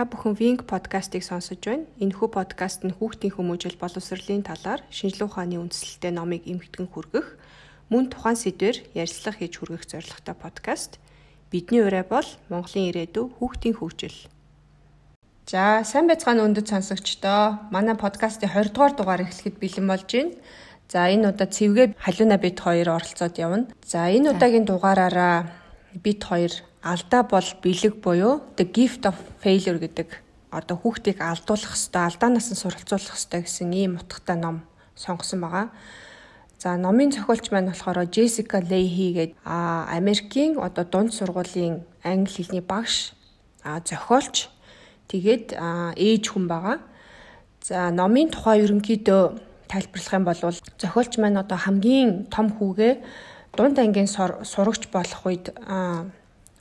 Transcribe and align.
Та 0.00 0.08
бүхэн 0.08 0.32
Wing 0.40 0.60
подкастыг 0.64 1.20
сонсож 1.20 1.60
байна. 1.60 1.84
Энэхүү 2.00 2.32
подкаст 2.32 2.88
нь 2.88 2.96
хүүхдийн 2.96 3.36
хүмүүжил 3.36 3.76
боловсролын 3.76 4.40
талаар 4.40 4.80
шинжилгээ 4.88 5.28
ухааны 5.28 5.60
үндслэлтэй 5.60 6.08
номыг 6.08 6.48
эмгэгтгэн 6.48 6.88
хүргэх, 6.88 7.36
мөн 7.92 8.08
тухайн 8.08 8.40
сэдвээр 8.40 8.96
ярилцлага 8.96 9.36
хийж 9.44 9.60
хүргэх 9.60 9.84
зорилготой 9.84 10.36
подкаст. 10.40 10.96
Бидний 11.52 11.84
ураа 11.84 12.08
бол 12.08 12.24
Монголын 12.48 12.88
ирээдүй 12.88 13.28
хүүхдийн 13.28 13.76
хөгжил. 13.76 14.16
За, 15.44 15.84
сайн 15.84 16.08
байцгаана 16.08 16.48
өндөд 16.48 16.64
сонсогчдоо. 16.64 17.68
Манай 17.68 17.92
подкастын 17.92 18.48
20 18.48 18.72
дугаар 18.72 18.96
дугаар 18.96 19.28
эхлэхэд 19.28 19.60
бэлэн 19.60 19.84
болж 19.84 20.08
байна. 20.08 20.32
За, 20.88 21.12
энэ 21.12 21.28
удаа 21.28 21.44
цэвгээ 21.44 22.00
халиуна 22.00 22.40
бид 22.40 22.56
хоёр 22.56 22.96
оролцоод 22.96 23.36
явна. 23.36 23.68
За, 23.84 24.08
энэ 24.08 24.32
удаагийн 24.32 24.64
дугаараараа 24.64 25.59
бид 25.98 26.22
хоёр 26.24 26.52
алдаа 26.82 27.22
бол 27.22 27.48
бэлэг 27.62 28.00
буюу 28.04 28.40
the 28.56 28.64
gift 28.64 29.02
of 29.06 29.16
failure 29.42 29.78
гэдэг 29.78 30.08
одоо 30.50 30.76
хүүхдийг 30.78 31.18
алдуулах 31.20 31.74
хэвээр 31.74 32.06
алдаанаас 32.06 32.48
нь 32.50 32.58
суралцуулах 32.58 33.14
хэвээр 33.14 33.44
гэсэн 33.46 33.70
ийм 33.74 33.92
утгатай 33.98 34.36
ном 34.38 34.62
сонгосон 34.94 35.40
байгаа. 35.40 35.68
За 36.58 36.76
номын 36.76 37.10
зохиолч 37.10 37.50
маань 37.50 37.70
болохоор 37.70 38.04
Jessica 38.10 38.58
Leahy 38.60 39.08
гэдэг 39.16 39.36
а 39.44 39.86
Америкийн 39.90 40.58
одоо 40.58 40.84
дунд 40.84 41.14
сургуулийн 41.14 41.86
англи 42.04 42.32
хэлний 42.32 42.60
багш 42.60 43.12
а 43.64 43.80
зохиолч 43.80 44.50
тэгээд 45.08 45.56
ээж 45.96 46.24
хүн 46.28 46.46
байгаа. 46.50 46.78
За 47.62 47.90
номын 47.90 48.28
тухай 48.28 48.60
ерөнхийдөө 48.64 49.22
тайлбарлах 49.70 50.14
юм 50.18 50.24
бол 50.24 50.40
зохиолч 50.82 51.12
маань 51.18 51.38
одоо 51.38 51.56
хамгийн 51.56 52.26
том 52.28 52.50
хүүгээ 52.50 52.94
дунд 53.60 53.76
ангийн 53.76 54.08
сурагч 54.08 54.88
болох 54.88 55.20
үед 55.28 55.52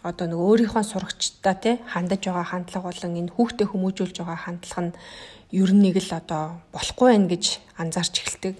одоо 0.03 0.25
нэг 0.27 0.35
өөрийнхөө 0.35 0.83
сурагчдаа 0.83 1.55
тий 1.55 1.75
хандаж 1.87 2.27
байгаа 2.27 2.43
хандлага 2.51 2.91
болон 2.91 3.15
энэ 3.23 3.31
хүүхдээ 3.39 3.67
хүмүүжүүлж 3.71 4.15
байгаа 4.19 4.39
хандлага 4.43 4.83
нь 4.83 4.93
ер 5.55 5.71
нь 5.71 5.79
нэг 5.79 5.95
л 6.03 6.11
одоо 6.19 6.59
болохгүй 6.75 7.07
байх 7.15 7.31
гэж 7.31 7.45
анзаарч 7.79 8.15
эхэлдэг. 8.19 8.55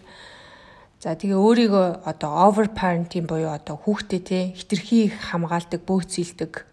За 1.03 1.19
тэгээ 1.19 1.36
өөрийгөө 1.36 1.88
одоо 2.08 2.31
over 2.47 2.72
parenting 2.72 3.28
буюу 3.28 3.52
одоо 3.52 3.75
хүүхдээ 3.75 4.22
тий 4.23 4.44
хитрхи 4.56 5.11
хамгаалдаг, 5.11 5.83
бөөцөлдөг 5.83 6.63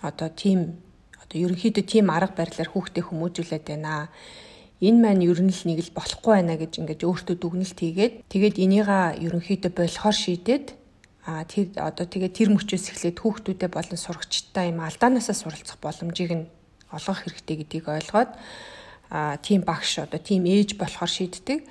одоо 0.00 0.28
тийм 0.32 0.80
одоо 1.20 1.36
ерөнхийдөө 1.44 1.84
тийм 1.84 2.08
арга 2.08 2.40
барилаар 2.40 2.72
хүүхдээ 2.72 3.04
хүмүүжүүлээд 3.04 3.64
байна. 3.68 4.08
Энэ 4.80 4.96
маань 4.96 5.28
ер 5.28 5.40
нь 5.44 5.52
л 5.52 5.62
нэг 5.68 5.78
л 5.84 5.92
болохгүй 5.92 6.32
байна 6.40 6.56
гэж 6.56 6.72
ингэж 6.80 7.00
өөртөө 7.04 7.36
дүгнэлт 7.36 7.78
хийгээд 7.80 8.14
тэгээд 8.32 8.56
энийга 8.64 9.12
ерөнхийдөө 9.20 9.72
болохоор 9.76 10.16
шийдээд 10.16 10.81
а 11.22 11.46
тэр 11.46 11.70
одоо 11.78 12.06
тэгээ 12.06 12.34
тэр 12.34 12.48
мөчөөс 12.50 12.90
эхлээд 12.90 13.22
хүүхдүүдэд 13.22 13.70
болон 13.70 13.98
сурагчтай 13.98 14.74
юм 14.74 14.82
алдаанаасаа 14.82 15.36
суралцах 15.38 15.78
боломжийг 15.78 16.32
нь 16.34 16.50
олгох 16.90 17.22
хэрэгтэй 17.22 17.56
гэдгийг 17.62 17.86
ойлгоод 17.86 18.30
а 19.12 19.36
тийм 19.38 19.62
багш 19.62 20.02
одоо 20.02 20.18
тийм 20.18 20.48
ээж 20.48 20.74
болохоор 20.80 21.10
шийддэг. 21.12 21.62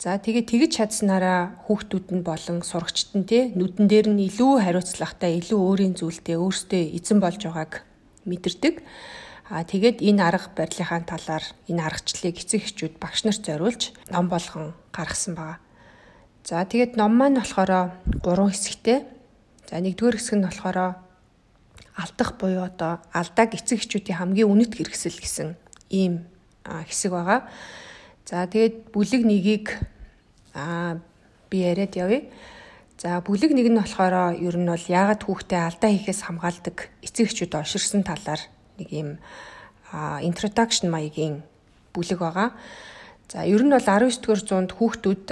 За 0.00 0.18
тэгээ 0.18 0.44
тэгж 0.48 0.70
чадсанараа 0.80 1.54
хүүхдүүд 1.70 2.06
нь 2.18 2.26
болон 2.26 2.66
сурагчт 2.66 3.14
нь 3.14 3.28
те 3.28 3.54
нүдэн 3.54 3.86
дээр 3.86 4.08
нь 4.10 4.26
илүү 4.26 4.64
хариуцлагатай, 4.64 5.38
илүү 5.38 5.60
өөрийн 5.60 5.94
зүйлдээ 5.94 6.36
өөртөө 6.40 6.82
эзэн 6.98 7.18
болж 7.22 7.40
байгааг 7.46 7.72
мэдэрдэг. 8.26 8.74
А 9.54 9.62
тэгээд 9.62 10.00
энэ 10.00 10.24
арга 10.24 10.50
барилынхаа 10.56 11.04
талаар 11.04 11.44
энэ 11.68 11.84
аргачлалыг 11.84 12.36
эцэг 12.42 12.64
эхчүүд 12.64 12.94
багш 12.96 13.28
нарт 13.28 13.44
зориулж 13.44 13.92
ном 14.10 14.26
болгон 14.32 14.72
гаргасан 14.90 15.36
байгаа. 15.36 15.63
За 16.44 16.60
тэгээд 16.60 17.00
ном 17.00 17.16
маань 17.16 17.40
болохоор 17.40 17.96
гурван 18.20 18.52
хэсэгтэй. 18.52 19.08
За 19.64 19.80
нэгдүгээр 19.80 20.20
хэсэг 20.20 20.36
нь 20.36 20.44
болохоор 20.44 21.00
алдах 21.96 22.30
буюу 22.36 22.68
одоо 22.68 23.00
алдааг 23.16 23.56
эцэг 23.56 23.80
эхчүүдийн 23.80 24.20
хамгийн 24.20 24.52
үнэт 24.52 24.76
хэрэгсэл 24.76 25.24
гэсэн 25.24 25.56
ийм 25.88 26.28
хэсэг 26.68 27.16
байгаа. 27.16 27.48
За 28.28 28.44
тэгээд 28.44 28.92
бүлэг 28.92 29.24
нэгийг 29.24 29.72
аа 30.52 31.00
би 31.48 31.64
яриад 31.64 31.96
явъя. 31.96 32.28
За 33.00 33.24
бүлэг 33.24 33.56
нэг 33.56 33.72
нь 33.72 33.80
болохоор 33.80 34.36
ер 34.36 34.56
нь 34.60 34.68
бол 34.68 34.84
яагаад 34.84 35.24
хүүхдээ 35.24 35.60
алдаа 35.64 35.90
хийхээс 35.96 36.28
хамгаалдаг 36.28 36.92
эцэг 37.00 37.24
эхчүүд 37.24 37.56
оширсан 37.56 38.04
талаар 38.04 38.44
нэг 38.76 38.92
юм 38.92 39.16
introduction 40.20 40.92
маягийн 40.92 41.40
бүлэг 41.96 42.20
байгаа. 42.20 42.52
За 43.32 43.48
ер 43.48 43.64
нь 43.64 43.72
бол 43.72 43.80
19 43.80 44.20
дугаар 44.20 44.42
зуунд 44.44 44.76
хүүхдүүд 44.76 45.24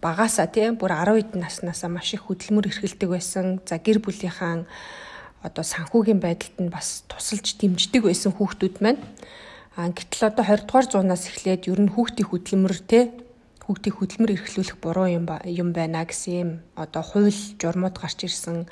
багасаа 0.00 0.46
тийм 0.46 0.78
бүр 0.78 0.94
10 0.94 1.18
хэдэн 1.18 1.42
наснаасаа 1.42 1.90
маш 1.90 2.14
их 2.14 2.26
хөдөлмөр 2.30 2.70
эрхэлдэг 2.70 3.08
байсан. 3.10 3.46
За 3.66 3.78
гэр 3.82 3.98
бүлийнхаа 3.98 4.66
одоо 5.42 5.64
санхүүгийн 5.64 6.22
байдалд 6.22 6.56
нь 6.62 6.70
бас 6.70 7.06
тусалж 7.10 7.58
дэмждэг 7.58 8.02
байсан 8.06 8.32
хүүхдүүд 8.34 8.76
маань. 8.82 9.02
А 9.78 9.90
гэтэл 9.90 10.30
одоо 10.30 10.44
20 10.46 10.66
дугаар 10.66 10.86
зуунаас 10.90 11.24
эхлээд 11.30 11.70
ер 11.70 11.80
нь 11.82 11.92
хүүхдийн 11.94 12.28
хөдөлмөр 12.30 12.74
те 12.90 13.14
хүүхдийн 13.62 13.94
хөдөлмөр 13.94 14.34
эрхлүүлэх 14.34 14.78
буруу 14.82 15.06
юм 15.06 15.26
юм 15.44 15.70
байна 15.76 16.02
гэсэн 16.08 16.34
юм 16.34 16.50
одоо 16.74 17.02
хууль 17.06 17.30
журмууд 17.60 17.94
гарч 18.00 18.26
ирсэн. 18.26 18.66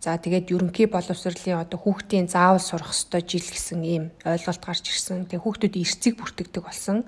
За 0.00 0.16
тэгээд 0.16 0.54
ерөнхий 0.54 0.86
боловсролын 0.86 1.66
одоо 1.66 1.80
хүүхдийн 1.82 2.28
заавал 2.30 2.62
сурах 2.62 2.94
ёстой 2.94 3.26
жил 3.26 3.42
гэсэн 3.42 3.80
ийм 3.82 4.04
ойлголт 4.24 4.62
гарч 4.64 4.86
ирсэн. 4.86 5.26
Тэгээ 5.26 5.44
хүүхдүүд 5.44 5.74
эрсцийг 5.82 6.14
бүртгэдэг 6.20 6.62
болсон. 6.62 7.04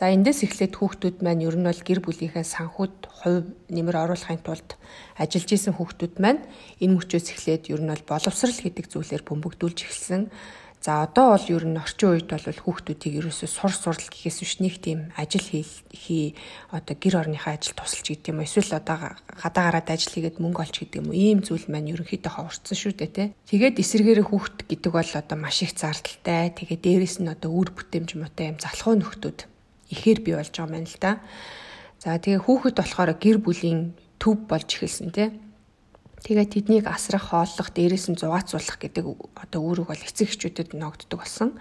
За 0.00 0.08
эндээс 0.08 0.48
эхлээд 0.48 0.80
хүүхдүүд 0.80 1.20
маань 1.20 1.44
ер 1.44 1.60
нь 1.60 1.68
бол 1.68 1.76
гэр 1.76 2.00
бүлийнхээ 2.00 2.40
санхуд 2.40 3.04
хувь 3.04 3.52
нэмэр 3.68 4.08
оруулахын 4.08 4.40
тулд 4.40 4.80
ажиллаж 5.20 5.50
исэн 5.52 5.76
хүүхдүүд 5.76 6.16
маань 6.24 6.40
энэ 6.80 6.96
мөчөөс 6.96 7.36
эхлээд 7.36 7.68
ер 7.68 7.84
нь 7.84 7.92
бол 7.92 8.08
боловсрал 8.08 8.64
гэдэг 8.64 8.88
зүйлээр 8.88 9.28
бөмбөгдүүлж 9.28 9.78
эхэлсэн. 9.84 10.32
За 10.80 11.04
одоо 11.04 11.36
бол 11.36 11.46
ер 11.52 11.64
нь 11.68 11.76
орчин 11.76 12.16
үед 12.16 12.32
бол 12.32 12.40
хүүхдүүдийг 12.40 13.28
ерөөсөө 13.28 13.48
сур 13.52 13.72
сурал 13.76 14.08
гэхээс 14.08 14.38
биш 14.40 14.54
нэг 14.64 14.80
тийм 14.80 15.12
ажил 15.20 15.44
хий 15.92 16.32
одоо 16.72 16.96
гэр 16.96 17.20
орныхаа 17.20 17.60
ажил 17.60 17.76
тусалж 17.76 18.08
гэдэг 18.08 18.32
юм 18.32 18.40
эсвэл 18.40 18.80
одоо 18.80 19.20
гадаа 19.28 19.84
гараад 19.84 19.92
ажил 19.92 20.16
хийгээд 20.16 20.40
мөнгө 20.40 20.64
олж 20.64 20.76
гэдэг 20.80 20.96
юм 21.04 21.12
ийм 21.12 21.44
зүйл 21.44 21.68
маань 21.68 21.92
ерөнхийдөө 21.92 22.32
ховорцсон 22.40 22.72
шүү 22.80 22.96
дээ 22.96 23.12
тий. 23.12 23.28
Тэгээд 23.52 23.76
эсэргээрээ 23.84 24.26
хүүхд 24.32 24.64
гэдэг 24.64 24.92
бол 24.96 25.12
одоо 25.12 25.36
маш 25.36 25.60
их 25.60 25.76
зардалтай. 25.76 26.56
Тэгээд 26.56 26.80
дээрэс 26.88 27.20
нь 27.20 27.28
одоо 27.28 27.52
үр 27.52 27.68
бүтээмж 27.76 28.16
муутай 28.16 28.48
юм 28.48 28.56
залхуу 28.56 28.96
нөхдүүд 28.96 29.59
ихээр 29.90 30.18
бий 30.22 30.34
болж 30.38 30.54
байгаа 30.54 30.78
юм 30.78 30.86
л 30.86 30.98
да. 31.02 31.20
За 32.00 32.16
тэгээ 32.16 32.46
хүүхэд 32.46 32.76
болохоор 32.80 33.12
гэр 33.18 33.38
бүлийн 33.44 33.92
төв 34.16 34.48
болж 34.48 34.68
эхэлсэн 34.70 35.10
тий. 35.12 35.28
Тэгээ 36.24 36.48
тэднийг 36.48 36.86
асрах, 36.88 37.32
хооллох, 37.32 37.72
дээрээс 37.72 38.12
нь 38.12 38.20
зугаацуулах 38.20 38.76
гэдэг 38.80 39.04
одоо 39.36 39.60
үүрэг 39.60 39.86
бол 39.88 40.04
эцэг 40.04 40.32
эхчүүдэд 40.32 40.76
ногддог 40.76 41.24
болсон. 41.24 41.56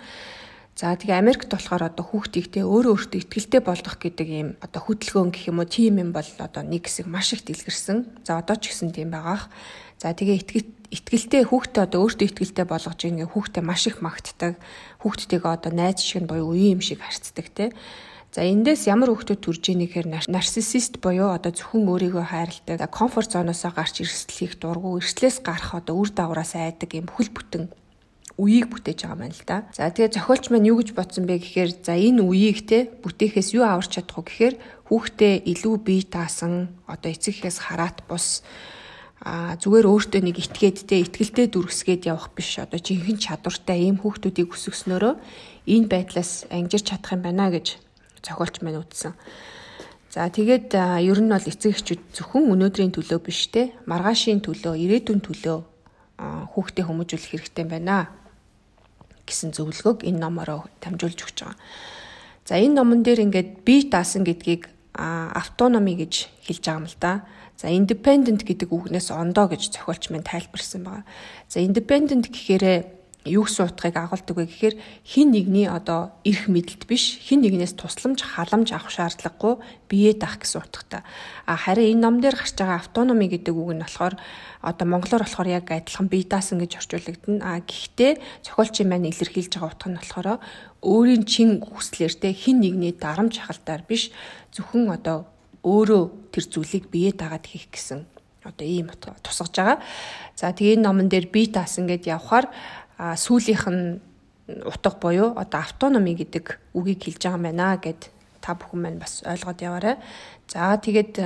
За 0.79 0.95
тэгээ 0.95 1.19
Америкт 1.19 1.51
болохоор 1.51 1.91
одоо 1.91 2.06
хүүхдийг 2.07 2.56
те 2.56 2.63
өөрөө 2.63 3.12
өөртөө 3.12 3.19
ихтгэлтэй 3.19 3.62
болгох 3.63 4.00
гэдэг 4.00 4.28
ийм 4.31 4.50
одоо 4.63 4.79
хөдөлгөөн 4.79 5.31
гэх 5.35 5.51
юм 5.51 5.59
уу 5.59 5.68
тийм 5.68 6.00
юм 6.00 6.12
бол 6.16 6.28
одоо 6.39 6.63
нэг 6.63 6.88
хэсэг 6.88 7.07
маш 7.07 7.35
их 7.35 7.44
дэлгэрсэн. 7.44 8.23
За 8.23 8.39
одоо 8.39 8.56
ч 8.56 8.72
гэсэн 8.72 8.95
тийм 8.95 9.12
байгаах. 9.12 9.51
За 10.00 10.16
тэгээ 10.16 10.39
итгэл 10.39 10.72
итгэлтэй 10.88 11.44
хүүхдээ 11.51 11.84
одоо 11.84 12.00
өөртөө 12.07 12.28
итгэлтэй 12.31 12.63
болгож 12.63 12.95
ингээ 12.95 13.28
хүүхдээ 13.28 13.63
маш 13.63 13.91
их 13.91 14.00
магтдаг. 14.00 14.56
Хүүхдтэйгээ 15.03 15.51
одоо 15.51 15.72
найз 15.75 16.00
шиг 16.00 16.23
нь 16.23 16.31
буюу 16.31 16.56
үеийн 16.56 16.79
юм 16.79 16.81
шиг 16.81 17.03
харцдаг 17.03 17.47
те. 17.51 17.75
За 18.29 18.45
эндээс 18.45 18.85
ямар 18.85 19.09
хүүхдүүд 19.09 19.41
төрж 19.41 19.63
ийнэ 19.73 19.90
гэхээр 19.90 20.29
нарциссист 20.29 21.01
буюу 21.01 21.34
одоо 21.34 21.50
зөвхөн 21.50 21.90
өөрийгөө 21.90 22.25
хайрладаг, 22.29 22.94
комфорт 22.94 23.34
зоноосоо 23.34 23.73
гарч 23.73 24.06
эрсдлийг 24.06 24.62
дургу, 24.62 25.01
эрслээс 25.01 25.41
гарах 25.41 25.73
одоо 25.73 25.97
үр 25.97 26.13
дагавраас 26.13 26.53
айдаг 26.53 26.94
юм 26.94 27.09
бүхэл 27.09 27.34
бүтэн 27.34 27.63
үеийг 28.38 28.69
бүтээж 28.69 29.09
байгаа 29.09 29.25
юм 29.25 29.34
л 29.34 29.44
да. 29.50 29.66
За 29.73 29.89
тэгээ 29.89 30.13
зохиолч 30.13 30.53
маань 30.53 30.69
юу 30.69 30.78
гэж 30.78 30.94
бодсон 30.94 31.25
бэ 31.25 31.41
гэхээр 31.41 31.72
за 31.81 31.97
энэ 31.97 32.22
үеийг 32.22 32.69
те 32.69 32.85
бүтээхээс 33.01 33.50
юу 33.57 33.66
аварч 33.66 33.97
чадах 33.97 34.22
вэ 34.22 34.25
гэхээр 34.29 34.56
хүүхдээ 34.94 35.34
илүү 35.50 35.75
бие 35.81 36.06
таасан 36.06 36.69
одоо 36.86 37.09
эцэгхээс 37.09 37.65
хараат 37.65 38.06
бус 38.06 38.45
а 39.25 39.57
зүгээр 39.59 39.89
өөртөө 39.89 40.21
нэг 40.24 40.38
итгээд 40.38 40.88
те 40.88 41.03
итгэлтэй 41.03 41.51
дүрсгээд 41.51 42.07
явах 42.07 42.31
биш. 42.31 42.56
Одоо 42.62 42.80
жинхэнэ 42.80 43.19
чадвартай 43.19 43.83
ийм 43.83 44.00
хүүхдүүдийг 44.00 44.56
өсгснөөрөө 44.56 45.13
энэ 45.68 45.89
байдлаас 45.92 46.48
ангижирч 46.48 46.95
чадах 46.95 47.19
юм 47.19 47.27
байна 47.27 47.51
гэж 47.51 47.88
зохиолч 48.24 48.62
маань 48.62 48.81
үтсэн. 48.81 49.13
За 50.10 50.25
тэгээд 50.25 50.74
ер 50.74 51.19
нь 51.21 51.30
бол 51.30 51.45
эцэг 51.45 51.77
эхчүүд 51.77 52.01
зөвхөн 52.18 52.50
өнөөдрийн 52.50 52.94
төлөө 52.98 53.19
биш 53.21 53.54
те 53.54 53.77
маргаашийн 53.86 54.42
төлөө, 54.42 54.74
ирээдүйн 54.74 55.21
төлөө 55.21 55.57
хүүхдээ 56.54 56.86
хүмүүжүүлэх 56.89 57.30
хэрэгтэй 57.30 57.66
байна 57.69 58.10
гэсэн 59.30 59.54
зөвлөгөөг 59.54 60.10
энэ 60.10 60.18
номороо 60.18 60.66
дамжуулж 60.81 61.19
өгч 61.21 61.38
байгаа. 61.45 61.57
За 62.50 62.57
энэ 62.57 62.81
номон 62.81 63.06
дээр 63.06 63.30
ингээд 63.30 63.62
бие 63.62 63.86
даасан 63.86 64.25
гэдгийг 64.25 64.74
автономи 64.98 65.94
гэж 65.94 66.13
хэлж 66.50 66.63
байгаа 66.65 66.81
юм 66.81 66.88
л 66.89 66.98
да. 66.98 67.13
За 67.60 67.69
independent 67.69 68.42
гэдэг 68.42 68.74
үгнээс 68.74 69.13
ондоо 69.13 69.54
гэж 69.54 69.69
зохиолч 69.77 70.10
маань 70.10 70.25
тайлбарсан 70.25 70.81
байгаа. 70.81 71.06
За 71.45 71.62
independent 71.62 72.33
гэхээр 73.19 73.36
юг 73.36 73.50
суутахыг 73.50 73.95
агуулдаг 73.98 74.36
вэ 74.38 74.45
гэхээр 74.48 74.75
хин 75.04 75.31
нэгний 75.31 75.68
одоо 75.68 76.12
эрх 76.24 76.48
мэдэлд 76.48 76.88
биш 76.88 77.19
хин 77.19 77.44
нэгнээс 77.44 77.75
тусламж 77.75 78.24
халамж 78.24 78.71
авах 78.71 78.92
шаардлагагүй 78.92 79.60
бие 79.89 80.13
даах 80.16 80.39
гэсэн 80.39 80.63
утгатай. 80.63 81.04
А 81.45 81.56
харин 81.56 82.00
энэ 82.00 82.01
ном 82.01 82.21
дээр 82.21 82.36
гарч 82.39 82.56
байгаа 82.56 82.80
автономи 82.80 83.27
гэдэг 83.27 83.51
үг 83.51 83.75
нь 83.75 83.83
болохоор 83.83 84.16
одоо 84.63 84.86
монголоор 84.88 85.24
болохоор 85.27 85.48
яг 85.51 85.68
адилхан 85.68 86.07
бие 86.07 86.24
даасан 86.24 86.63
гэж 86.63 86.80
орчуулагдана. 86.80 87.44
А 87.44 87.60
гэхдээ 87.60 88.24
зохиолчийн 88.48 88.88
маань 88.88 89.12
илэрхийлж 89.12 89.51
байгаа 89.51 89.72
утга 89.75 89.89
нь 89.92 90.00
болохоор 90.00 90.27
өөрийн 90.80 91.24
чин 91.27 91.60
хүслээртэй 91.60 92.31
хин 92.31 92.63
нэгний 92.63 92.95
дарамт 92.95 93.36
шахалтаар 93.36 93.83
биш 93.83 94.15
зөвхөн 94.56 94.95
одоо 94.95 95.27
өөрөө 95.68 96.31
тэр 96.31 96.45
зүйлийг 96.48 96.88
бие 96.88 97.12
даагаад 97.12 97.44
хийх 97.44 97.68
гэсэн 97.68 98.07
одоо 98.48 98.63
ийм 98.65 98.88
тусгаж 98.95 99.51
байгаа. 99.51 99.77
За 100.39 100.56
тэгээ 100.56 100.80
номон 100.80 101.12
дээр 101.12 101.27
бие 101.27 101.51
таасан 101.51 101.83
гэд 101.83 102.07
явхаар 102.07 102.48
сүүлийнх 103.00 103.66
нь 103.72 104.00
утга 104.68 104.92
буюу 105.00 105.38
одоо 105.40 105.60
автономи 105.63 106.13
гэдэг 106.19 106.75
үгийг 106.75 107.06
хэлж 107.06 107.22
байгаа 107.24 107.40
юм 107.40 107.46
байна 107.48 107.78
гэд 107.80 108.12
та 108.42 108.56
бүхэн 108.56 108.81
маань 108.81 109.00
бас 109.00 109.24
ойлгоод 109.24 109.60
яваарай. 109.62 109.96
За 110.50 110.75
тэгээд 110.75 111.22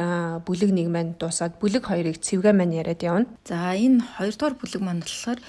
бүлэг 0.46 0.70
1 0.70 0.92
маань 0.92 1.16
дуусаад 1.18 1.58
бүлэг 1.58 1.88
2-ыг 1.88 2.20
цэвгээ 2.20 2.54
маань 2.54 2.78
яриад 2.78 3.02
явна. 3.02 3.28
За 3.48 3.74
энэ 3.74 4.04
2 4.20 4.36
дугаар 4.38 4.56
бүлэг 4.60 4.82
маань 4.84 5.02
болохоор 5.06 5.40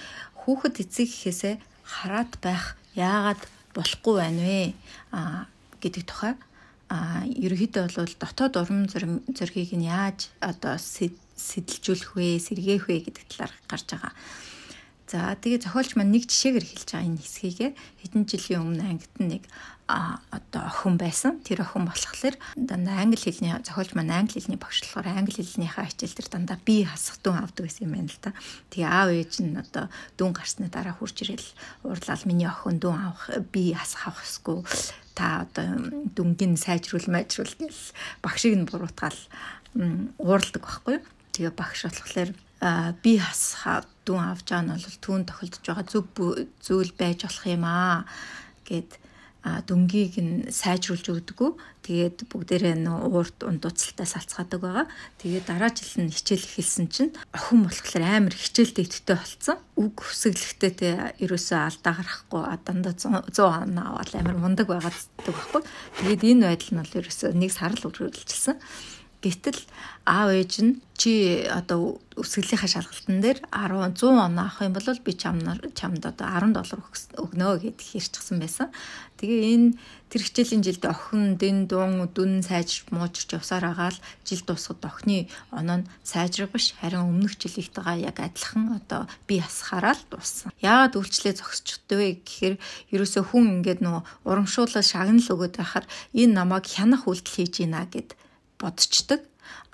хүүхэд 0.44 0.74
эцэг 0.84 1.08
гэхээсээ 1.10 1.54
хараад 1.82 2.32
байх 2.40 2.76
яагаад 2.94 3.42
болохгүй 3.74 4.14
байна 4.22 4.42
вэ? 4.44 4.62
а 5.10 5.50
гэдэг 5.82 6.04
тухай 6.06 6.34
а 6.88 7.26
ерөөхдөө 7.26 7.90
бол 7.96 8.14
дотоод 8.22 8.54
урам 8.60 8.80
зоригийг 9.34 9.74
нь 9.74 9.88
яаж 9.88 10.30
одоо 10.38 10.78
сэтэлжүүлэх 10.78 12.14
вэ, 12.14 12.38
сэргээх 12.38 12.86
вэ 12.86 12.96
гэдэг 13.08 13.24
талаар 13.34 13.52
гарч 13.66 13.86
байгаа. 13.90 14.12
За 15.04 15.36
тэгээ 15.36 15.60
зохиолч 15.68 16.00
маань 16.00 16.16
нэг 16.16 16.24
жишээгээр 16.32 16.64
хэлж 16.64 16.88
байгаа 16.96 17.08
энэ 17.12 17.20
хэсгийг 17.20 17.76
хэдэн 18.00 18.22
жилийн 18.24 18.62
өмнө 18.64 18.84
ангид 18.88 19.14
нэг 19.20 19.44
а 19.86 20.16
одоо 20.32 20.64
охин 20.64 20.96
байсан. 20.96 21.44
Тэр 21.44 21.60
охин 21.60 21.84
болохоор 21.84 22.36
дандаа 22.56 23.04
англи 23.04 23.20
хэлний 23.20 23.52
зохиолч 23.60 23.92
маань 23.92 24.16
англи 24.16 24.40
хэлний 24.40 24.56
багш 24.56 24.80
болохоор 24.80 25.12
англи 25.12 25.44
хэлнийхээ 25.44 25.92
хичээл 25.92 26.16
дээр 26.16 26.28
дандаа 26.32 26.58
би 26.64 26.88
хасах 26.88 27.20
дүн 27.20 27.36
авдаг 27.44 27.68
гэсэн 27.68 27.84
юм 27.84 27.92
байна 27.92 28.08
л 28.08 28.20
да. 28.24 28.32
Тэгээ 28.72 28.88
аав 28.88 29.08
ээж 29.12 29.32
нь 29.44 29.60
одоо 29.60 29.84
дүн 30.16 30.32
гарсны 30.32 30.72
дараа 30.72 30.96
хурж 30.96 31.16
ирэл 31.20 31.48
уурлал 31.84 32.24
миний 32.24 32.48
охин 32.48 32.80
дүн 32.80 32.96
авах 32.96 33.28
би 33.52 33.76
хасах 33.76 34.08
авахгүй 34.08 34.64
та 35.12 35.44
одоо 35.44 35.68
дүнгийн 36.16 36.56
сайжруул 36.56 37.04
майжруул 37.12 37.52
гэл 37.60 37.82
багшийг 38.24 38.56
нь 38.56 38.64
буруутгаал 38.64 39.20
уурладаг 40.16 40.64
байхгүй 40.64 40.96
юу. 40.96 41.04
Тэгээ 41.36 41.52
багш 41.52 41.80
болохоор 41.92 42.30
би 43.04 43.12
хасхаа 43.20 43.84
дүн 44.06 44.20
авч 44.20 44.46
байгаа 44.52 44.64
нь 44.64 44.72
бол 44.72 45.02
түүн 45.04 45.22
тохиолдож 45.28 45.64
байгаа 45.64 45.86
зөв 45.88 46.04
зүйл 46.60 46.92
байж 47.00 47.18
болох 47.24 47.44
юм 47.48 47.64
аа 47.64 48.04
гэд 48.68 48.90
дүнгийг 49.44 50.16
нь 50.24 50.48
сайжруулж 50.48 51.04
өгдөггүй. 51.04 51.52
Тэгээд 51.84 52.32
бүгдээрээ 52.32 52.80
нөө 52.80 53.12
уурт 53.12 53.44
ундууцалтай 53.44 54.08
салцгаадаг 54.08 54.56
байгаа. 54.56 54.86
Тэгээд 55.20 55.44
дараа 55.44 55.68
жил 55.68 56.08
нь 56.08 56.08
хичээл 56.08 56.48
эхэлсэн 56.48 56.88
чинь 56.88 57.12
охин 57.28 57.68
болохоор 57.68 58.04
амар 58.08 58.32
хичээлтэй 58.32 58.88
иттэй 58.88 59.20
болцсон. 59.20 59.60
Үг 59.76 60.00
хүсэглэхтэй 60.00 60.72
те 60.72 60.88
ерөөсөө 61.20 61.60
алдаа 61.60 61.92
гарахгүй 61.92 62.42
дандаа 62.64 62.96
100 62.96 63.68
оноо 63.68 63.84
аваад 64.00 64.12
амар 64.16 64.40
мундаг 64.40 64.64
байгаад 64.64 64.96
байхгүй. 65.20 65.60
Тэгээд 66.00 66.24
энэ 66.24 66.48
байдал 66.48 66.72
нь 66.72 66.80
бол 66.80 66.98
ерөөсөө 67.04 67.30
нэг 67.36 67.52
сар 67.52 67.76
л 67.76 67.84
үргэлжилсэн. 67.84 68.56
Гэтэл 69.24 69.56
аав 70.04 70.28
ээж 70.36 70.52
нь 70.60 70.72
чи 71.00 71.12
одоо 71.48 71.96
өсгөлийнхаа 72.20 72.68
шалгалтын 72.68 73.18
дээр 73.24 73.38
10 73.48 73.96
100 73.96 74.04
оноо 74.04 74.44
авах 74.44 74.60
юм 74.60 74.76
бол 74.76 75.00
би 75.00 75.12
чамнаар 75.16 75.60
чамд 75.72 76.04
одоо 76.04 76.28
10 76.28 76.52
доллар 76.52 76.80
өгнө 77.24 77.48
гэд 77.64 77.80
хэрчсэн 77.80 78.36
байсан. 78.36 78.68
Тэгээ 79.16 79.40
энэ 79.56 79.68
тэр 80.12 80.22
хичээлийн 80.28 80.60
жилд 80.60 80.84
охин 80.84 81.40
дэн 81.40 81.64
дун 81.66 82.04
дүн 82.12 82.44
сайж 82.44 82.84
муужирч 82.92 83.32
явсаар 83.32 83.64
агаал 83.72 83.96
жил 84.28 84.44
дуусахад 84.44 84.84
охины 84.84 85.26
оноо 85.50 85.80
нь 85.80 85.88
сайжрах 86.04 86.52
биш 86.52 86.76
харин 86.76 87.08
өмнөх 87.08 87.40
жилийнхтэйгээ 87.40 88.04
яг 88.04 88.20
адилхан 88.20 88.76
одоо 88.78 89.08
би 89.26 89.40
ясахаараа 89.40 89.96
л 89.96 90.04
дууссан. 90.12 90.52
Яагаад 90.60 91.00
үйлчлээ 91.00 91.34
зогсчихдөө 91.40 91.98
вэ 91.98 92.08
гэхээр 92.28 92.54
ерөөсөө 92.92 93.24
хүн 93.32 93.64
ингээд 93.64 93.80
нөгөө 93.80 94.02
урамшуулал 94.28 94.84
шагнал 94.84 95.32
өгöd 95.32 95.56
байхаар 95.56 95.86
энэ 96.12 96.36
намайг 96.36 96.68
хянах 96.68 97.08
үйлдэл 97.08 97.34
хийж 97.40 97.64
ийна 97.64 97.88
гэд 97.88 98.12
бодцдаг. 98.60 99.20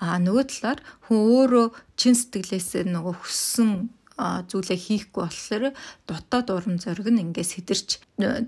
А 0.01 0.17
нөгөө 0.19 0.45
талаар 0.49 0.79
хүн 1.07 1.19
өөрөө 1.19 1.67
чин 1.95 2.15
сэтгэлээсээ 2.17 2.83
нөгөө 2.89 3.15
хүссэн 3.21 3.89
зүйлээ 4.21 4.77
хийхгүй 4.77 5.21
болохоор 5.25 5.63
дотоод 6.05 6.47
урам 6.53 6.77
зориг 6.77 7.07
нь 7.09 7.21
ингээд 7.21 7.51
сэтэрч 7.53 7.89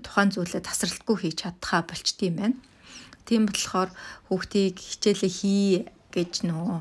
тухайн 0.04 0.30
зүйлээ 0.30 0.62
тасралтгүй 0.62 1.16
хийж 1.18 1.36
чадхаа 1.42 1.82
болчтiin 1.86 2.34
байна. 2.38 2.58
Тийм 3.26 3.48
болохоор 3.48 3.90
хүүхдийг 4.28 4.76
хичээлээ 4.78 5.32
хий 5.32 5.88
гэж 6.14 6.46
нөгөө 6.46 6.78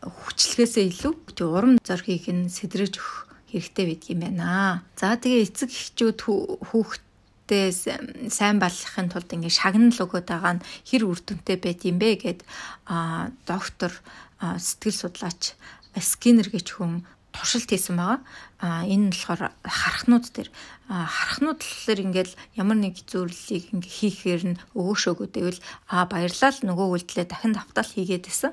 хүчлэгээсээ 0.00 0.84
илүү 0.88 1.12
урам 1.52 1.74
зоригийг 1.82 2.26
нь 2.32 2.48
сэдрэж 2.48 2.96
өгөх 2.96 3.32
хэрэгтэй 3.52 3.84
байдаг 3.90 4.08
юм 4.08 4.20
байна. 4.24 4.48
За 4.96 5.12
тэгээ 5.20 5.44
эцэг 5.44 5.68
эхчүүд 5.68 6.18
хүүхд 6.72 7.02
хүүхдээ 7.52 8.32
сайн 8.32 8.56
балахын 8.56 9.12
тулд 9.12 9.28
ингээд 9.28 9.52
шагнал 9.60 9.92
өгöd 9.92 10.26
байгаа 10.28 10.56
нь 10.56 10.64
хэр 10.88 11.04
үр 11.04 11.20
дүнтэй 11.20 11.60
байд 11.60 11.84
юм 11.84 12.00
бэ 12.00 12.10
гэд 12.16 12.40
а 12.88 13.28
доктор 13.44 13.92
сэтгэл 14.40 15.12
судлаач 15.12 15.52
скинер 16.00 16.48
гэж 16.48 16.66
хүн 16.72 17.04
туршилт 17.32 17.68
хийсэн 17.68 17.96
байгаа. 18.00 18.20
А 18.64 18.88
энэ 18.88 19.08
нь 19.08 19.12
болохоор 19.12 19.52
харахнууд 19.60 20.26
дээр 20.32 20.48
харахнууд 20.88 21.60
болохоор 21.60 22.00
ингээл 22.00 22.34
ямар 22.56 22.78
нэг 22.80 23.04
зүйлийг 23.04 23.68
ингээ 23.76 23.92
хийхээр 24.00 24.42
нь 24.56 24.60
өгөөшөөгөө 24.72 25.28
дэвэл 25.28 25.60
а 25.92 26.08
баярлал 26.08 26.58
нөгөө 26.64 26.88
үйлдэлээ 27.04 27.26
дахин 27.28 27.52
давтаал 27.52 27.92
хийгээд 27.92 28.28
исэн. 28.32 28.52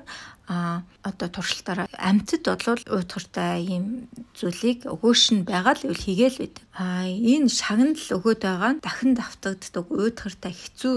А 0.50 0.82
одоо 1.06 1.28
туршилтаараа 1.30 1.86
амьтад 1.94 2.42
бодлол 2.42 2.82
уйтгартай 2.90 3.62
ийм 3.70 3.86
зүйлийг 4.34 4.82
өгөөш 4.82 5.22
нь 5.30 5.46
байгаа 5.46 5.78
л 5.78 5.86
ивэл 5.86 6.02
хийгээл 6.02 6.40
байдаг. 6.42 6.64
А 6.74 7.06
энэ 7.06 7.46
шагнал 7.46 7.94
өгөөд 7.94 8.40
байгаа 8.42 8.72
нь 8.74 8.82
дахин 8.82 9.14
давтагддаг 9.14 9.86
уйтгартай 9.94 10.50
хэцүү 10.50 10.96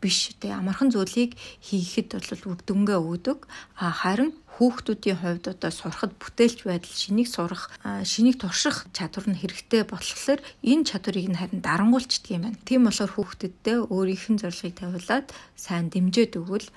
биш 0.00 0.36
тэ 0.40 0.52
амархан 0.52 0.92
зүйлийг 0.92 1.32
хийхэд 1.64 2.12
бол 2.12 2.52
үр 2.52 2.60
дүнгээ 2.60 3.00
өгдөг. 3.00 3.38
А 3.80 3.88
харин 3.88 4.36
хүүхдүүдийн 4.60 5.16
хувьд 5.20 5.44
одоо 5.48 5.72
сурахад 5.72 6.12
бүтээлч 6.20 6.68
байдал 6.68 6.92
шинийг 6.92 7.28
сурах 7.32 7.72
шинийг 8.04 8.36
турших 8.40 8.84
чадвар 8.92 9.32
нь 9.32 9.40
хэрэгтэй 9.40 9.88
болохоор 9.88 10.40
энэ 10.60 10.84
чадварыг 10.84 11.26
нь 11.32 11.40
харин 11.40 11.64
дарангуйлчдаг 11.64 12.32
юм 12.36 12.44
байна. 12.44 12.64
Тийм 12.68 12.84
болохоор 12.84 13.12
хүүхдэдээ 13.16 13.76
өөрийнх 13.88 14.26
нь 14.28 14.40
зорилгыг 14.40 14.76
тавиулаад 14.76 15.26
сайн 15.56 15.88
дэмжиж 15.88 16.36
өгвөл 16.36 16.68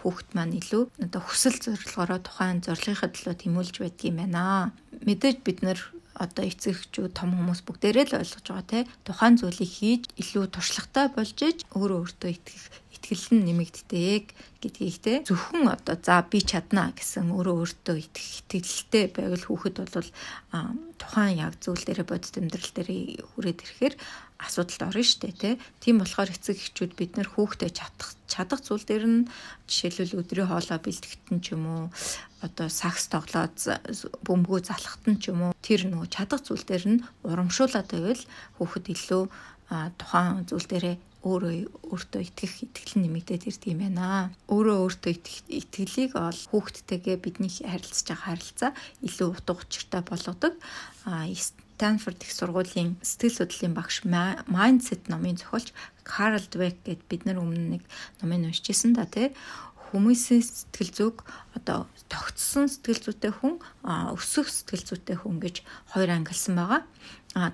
хүүхэд 0.00 0.28
маань 0.36 0.58
илүү 0.60 0.82
одоо 1.04 1.20
хүсэл 1.24 1.58
зорилгоороо 1.64 2.20
тухайн 2.22 2.58
зорилгынхаа 2.66 3.10
төлөө 3.12 3.34
тэмүүлж 3.42 3.74
байдаг 3.80 4.04
юм 4.08 4.16
байна. 4.20 4.72
Мэдээж 5.06 5.38
бид 5.46 5.58
нар 5.62 5.78
одоо 6.16 6.44
эцэгчүүд 6.48 7.12
том 7.12 7.36
хүмүүс 7.36 7.60
бүгдээрээ 7.68 8.06
л 8.08 8.18
ойлгож 8.20 8.46
байгаа 8.48 8.66
те 8.72 8.80
тухайн 9.04 9.36
зүйлийг 9.36 9.72
хийж 9.78 10.02
илүү 10.16 10.44
туршлагатай 10.48 11.06
болж 11.12 11.38
иж 11.44 11.58
өөрөө 11.76 11.98
өөртөө 12.02 12.30
итгэх 12.32 12.64
итгэл 12.96 13.26
нь 13.36 13.44
нэмэгддэг 13.52 14.24
гэдгийг 14.64 14.96
те 15.04 15.14
зөвхөн 15.28 15.68
одоо 15.68 15.96
за 16.00 16.24
би 16.24 16.40
чадна 16.40 16.96
гэсэн 16.96 17.28
өөрөө 17.36 17.56
өөртөө 17.60 17.96
итгэх 18.00 18.28
итгэлтэй 18.40 19.04
байвал 19.12 19.44
хүүхэд 19.44 19.76
бол 19.76 20.10
тухайн 20.96 21.36
яг 21.44 21.54
зүйл 21.60 21.84
дээрээ 21.84 22.08
бодит 22.08 22.34
амьдрал 22.40 22.72
дээр 22.72 22.90
хүрээд 23.36 23.60
ирэхээр 23.60 23.94
асуудалд 24.38 24.82
орно 24.92 25.04
штэ 25.04 25.32
тий. 25.32 25.54
Тийм 25.80 26.00
болохоор 26.00 26.30
эцэг 26.32 26.56
эхчүүд 26.60 26.92
бид 26.96 27.12
нэр 27.16 27.28
хүүхдээ 27.32 27.70
чадах 27.72 28.10
чадах 28.28 28.60
зүйл 28.60 28.84
дээр 28.84 29.04
нь 29.08 29.20
жишээлбэл 29.70 30.20
өдрийн 30.20 30.50
хоолой 30.50 30.80
бэлтгэхтэн 30.82 31.38
ч 31.40 31.56
юм 31.56 31.64
уу 31.66 31.84
одоо 32.44 32.68
сакс 32.68 33.08
тоглоод 33.08 33.56
бөмбөгөө 34.26 34.60
залхахтан 34.68 35.16
ч 35.22 35.32
юм 35.32 35.50
уу 35.50 35.52
тэр 35.64 35.88
нөгөө 35.88 36.08
чадах 36.12 36.44
зүйл 36.44 36.64
дээр 36.68 36.84
нь 36.90 37.04
урамшуулаад 37.24 37.88
байвал 37.88 38.24
хүүхэд 38.60 38.86
илүү 38.92 39.22
тухайн 39.98 40.44
зүйл 40.44 40.68
дээрээ 40.68 40.96
өөрөө 41.26 41.54
өөртөө 41.90 42.22
итгэх 42.22 42.54
итгэл 42.62 43.02
нэмэгдээд 43.02 43.50
ирдэг 43.50 43.70
юм 43.74 43.82
байна. 43.82 44.30
Өөрөө 44.46 44.78
өөртөө 44.86 45.12
итгэлийг 45.58 46.14
ол 46.14 46.40
хүүхдтэйгээ 46.54 47.16
бидний 47.18 47.50
харилцаж 47.50 48.06
байгаа 48.06 48.26
харилцаа 48.30 48.70
илүү 49.02 49.28
утга 49.34 49.58
учиртай 49.58 50.02
болгодог. 50.06 50.54
А 51.02 51.26
Станфорд 51.76 52.24
их 52.24 52.32
сургуулийн 52.32 52.96
сэтгэл 53.04 53.36
судлалын 53.36 53.76
багш 53.76 54.00
Mindset 54.08 55.12
номын 55.12 55.36
зохиолч 55.36 55.76
Карл 56.08 56.40
Двек 56.48 56.80
гэд 56.88 57.04
бид 57.04 57.28
нар 57.28 57.36
өмнө 57.36 57.76
нэг 57.76 57.82
номыг 58.24 58.48
уншижсэн 58.48 58.96
да 58.96 59.04
тий 59.04 59.36
хүмүүсийн 59.92 60.40
сэтгэл 60.40 60.92
зүг 60.96 61.14
одоо 61.56 61.88
тогтсон 62.12 62.68
сэтгэл 62.68 63.02
зүйтэй 63.02 63.32
хүн 63.32 63.58
өсөх 64.14 64.46
сэтгэл 64.46 64.84
зүйтэй 64.86 65.16
хүн 65.18 65.40
гэж 65.42 65.56
хоёр 65.90 66.10
ангилсан 66.12 66.54
байгаа. 66.54 66.82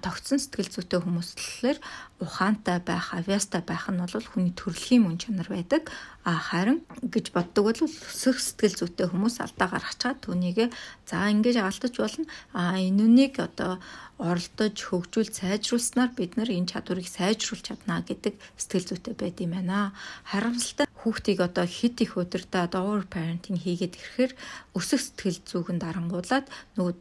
тогтсон 0.04 0.38
сэтгэл 0.38 0.70
зүйтэй 0.70 1.00
хүмүүс 1.02 1.28
болохоор 1.34 1.78
ухаантай 2.22 2.78
байх, 2.78 3.14
авьяастай 3.18 3.62
байх 3.66 3.90
нь 3.90 3.98
бол 3.98 4.28
хүний 4.30 4.54
төрөлхийн 4.54 5.02
мөн 5.02 5.18
чанар 5.18 5.48
байдаг. 5.50 5.90
А 6.22 6.38
харин 6.38 6.86
гэж 7.02 7.34
боддог 7.34 7.64
бол 7.66 7.80
өсөх 7.90 8.38
сэтгэл 8.38 8.78
зүйтэй 8.78 9.10
хүмүүс 9.10 9.42
алдаа 9.42 9.68
гаргачаад 9.74 10.22
түүнийг 10.22 10.70
за 11.08 11.26
ингэж 11.34 11.58
алдаж 11.58 11.94
болно. 11.98 12.26
А 12.54 12.78
энэ 12.78 13.02
үнийг 13.02 13.42
одоо 13.42 13.82
оролдож 14.22 14.76
хөгжүүл 14.78 15.34
сайжруулснаар 15.34 16.14
бид 16.14 16.38
нар 16.38 16.46
энэ 16.46 16.70
чадварыг 16.70 17.08
сайжруулж 17.10 17.66
чадна 17.66 18.06
гэдэг 18.06 18.38
сэтгэл 18.54 18.88
зүйтэй 18.94 19.14
байд 19.18 19.42
юм 19.42 19.58
байна. 19.58 19.90
Харамсалтай 20.30 20.86
хүүхдийг 21.02 21.42
одоо 21.42 21.66
хит 21.66 21.98
их 21.98 22.14
өдөртөө 22.14 22.78
over 22.78 23.02
parenting 23.10 23.58
хийгээд 23.58 23.91
ирэхээр 23.96 24.32
өсөх 24.78 25.00
сэтгэл 25.00 25.40
зүйн 25.44 25.78
дарангуулад 25.82 26.46
нөгөө 26.76 26.94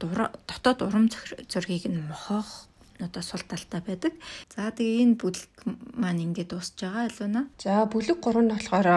дотоод 0.49 0.79
урам 0.83 1.07
зоригийг 1.51 1.87
нь 1.91 2.05
мохоох 2.07 2.71
одоо 3.01 3.21
сул 3.21 3.41
талтай 3.41 3.81
байдаг. 3.81 4.13
За 4.53 4.69
тэгээ 4.69 5.01
энэ 5.03 5.17
бүлэг 5.17 5.53
маань 5.97 6.21
ингээд 6.21 6.53
дуусж 6.53 6.77
байгаа 6.77 7.09
алуна. 7.09 7.49
За 7.57 7.85
бүлэг 7.89 8.21
3 8.21 8.45
нь 8.45 8.53
болохоор 8.53 8.87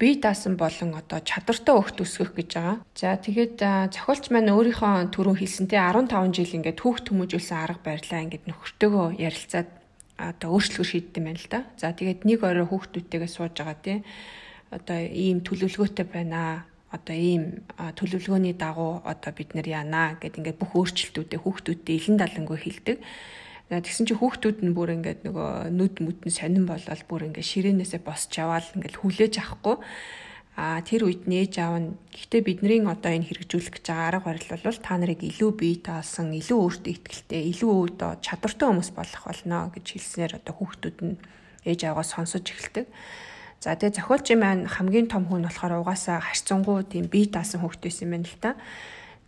бие 0.00 0.16
даасан 0.16 0.56
болон 0.56 0.96
одоо 0.96 1.20
чадвартай 1.20 1.74
хөхт 1.76 2.00
өсгөх 2.00 2.32
гэж 2.32 2.50
байгаа. 2.56 2.78
За 2.96 3.20
тэгээд 3.20 3.60
зохиолч 3.92 4.32
маань 4.32 4.48
өөрийнхөө 4.48 5.12
түрүү 5.12 5.36
хэлсэнтэй 5.44 5.76
15 5.76 6.32
жил 6.32 6.56
ингээд 6.56 6.80
хүүхд 6.80 7.12
хүмүүжүүлсэн 7.12 7.58
арга 7.60 7.84
барилаа 7.84 8.24
ингээд 8.24 8.48
нөхөртөөгөө 8.48 9.06
ярилцаад 9.20 9.68
одоо 10.16 10.48
өөрчлөлгөө 10.56 10.88
шийдсэн 10.88 11.24
байна 11.24 11.40
л 11.40 11.48
да. 11.52 11.60
За 11.76 11.92
тэгээд 11.92 12.24
нэг 12.24 12.40
орой 12.40 12.64
хүүхдүүдтэйгээ 12.64 13.28
сууж 13.28 13.54
байгаа 13.60 13.78
тий. 13.84 13.98
Одоо 14.72 14.98
ийм 15.04 15.44
төлөвлөгөөтэй 15.44 16.06
байна 16.08 16.64
одоо 16.90 17.16
ийм 17.16 17.42
төлөвлөгөөний 17.78 18.54
дагуу 18.58 19.02
одоо 19.06 19.30
бид 19.34 19.54
нэр 19.54 19.66
яана 19.70 20.18
гэд 20.18 20.42
ингээд 20.42 20.58
бүх 20.58 20.74
өөрчлөлтүүдээ 20.74 21.40
хүүхдүүдтэй 21.40 21.94
илэн 21.96 22.18
далангүй 22.18 22.58
хэлдэг. 22.58 22.98
Тэгсэн 23.70 24.10
чи 24.10 24.14
хүүхдүүд 24.18 24.66
нь 24.66 24.74
бүр 24.74 24.98
ингээд 24.98 25.22
нөгөө 25.30 25.70
нүд 25.70 26.02
мүдэн 26.02 26.34
сонирн 26.34 26.66
болоод 26.66 27.02
бүр 27.06 27.30
ингээд 27.30 27.46
ширээнээсээ 27.46 28.02
босч 28.02 28.34
яваал 28.42 28.66
ингээд 28.74 28.98
хүлээж 28.98 29.34
авахгүй 29.38 29.78
а 30.58 30.82
тэр 30.82 31.06
үед 31.06 31.30
нээж 31.30 31.62
аав 31.62 31.78
нь 31.78 31.90
гэхдээ 32.10 32.42
бидний 32.42 32.82
одоо 32.82 33.14
энэ 33.14 33.30
хэрэгжүүлэх 33.30 33.80
гэж 33.80 33.84
байгаа 33.86 34.08
арга 34.10 34.26
барил 34.34 34.50
бол 34.50 34.82
та 34.82 34.98
нарыг 34.98 35.22
илүү 35.22 35.50
бие 35.54 35.78
таасан, 35.78 36.34
илүү 36.34 36.58
өөртөө 36.58 36.92
ихтэй, 36.92 37.42
илүү 37.54 37.70
өөдөө 37.70 38.10
чадвартай 38.20 38.66
хүмүүс 38.68 38.90
болох 38.92 39.22
болно 39.24 39.70
гэж 39.70 39.86
хэлснээр 39.88 40.32
одоо 40.42 40.54
хүүхдүүд 40.58 40.98
нь 41.06 41.16
ээж 41.64 41.80
аваа 41.88 42.04
сонсож 42.04 42.44
эхэлдэг. 42.44 42.86
За 43.60 43.76
тэгээ 43.76 44.00
зохиолчийн 44.00 44.40
маань 44.40 44.64
хамгийн 44.64 45.12
том 45.12 45.28
хүн 45.28 45.44
болохоор 45.44 45.84
угаасаа 45.84 46.24
харьцангуй 46.24 46.80
тийм 46.88 47.12
бие 47.12 47.28
таасан 47.28 47.60
хүүхд 47.60 47.84
байсан 47.84 48.08
юм 48.08 48.12
байна 48.16 48.28
л 48.32 48.40
та. 48.40 48.50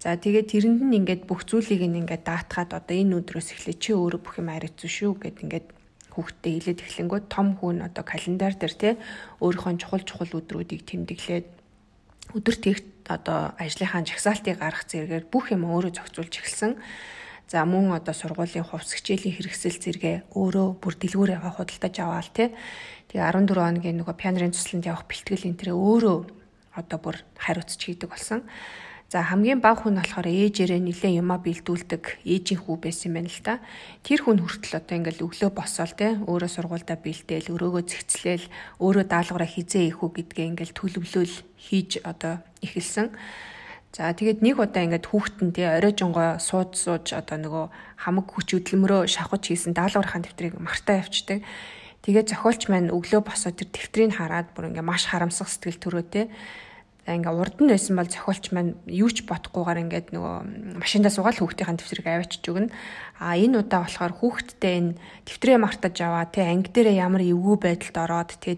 За 0.01 0.17
тэгээд 0.17 0.49
тэрэнд 0.49 0.81
нь 0.81 0.97
ингээд 1.05 1.29
бүх 1.29 1.45
зүйлийг 1.45 1.85
ингээд 1.85 2.25
даатгаад 2.25 2.73
одоо 2.73 2.97
энэ 2.97 3.21
өдрөөс 3.21 3.53
эхлээ 3.53 3.77
чи 3.77 3.93
өөрөө 3.93 4.21
бүх 4.25 4.41
юм 4.41 4.49
арайцсан 4.49 4.89
шүү 4.89 5.13
гэд 5.21 5.37
ингээд 5.45 5.67
хүүхдтэй 6.17 6.53
хэлээд 6.59 6.81
эхлэнгүүт 6.81 7.27
том 7.29 7.61
хүн 7.61 7.85
одоо 7.85 8.05
календар 8.09 8.57
дээр 8.57 8.75
те 8.75 8.91
өөрийнхөө 9.45 9.81
чухал 9.85 10.05
чухал 10.05 10.33
өдрүүдийг 10.41 10.83
тэмдэглээд 10.89 11.47
өдөр 12.33 12.57
тэгт 12.57 12.89
одоо 13.13 13.53
ажлынхаа 13.61 14.01
жагсаалтыг 14.01 14.57
гаргах 14.57 14.89
зэрэгээр 14.89 15.29
бүх 15.29 15.53
юм 15.53 15.69
өөрөө 15.69 15.93
зохицуулж 15.93 16.33
эхэлсэн. 16.41 16.73
За 17.53 17.69
мөн 17.69 17.93
одоо 17.93 18.17
сургуулийн 18.17 18.65
хувьс 18.65 18.97
хичээлийн 18.97 19.37
хэрэгсэл 19.37 19.77
зэрэгээ 19.77 20.17
өөрөө 20.33 20.69
бүр 20.81 20.95
дэлгүүр 20.97 21.37
яваа 21.37 21.53
худалдаж 21.53 21.95
аваал 22.01 22.31
те. 22.33 22.57
Тэгээ 23.13 23.29
14 23.29 23.61
хоногийн 23.61 24.01
нөгөө 24.01 24.17
пианерын 24.17 24.57
цусланд 24.57 24.89
явах 24.89 25.05
бэлтгэл 25.05 25.45
энэ 25.53 25.61
тэрэ 25.61 25.77
өөрөө 25.77 26.19
одоо 26.81 26.99
бүр 26.99 27.17
хариуцч 27.37 27.77
хийдэг 27.77 28.09
болсон. 28.09 28.41
За 29.13 29.21
хамгийн 29.21 29.61
бага 29.61 29.85
хүн 29.85 30.01
болохоор 30.01 30.25
ээжээрээ 30.25 30.81
нилээ 30.81 31.21
юма 31.21 31.37
бэлдүүлдэг 31.37 32.25
ээжийн 32.25 32.65
хүү 32.65 32.77
байсан 32.81 33.13
юм 33.13 33.21
байна 33.21 33.29
л 33.29 33.41
да. 33.45 33.61
Тэр 34.01 34.25
хүн 34.25 34.41
хүртэл 34.41 34.81
одоо 34.81 34.95
ингээл 34.97 35.25
өглөө 35.29 35.51
босоол 35.53 35.93
те 35.93 36.17
өөрөө 36.25 36.49
сургуультай 36.49 36.97
бэлдээл 36.97 37.53
өрөөгөө 37.53 37.85
зэгцлээл 37.93 38.47
өөрөө 38.81 39.05
даалгавраа 39.13 39.51
хизээ 39.53 39.93
ийхүү 39.93 40.09
гэдгээ 40.17 40.47
ингээл 40.57 40.73
төлөвлөөл 40.73 41.37
хийж 41.61 42.01
одоо 42.09 42.41
эхэлсэн. 42.65 43.13
За 43.93 44.09
тэгээд 44.17 44.41
нэг 44.41 44.57
удаа 44.57 44.89
ингээд 44.89 45.05
хүүхдэн 45.13 45.53
тий 45.53 45.69
орой 45.69 45.93
жонгоо 45.93 46.41
сууд 46.41 46.73
сууж 46.81 47.13
одоо 47.13 47.37
нөгөө 47.37 47.65
хамаг 48.09 48.27
хүч 48.33 48.57
хөдөлмөрөө 48.57 49.05
шавхаж 49.05 49.53
хийсэн 49.53 49.77
даалгаврын 49.77 50.25
дэвтрийг 50.25 50.57
мартаа 50.57 51.05
явчихдаг. 51.05 51.45
Тэгээд 52.03 52.35
зохиолч 52.35 52.67
маань 52.67 52.91
өглөө 52.91 53.23
босоод 53.23 53.59
тэр 53.59 53.71
дэвтрийг 53.71 54.19
хараад 54.19 54.51
бүр 54.53 54.75
ингээ 54.75 54.83
маш 54.83 55.07
харамсах 55.07 55.47
сэтгэл 55.47 55.79
төрөө 55.79 56.05
тий 56.11 56.27
За 57.03 57.19
ингээ 57.19 57.35
урд 57.35 57.59
нь 57.59 57.67
байсан 57.67 57.99
бол 57.99 58.07
зохиолч 58.07 58.55
маань 58.55 58.79
юу 58.87 59.11
ч 59.11 59.27
бодохгүйгээр 59.27 59.83
ингээд 59.91 60.09
нөгөө 60.15 60.79
машиндаа 60.79 61.11
суугаад 61.11 61.43
хүүхдийн 61.43 61.75
дэвтрийг 61.75 62.07
аваачиж 62.07 62.47
өгнө. 62.47 62.71
А 63.19 63.35
энэ 63.35 63.59
удаа 63.59 63.83
болохоор 63.83 64.15
хүүхдтэй 64.23 64.75
энэ 64.79 64.95
дэвтрээ 65.27 65.59
мартаж 65.59 65.99
аваа 65.99 66.31
тэ 66.31 66.47
анги 66.47 66.71
дээрээ 66.71 67.03
ямар 67.03 67.27
эвгүй 67.27 67.59
байдалд 67.59 67.97
ороод 67.99 68.31
тэ 68.39 68.55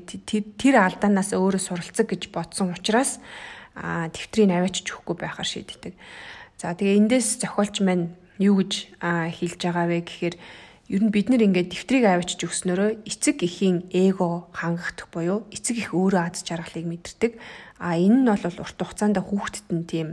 тэр 0.60 0.76
алдаанаас 0.76 1.32
өөрөө 1.32 1.62
суралцах 1.64 2.04
гэж 2.04 2.28
бодсон 2.28 2.76
учраас 2.76 3.16
а 3.72 4.12
дэвтрийг 4.12 4.52
аваачиж 4.52 4.92
өгөхгүй 4.92 5.24
байхаар 5.24 5.48
шийддэг. 5.48 5.96
За 6.60 6.76
тэгээ 6.76 7.00
эндээс 7.00 7.40
зохиолч 7.40 7.80
маань 7.80 8.12
юу 8.36 8.60
гэж 8.60 8.92
хэлж 9.00 9.60
байгаа 9.72 9.88
вэ 9.88 10.04
гэхээр 10.04 10.36
ер 10.88 11.00
нь 11.00 11.08
бид 11.08 11.32
нэр 11.32 11.48
ингээд 11.48 11.72
дэвтрийг 11.72 12.04
авчиж 12.04 12.44
өгснөөрөө 12.44 13.08
эцэг 13.08 13.40
эхийн 13.40 13.88
эго 13.88 14.52
хангахдах 14.52 15.08
буюу 15.08 15.48
эцэг 15.48 15.80
их 15.80 15.96
өөрөө 15.96 16.22
аз 16.28 16.44
жаргалыг 16.44 16.84
мэдэрдэг. 16.84 17.32
А 17.80 17.96
энэ 17.96 18.20
нь 18.20 18.28
бол 18.28 18.60
урт 18.60 18.76
хугацаанд 18.76 19.16
хүүхдэд 19.16 19.68
нь 19.72 19.88
тийм 19.88 20.08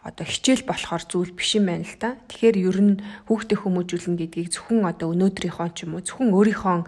одоо 0.00 0.24
хичээл 0.24 0.64
болохоор 0.64 1.04
зүйл 1.04 1.36
биш 1.36 1.60
юм 1.60 1.68
байна 1.68 1.84
л 1.84 1.96
та. 2.00 2.16
Тэгэхээр 2.32 2.56
ер 2.64 2.78
нь 2.80 2.94
хүүхдээ 3.28 3.58
хүмүүжүүлнэ 3.60 4.16
гэдгийг 4.24 4.48
зөвхөн 4.56 4.88
одоо 4.88 5.12
өнөөдрийнхөө 5.12 5.68
ч 5.76 5.84
юм 5.84 6.00
уу 6.00 6.00
зөвхөн 6.00 6.32
өөрийнхөө 6.32 6.78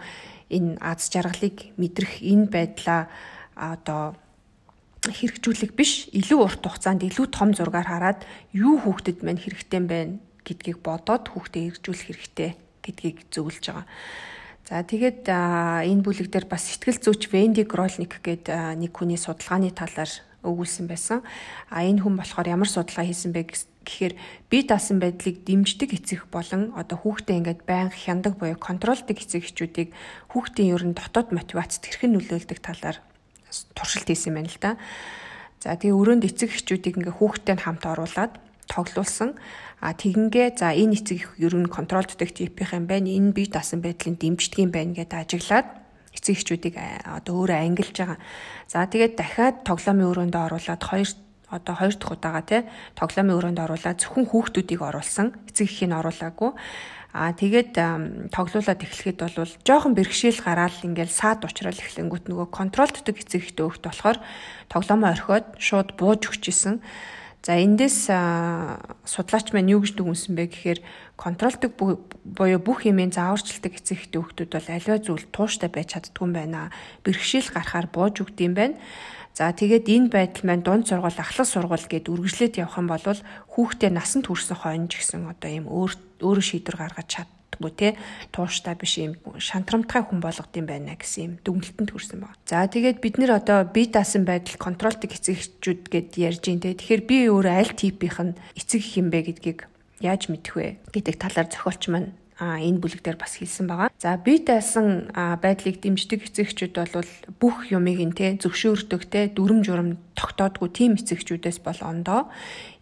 энэ 0.56 0.80
аз 0.80 1.12
жаргалыг 1.12 1.76
мэдрэх 1.76 2.24
энэ 2.24 2.48
байдлаа 2.48 3.12
одоо 3.52 4.16
хэрэгжүүлэх 5.04 5.76
биш 5.76 6.08
илүү 6.16 6.40
урт 6.40 6.64
хугацаанд 6.64 7.04
илүү 7.04 7.26
том 7.28 7.52
зургаар 7.52 7.88
хараад 7.92 8.20
юу 8.56 8.80
хүүхдэд 8.80 9.20
мань 9.20 9.36
хэрэгтэй 9.36 9.80
байна 9.84 10.16
гэдгийг 10.48 10.80
бодоод 10.80 11.28
хүүхдээ 11.28 11.76
хэрэгжүүлэх 11.76 12.08
хэрэгтэй 12.08 12.50
гэдгийг 12.82 13.30
зөвлөж 13.30 13.64
байгаа. 13.70 13.86
За 14.68 14.82
тэгээд 14.82 15.26
энэ 15.26 16.02
бүлэг 16.02 16.28
дээр 16.30 16.46
бас 16.46 16.66
сэтгэл 16.66 17.02
зүйч 17.02 17.30
Венди 17.30 17.66
Гролник 17.66 18.22
гэдэг 18.22 18.78
нэг 18.78 18.92
хүний 18.94 19.18
судалгааны 19.18 19.74
талаар 19.74 20.10
өгүүлсэн 20.42 20.86
байсан. 20.90 21.22
А 21.70 21.82
энэ 21.86 22.02
хүн 22.02 22.18
болохоор 22.18 22.50
ямар 22.50 22.70
судалгаа 22.70 23.06
хийсэн 23.06 23.30
бэ 23.34 23.52
гэхээр 23.86 24.14
бие 24.50 24.62
даасан 24.66 24.98
байдлыг 25.02 25.46
дэмждэг 25.46 25.90
эцэг 25.98 26.26
болон 26.30 26.74
одоо 26.78 26.98
хүүхдээ 26.98 27.38
ингээд 27.42 27.62
байнга 27.66 27.94
хяндаг 27.94 28.38
буюу 28.38 28.58
контролдог 28.58 29.18
эцэг 29.18 29.42
эхчүүдийг 29.46 29.94
хүүхдийн 30.30 30.74
ер 30.74 30.82
нь 30.86 30.94
дотоод 30.94 31.30
мотивацид 31.34 31.86
хэрхэн 31.86 32.14
нөлөөлдөг 32.18 32.58
талаар 32.62 32.98
туршилт 33.74 34.08
хийсэн 34.10 34.34
байна 34.34 34.50
л 34.50 34.58
да. 34.62 34.78
За 35.62 35.74
тэгээ 35.78 35.94
өрөөнд 35.94 36.26
эцэг 36.26 36.50
эхчүүдийг 36.54 36.98
ингээ 36.98 37.18
хүүхдтэй 37.18 37.58
хамт 37.58 37.86
оруулаад 37.86 38.34
тоглуулсан. 38.66 39.38
А 39.82 39.98
тэгингээ 39.98 40.54
за 40.54 40.70
энэ 40.70 40.94
эцэг 40.94 41.34
ер 41.42 41.54
нь 41.58 41.66
контролддаг 41.66 42.30
типийнх 42.30 42.70
юм 42.78 42.86
байна. 42.86 43.10
Энэ 43.10 43.34
бие 43.34 43.50
даасан 43.50 43.82
байдлыг 43.82 44.14
дэмждэг 44.14 44.62
юм 44.62 44.70
байна 44.70 44.94
гэдээ 44.94 45.26
ажиглаад 45.26 45.66
эцэг 46.14 46.38
эхчүүдийг 46.38 46.78
одоо 46.78 47.34
өөрөө 47.42 47.58
ангилж 47.66 47.96
байгаа. 47.98 48.18
За 48.70 48.86
тэгээд 48.86 49.18
дахиад 49.18 49.66
тоглоомын 49.66 50.06
өрөөндөө 50.06 50.42
оруулаад 50.46 50.82
хоёр 50.86 51.10
одоо 51.50 51.74
хоёр 51.74 51.94
дахь 51.98 52.14
удаага 52.14 52.42
тий 52.46 52.60
тоглоомын 52.94 53.36
өрөөнд 53.36 53.58
оруулаад 53.58 53.98
зөвхөн 54.00 54.26
хүүхдүүдийг 54.30 54.80
оруулсан 54.80 55.34
эцэг 55.50 55.66
эхийн 55.68 55.92
оруулаагүй 55.98 56.50
аа 57.12 57.36
тэгээд 57.36 57.76
тоглоулаад 58.32 58.80
эхлэхэд 58.80 59.18
бол 59.20 59.52
жоохон 59.66 59.92
бэрхшээл 59.92 60.40
гараад 60.40 60.80
ингээл 60.80 61.12
саад 61.12 61.44
уучрал 61.44 61.76
эхлэнгүүт 61.76 62.24
нөгөө 62.32 62.48
контролддог 62.48 63.16
эцэг 63.20 63.52
эхтэй 63.52 63.68
өгт 63.68 63.84
болохоор 63.84 64.18
тоглоомоо 64.72 65.12
орхиод 65.12 65.46
шууд 65.60 65.92
бууж 66.00 66.32
өгчээсэн 66.32 66.80
За 67.42 67.58
эндээс 67.58 68.06
судлаач 69.02 69.50
маань 69.50 69.74
юу 69.74 69.82
гэж 69.82 69.98
дүгнсэн 69.98 70.38
бэ 70.38 70.46
гэхээр 70.46 70.80
контролдог 71.18 71.74
буюу 71.74 72.60
бүх 72.62 72.86
юмын 72.86 73.10
зааварчилдаг 73.10 73.82
эцэг 73.82 73.98
эхтэй 73.98 74.22
хүмүүс 74.22 74.46
бол 74.46 74.68
аливаа 74.70 74.98
зүйл 75.02 75.26
тууштай 75.34 75.66
байж 75.66 75.98
чаддгүй 75.98 76.22
юм 76.22 76.32
байна. 76.38 76.70
Бэрхшээл 77.02 77.50
гарахаар 77.50 77.90
бууж 77.90 78.22
өгд 78.22 78.38
юм 78.46 78.54
байна. 78.54 78.78
За 79.34 79.50
тэгээд 79.50 79.90
энэ 79.90 80.08
байдал 80.14 80.44
маань 80.46 80.62
дунд 80.62 80.86
сургууль 80.86 81.18
ахлах 81.18 81.48
сургууль 81.50 81.90
гэд 81.90 82.06
үргэлжлээд 82.14 82.62
явах 82.62 82.78
юм 82.78 82.86
бол 82.86 83.02
хүүхдээ 83.02 83.90
насанд 83.90 84.30
хүрсэн 84.30 84.62
хойно 84.62 84.86
ч 84.86 85.02
гэсэн 85.02 85.26
одоо 85.26 85.50
ийм 85.50 85.66
өөр 85.66 86.22
өөрө 86.22 86.42
шийдвэр 86.46 86.78
гаргаж 86.78 87.08
чад 87.10 87.28
магадгүй 87.52 87.72
те 87.76 87.96
тууштай 88.32 88.74
биш 88.74 88.96
юм 88.98 89.16
шантрамтгай 89.36 90.02
хүн 90.02 90.20
болгод 90.20 90.52
юм 90.56 90.66
байна 90.66 90.96
гэсэн 90.96 91.22
юм 91.22 91.32
дүгнэлтэнд 91.44 91.90
хүрсэн 91.92 92.18
байна. 92.24 92.36
За 92.48 92.64
тэгээд 92.64 92.98
бид 93.04 93.18
нэр 93.20 93.36
одоо 93.36 93.64
бие 93.68 93.88
даасан 93.92 94.24
байдал 94.24 94.56
контролтыг 94.56 95.12
эцэгчүүд 95.12 95.82
гэд 95.92 96.16
ярьж 96.16 96.44
ин 96.48 96.60
те. 96.60 96.72
Тэгэхээр 96.72 97.02
би 97.04 97.16
өөрөө 97.28 97.54
аль 97.54 97.76
типийнх 97.76 98.20
нь 98.20 98.38
эцэг 98.56 98.80
их 98.80 98.96
юм 98.96 99.12
бэ 99.12 99.20
гэдгийг 99.28 99.68
яаж 100.00 100.32
мэдэх 100.32 100.54
вэ 100.56 100.66
гэдэг 100.92 101.16
талаар 101.20 101.48
зохиолч 101.52 101.82
маань 101.92 102.10
энэ 102.42 102.82
бүлэг 102.82 103.06
дээр 103.06 103.18
бас 103.22 103.38
хэлсэн 103.38 103.70
байгаа. 103.70 103.88
За 104.02 104.18
бие 104.18 104.42
даасан 104.42 105.14
байдлыг 105.14 105.78
дэмждэг 105.78 106.26
эцэгчүүд 106.26 106.74
бол 106.74 107.10
бүх 107.38 107.70
юмыг 107.70 108.02
нь 108.02 108.16
те 108.18 108.34
зөвшөөрдөг 108.42 109.02
те 109.06 109.30
дүрм 109.30 109.62
журам 109.62 110.02
тогтоодгүй 110.18 110.68
тийм 110.74 110.98
эцэгчүүдээс 110.98 111.62
бол 111.62 111.80
ондоо. 111.86 112.20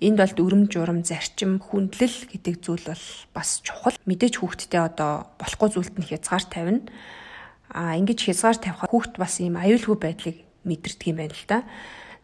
Энд 0.00 0.16
бол 0.16 0.32
дүрм 0.32 0.62
журам 0.72 1.04
зарчим 1.04 1.60
хүндлэл 1.60 2.32
гэдэг 2.32 2.54
зүйл 2.64 2.88
бол 2.88 3.04
бас 3.36 3.60
чухал. 3.60 4.00
Мэдээж 4.08 4.40
хүүхдтэй 4.40 4.80
одоо 4.80 5.28
болохгүй 5.36 5.68
зүйлд 5.76 5.94
нь 6.00 6.08
хязгаар 6.08 6.44
тавина. 6.48 6.88
А 7.68 7.94
ингэж 8.00 8.32
хязгаар 8.32 8.56
тавих 8.56 8.88
хүүхд 8.88 9.20
бас 9.20 9.44
ийм 9.44 9.60
аюулгүй 9.60 9.96
байдлыг 10.00 10.36
мэдэрдэг 10.64 11.06
юм 11.12 11.20
байна 11.20 11.36
л 11.36 11.44
да. 11.44 11.68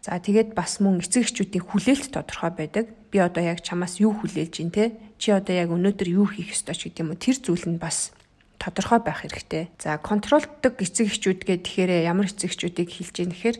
За 0.00 0.16
тэгээд 0.16 0.56
бас 0.56 0.80
мөн 0.80 1.04
эцэг 1.04 1.28
эхчүүдийн 1.28 1.68
хүлээлт 1.68 2.16
тодорхой 2.16 2.52
байдаг. 2.56 2.95
Би 3.10 3.18
одоо 3.18 3.42
яг 3.42 3.62
чамаас 3.62 3.98
юу 4.02 4.12
хүлээлж 4.14 4.54
ин 4.62 4.70
те? 4.70 4.96
Чи 5.18 5.30
одоо 5.32 5.54
яг 5.54 5.70
өнөөдөр 5.70 6.08
юу 6.10 6.26
хийх 6.26 6.52
ёстой 6.52 6.74
ч 6.74 6.90
гэдэг 6.90 7.02
юм 7.02 7.10
уу? 7.14 7.20
Тэр 7.20 7.36
зүйл 7.38 7.66
нь 7.66 7.80
бас 7.80 8.12
тодорхой 8.58 9.00
байх 9.00 9.22
хэрэгтэй. 9.22 9.70
За 9.78 9.98
контролддог 9.98 10.74
эцэг 10.80 11.12
эхчүүд 11.12 11.46
гэхээр 11.46 12.04
ямар 12.04 12.26
эцэг 12.26 12.50
эхчүүдийг 12.50 12.90
хэлж 12.90 13.16
ийн 13.22 13.32
гэхээр 13.32 13.58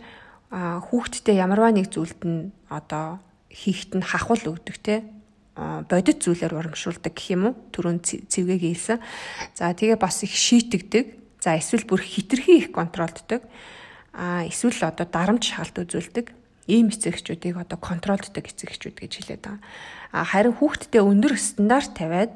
хүүхдтэй 0.51 1.37
ямарваа 1.39 1.73
нэг 1.75 1.93
зүйлд 1.93 2.21
нь 2.25 2.51
одоо 2.73 3.21
хийхт 3.51 3.95
нь 3.95 4.05
хахвал 4.05 4.43
өгдөг 4.57 4.77
те 4.83 5.05
бодит 5.57 6.21
зүйлээр 6.21 6.53
урамшуулдаг 6.53 7.13
гэх 7.17 7.33
юм 7.33 7.43
уу 7.49 7.55
түрүүн 7.73 8.05
цэвгээ 8.05 8.59
гээсэн. 8.61 9.01
За 9.57 9.73
тэгээ 9.73 9.97
бас 9.97 10.21
их 10.21 10.37
шийтгдэг. 10.37 11.41
За 11.41 11.57
эсвэл 11.57 11.89
бүр 11.89 12.05
хитрхи 12.05 12.61
их 12.61 12.69
контролддог 12.77 13.41
а 14.17 14.45
эсвэл 14.49 14.81
одоо 14.89 15.07
дарамт 15.09 15.45
шалт 15.45 15.77
үзүүлдэг 15.77 16.33
ийм 16.67 16.91
эцэгчүүдийг 16.91 17.57
одоо 17.63 17.79
контролддог 17.79 18.45
эцэгчүүд 18.45 18.97
гэж 18.99 19.13
хэлээд 19.23 19.43
байгаа. 19.47 19.63
А 20.13 20.27
харин 20.27 20.55
хүүхдтэй 20.59 21.03
өндөр 21.03 21.35
стандарт 21.39 21.95
тавиад 21.95 22.33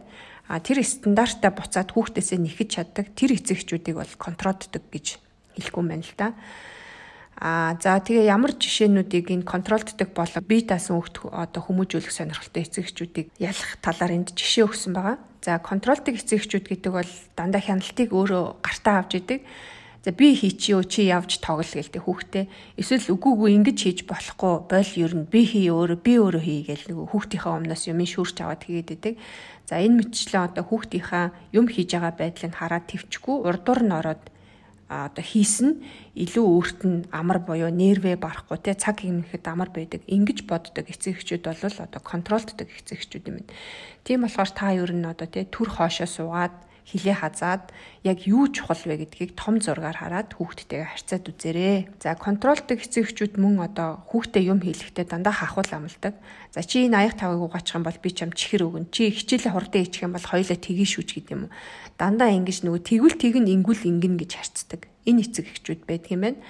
а 0.51 0.59
тэр 0.59 0.83
стандартаа 0.83 1.55
буцаад 1.55 1.95
хүүхдээсээ 1.95 2.39
нэхэж 2.43 2.69
чаддаг 2.75 3.07
тэр 3.15 3.39
эцэгчүүдийг 3.39 3.97
бол 3.99 4.15
контролддог 4.19 4.83
гэж 4.91 5.23
хэлэхгүй 5.55 5.85
байна 5.87 6.03
л 6.03 6.15
да. 6.19 6.35
А 7.41 7.79
за 7.81 7.97
тэгээ 7.97 8.29
ямар 8.29 8.53
жишээнүүдийг 8.53 9.33
энэ 9.33 9.49
контролддог 9.49 10.13
болоо 10.13 10.43
бие 10.45 10.67
даасан 10.67 11.01
хүүхд 11.01 11.33
одоо 11.33 11.63
хүмүүжүүлэх 11.65 12.13
сонирхолтой 12.13 12.69
эцэгчүүдийг 12.69 13.33
ялах 13.41 13.71
талаар 13.81 14.13
энд 14.13 14.37
жишээ 14.37 14.69
өгсөн 14.69 14.93
байгаа. 14.93 15.17
За 15.41 15.57
контролддог 15.57 16.21
эцэгчүүд 16.21 16.69
гэдэг 16.69 16.93
бол 16.93 17.13
дандаа 17.39 17.63
хяналтыг 17.65 18.13
өөрөө 18.13 18.61
гартаа 18.61 19.01
авч 19.01 19.25
идэг. 19.25 19.41
За 20.01 20.17
би 20.17 20.33
хийчихё 20.33 20.81
чи 20.89 21.13
явж 21.13 21.45
тоглол 21.45 21.69
гэлтэй 21.77 22.01
хүүхдээ 22.01 22.45
эсвэл 22.81 23.13
үгүй 23.13 23.33
үгүй 23.37 23.51
ингэж 23.61 23.79
хийж 23.85 23.99
болохгүй 24.09 24.55
бойл 24.65 24.93
ер 24.97 25.13
нь 25.13 25.29
би 25.29 25.45
хий 25.45 25.69
өөрөө 25.69 26.01
би 26.01 26.17
өөрөө 26.17 26.41
хий 26.41 26.61
гэл 26.65 26.89
нөгөө 26.89 27.07
хүүхдийнхээ 27.13 27.57
өмнөөс 27.61 27.83
юм 27.93 28.01
шүүрч 28.09 28.37
аваад 28.41 28.65
хийгээд 28.65 28.95
идэг. 28.97 29.15
За 29.69 29.77
энэ 29.77 30.01
мэтчлэн 30.01 30.57
одоо 30.57 30.65
хүүхдийнхаа 30.65 31.37
юм 31.53 31.69
хийж 31.69 31.93
байгаа 31.93 32.17
байдлыг 32.17 32.55
хараад 32.57 32.89
твчгүй 32.89 33.37
урдуур 33.45 33.81
нь 33.85 33.93
ороод 33.93 34.25
одоо 34.91 35.23
хийсэн 35.23 35.85
илүү 36.17 36.47
өөрт 36.49 36.81
нь 36.89 36.99
амар 37.15 37.39
буюу 37.45 37.69
нервэ 37.71 38.17
барахгүй 38.19 38.59
те 38.59 38.75
цаг 38.75 39.07
хэмнэхэд 39.07 39.45
амар 39.47 39.71
байдаг 39.71 40.03
ингэж 40.09 40.49
боддог 40.51 40.89
эцэг 40.91 41.21
эхчүүд 41.21 41.45
бол 41.47 41.61
одоо 41.61 42.01
контролддог 42.03 42.67
эцэг 42.67 42.99
эхчүүд 42.99 43.29
юм. 43.31 43.47
Тийм 44.03 44.27
болохоор 44.27 44.51
та 44.51 44.75
ер 44.75 44.91
нь 44.91 45.07
одоо 45.07 45.29
те 45.31 45.47
төр 45.47 45.71
хоошоо 45.71 46.11
суугаад 46.11 46.57
хилээ 46.91 47.17
хазаад 47.23 47.71
яг 48.03 48.27
юу 48.27 48.51
чухал 48.51 48.83
вэ 48.83 49.07
гэдгийг 49.07 49.39
том 49.39 49.63
зургаар 49.63 49.95
хараад 49.95 50.35
хүүхдтэйгээ 50.35 50.91
харьцаад 50.91 51.25
үзээрэй. 51.31 51.79
За 52.03 52.19
контролдог 52.19 52.83
эцэгчүүд 52.83 53.39
мөн 53.39 53.71
одоо 53.71 54.03
хүүхдэд 54.11 54.51
юм 54.51 54.59
хийлэхдээ 54.59 55.07
дандаа 55.07 55.31
хахуул 55.31 55.71
амладаг. 55.71 56.19
За 56.51 56.67
чи 56.67 56.91
энэ 56.91 56.99
аяг 56.99 57.15
тавыг 57.15 57.39
угаачих 57.47 57.79
юм 57.79 57.87
бол 57.87 57.99
би 58.03 58.11
чам 58.11 58.35
чихэр 58.35 58.67
өгөн. 58.67 58.91
Чи 58.91 59.15
хичээлээ 59.15 59.55
хурдан 59.55 59.81
хийчих 59.87 60.03
юм 60.03 60.13
бол 60.19 60.27
хоёлаа 60.27 60.59
тгий 60.59 60.89
шүүч 60.91 61.09
гэдэг 61.15 61.33
юм 61.33 61.43
уу. 61.47 61.55
Дандаа 61.95 62.35
ингэж 62.35 62.67
нөгөө 62.67 62.83
тэгвэл 62.83 63.17
тэгн 63.23 63.47
ингүүл 63.47 63.87
ингэн 63.87 64.15
гэж 64.19 64.31
харьцдаг. 64.35 64.91
Энэ 65.07 65.23
эцэг 65.31 65.47
эхчүүд 65.47 65.87
байдаг 65.87 66.11
юм 66.11 66.23
байна. 66.27 66.43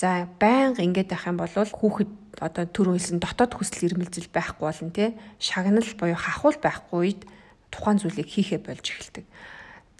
За 0.00 0.26
байнга 0.40 0.82
ингэж 0.82 1.06
байх 1.14 1.28
юм 1.30 1.38
бол 1.38 1.54
хүүхэд 1.54 2.10
одоо 2.40 2.64
түр 2.64 2.96
хэлсэн 2.96 3.20
дотоод 3.20 3.52
хүсэл 3.52 3.92
эрмэлзэл 3.92 4.32
байхгүй 4.32 4.64
болно 4.64 4.90
те 4.96 5.12
шагнал 5.36 5.84
буюу 5.98 6.16
хахуул 6.16 6.56
байхгүй 6.56 6.98
үед 7.04 7.20
тухайн 7.68 8.00
зүйлийг 8.00 8.28
хийхэ 8.32 8.58
болж 8.64 8.80
эхэлдэг. 8.80 9.24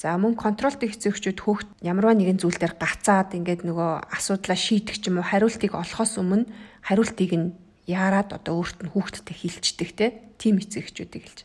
За 0.00 0.16
мөн 0.16 0.32
контролт 0.32 0.80
эцэгчүүд 0.80 1.44
хүүхд 1.44 1.68
ямарваа 1.84 2.16
нэгэн 2.16 2.40
зүйл 2.40 2.56
дээр 2.56 2.72
гацаад 2.72 3.36
ингээд 3.36 3.68
нөгөө 3.68 4.08
асуудлаа 4.16 4.56
шийдэх 4.56 4.96
ч 4.96 5.12
юм 5.12 5.20
уу 5.20 5.28
хариултыг 5.28 5.76
олохоос 5.76 6.16
өмнө 6.16 6.48
хариултыг 6.88 7.30
нь 7.36 7.52
яарад 7.84 8.32
одоо 8.32 8.64
өөрт 8.64 8.80
нь 8.80 8.92
хүүхдтэй 8.96 9.36
хилчдэг 9.36 9.90
те 9.92 10.06
тим 10.40 10.56
эцэгчүүдийг 10.56 11.20
хэлж. 11.20 11.40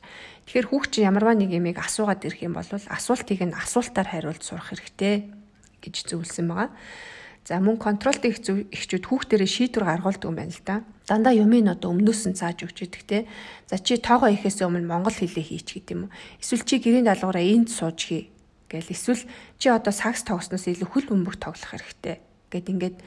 Тэгэхээр 0.47 0.69
хүүхд 0.71 0.88
чинь 0.88 1.07
ямарваа 1.12 1.35
нэг 1.35 1.51
юмыг 1.51 1.83
асуугаад 1.83 2.24
ирэх 2.24 2.47
юм 2.47 2.55
бол 2.55 2.63
асуултыг 2.71 3.43
нь 3.43 3.51
асуултаар 3.51 4.07
хариулж 4.07 4.39
сурах 4.47 4.71
хэрэгтэй 4.71 5.27
гэж 5.83 5.95
зөвлөсөн 6.15 6.47
байгаа. 6.47 6.71
За 7.43 7.59
мөн 7.59 7.75
контролт 7.75 8.24
эхчүүд 8.24 9.03
хүүхдэрээ 9.03 9.51
шийдвэр 9.51 9.83
гаргуулдаг 9.83 10.31
юм 10.31 10.39
байна 10.39 10.55
л 10.55 10.63
да. 10.63 10.88
Дандаа 11.12 11.35
юмыг 11.35 11.75
одоо 11.75 11.91
өмнөөс 11.91 12.31
нь 12.31 12.39
зааж 12.39 12.63
өгч 12.63 12.88
идэг 12.88 13.03
те. 13.03 13.27
За 13.67 13.83
чи 13.83 14.00
тоогоо 14.00 14.31
ихээс 14.31 14.63
өмнө 14.63 14.88
монгол 14.88 15.13
хэлээ 15.13 15.43
хийч 15.43 15.75
гэдэг 15.75 15.94
юм 15.94 16.07
уу. 16.07 16.15
Эсвэл 16.39 16.63
чи 16.63 16.79
гэрийн 16.79 17.05
даалгавраа 17.05 17.46
энд 17.46 17.70
сууж 17.70 18.00
хий 18.01 18.33
Гэл 18.69 18.89
эсвэл 18.89 19.23
чи 19.61 19.69
одоо 19.69 19.93
сакс 19.93 20.25
тогсноос 20.25 20.65
илүү 20.65 20.89
хөл 20.89 21.07
бөмбөг 21.13 21.37
тоглох 21.37 21.69
хэрэгтэй. 21.69 22.17
Гэт 22.49 22.67
ингээд 22.73 22.97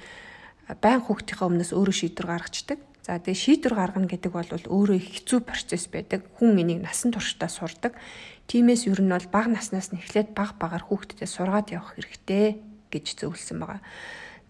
байн 0.79 1.03
хүүхдийнхээ 1.03 1.49
өмнөөс 1.51 1.73
өөрөө 1.75 1.97
шийдвэр 1.99 2.29
гаргацдаг. 2.31 2.79
За 3.03 3.19
тэгээ 3.19 3.43
шийдвэр 3.43 3.75
гаргана 3.75 4.07
гэдэг 4.07 4.33
бол 4.33 4.47
өөрөө 4.47 4.97
их 5.01 5.09
хэцүү 5.19 5.41
процесс 5.43 5.91
байдаг. 5.91 6.29
Хүн 6.39 6.63
энийг 6.63 6.85
насан 6.87 7.11
туршдаа 7.11 7.51
сурдаг. 7.51 7.99
Тимээс 8.47 8.87
ер 8.87 9.01
нь 9.03 9.11
бол 9.11 9.27
бага 9.33 9.51
наснаас 9.51 9.91
нь 9.91 9.99
эхлээд 9.99 10.37
бага 10.37 10.55
багаар 10.61 10.85
хүүхдэд 10.87 11.27
сургаад 11.27 11.73
явах 11.75 11.97
хэрэгтэй 11.99 12.61
гэж 12.93 13.07
зөвлөсөн 13.19 13.59
байгаа. 13.59 13.81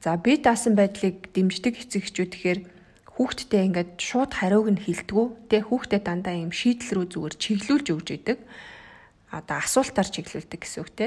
За 0.03 0.19
бие 0.19 0.43
даасан 0.43 0.75
байдлыг 0.77 1.31
дэмждэг 1.33 1.75
эцэгчүүд 1.87 2.31
тэгэхээр 2.35 2.61
хүүхдтэй 3.15 3.63
ингээд 3.67 3.99
шууд 3.99 4.33
хариуг 4.37 4.69
нь 4.75 4.83
хилдэггүй. 4.83 5.27
Тэ 5.51 5.57
хүүхдэд 5.67 6.03
дандаа 6.07 6.35
юм 6.39 6.55
шийдэл 6.55 7.03
рүү 7.03 7.07
зүгээр 7.15 7.35
чиглүүлж 7.39 7.87
өгж 7.95 8.09
идэг 8.15 8.39
одоо 9.31 9.57
асуултаар 9.61 10.09
чиглүүлдэг 10.09 10.61
гэсэн 10.63 10.81
үг 10.85 10.91
те. 10.97 11.07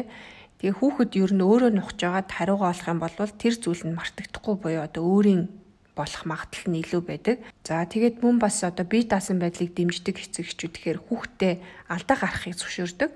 Тэгээ 0.62 0.78
хүүхэд 0.78 1.12
ер 1.18 1.32
нь 1.34 1.42
өөрөө 1.42 1.72
нухаж 1.74 1.98
байгаад 2.06 2.30
хариугаа 2.30 2.70
олох 2.70 2.88
юм 2.88 3.00
бол 3.02 3.16
тэр 3.18 3.56
зүйл 3.58 3.84
нь 3.90 3.98
мартагдахгүй 3.98 4.56
буюу 4.62 4.86
одоо 4.86 5.04
өөрийн 5.10 5.50
болох 5.98 6.24
магадлал 6.30 6.68
нь 6.70 6.82
илүү 6.86 7.02
байдаг. 7.02 7.38
За 7.66 7.82
тэгээд 7.82 8.22
мөн 8.22 8.38
бас 8.38 8.62
одоо 8.62 8.86
бие 8.86 9.10
даасан 9.10 9.42
байдлыг 9.42 9.74
дэмждэг 9.74 10.16
эцэгчүүд 10.22 10.74
тэгэхээр 10.78 11.00
хүүхдээ 11.02 11.54
алдаа 11.90 12.18
гарахыг 12.18 12.56
зөвшөөрдөг. 12.56 13.12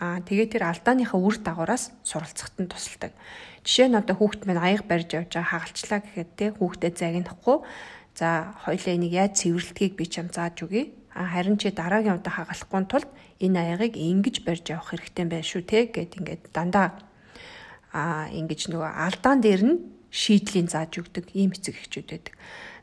Аа 0.00 0.22
тэгээд 0.24 0.52
тэр 0.56 0.64
алдааныхаа 0.64 1.20
үр 1.20 1.36
дагавраас 1.42 1.92
суралцахад 2.06 2.56
нь 2.56 2.70
тусалдаг. 2.70 3.12
Жишээ 3.66 3.88
нь 3.92 3.98
одоо 3.98 4.14
хүүхэд 4.16 4.46
минь 4.48 4.62
аяг 4.62 4.86
барьж 4.88 5.10
явж 5.12 5.34
байгаа 5.34 5.52
хагалчлаа 5.52 6.00
гэхэд 6.00 6.30
те 6.38 6.46
хүүхдээ 6.56 6.92
загнахгүй. 6.96 7.58
За 8.18 8.54
хоёлаа 8.64 8.94
энийг 8.96 9.14
яаж 9.14 9.32
цэвэрлэдгийг 9.42 9.94
би 9.98 10.06
чам 10.06 10.30
зааж 10.32 10.64
өгье 10.64 10.94
харин 11.26 11.58
чи 11.58 11.70
дараагийн 11.70 12.18
удаа 12.18 12.46
хагалахгүй 12.46 12.82
тулд 12.86 13.10
энэ 13.40 13.58
аягийг 13.58 13.94
ингэж 13.96 14.36
барьж 14.42 14.74
явах 14.74 14.90
хэрэгтэй 14.90 15.26
байх 15.30 15.46
шүү 15.46 15.62
те 15.62 15.86
гэд 15.88 16.18
ингээд 16.18 16.42
дандаа 16.50 16.98
а 17.92 18.28
ингэж 18.34 18.68
нөгөө 18.68 18.90
алдаан 19.06 19.40
дээр 19.40 19.62
нь 19.64 19.76
шийдлийн 20.10 20.68
зааж 20.68 20.98
өгдөг 21.00 21.32
ийм 21.36 21.52
эцэг 21.52 21.76
эхчүүд 21.76 22.08
байдаг. 22.08 22.34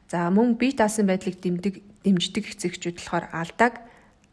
За 0.10 0.30
мөн 0.30 0.56
бие 0.56 0.74
даасан 0.78 1.10
байдлыг 1.10 1.38
дэмдэг 1.42 1.82
дэмждэг 2.06 2.44
эцэг 2.54 2.72
эхчүүд 2.78 2.98
болохоор 3.02 3.26
алдааг 3.34 3.74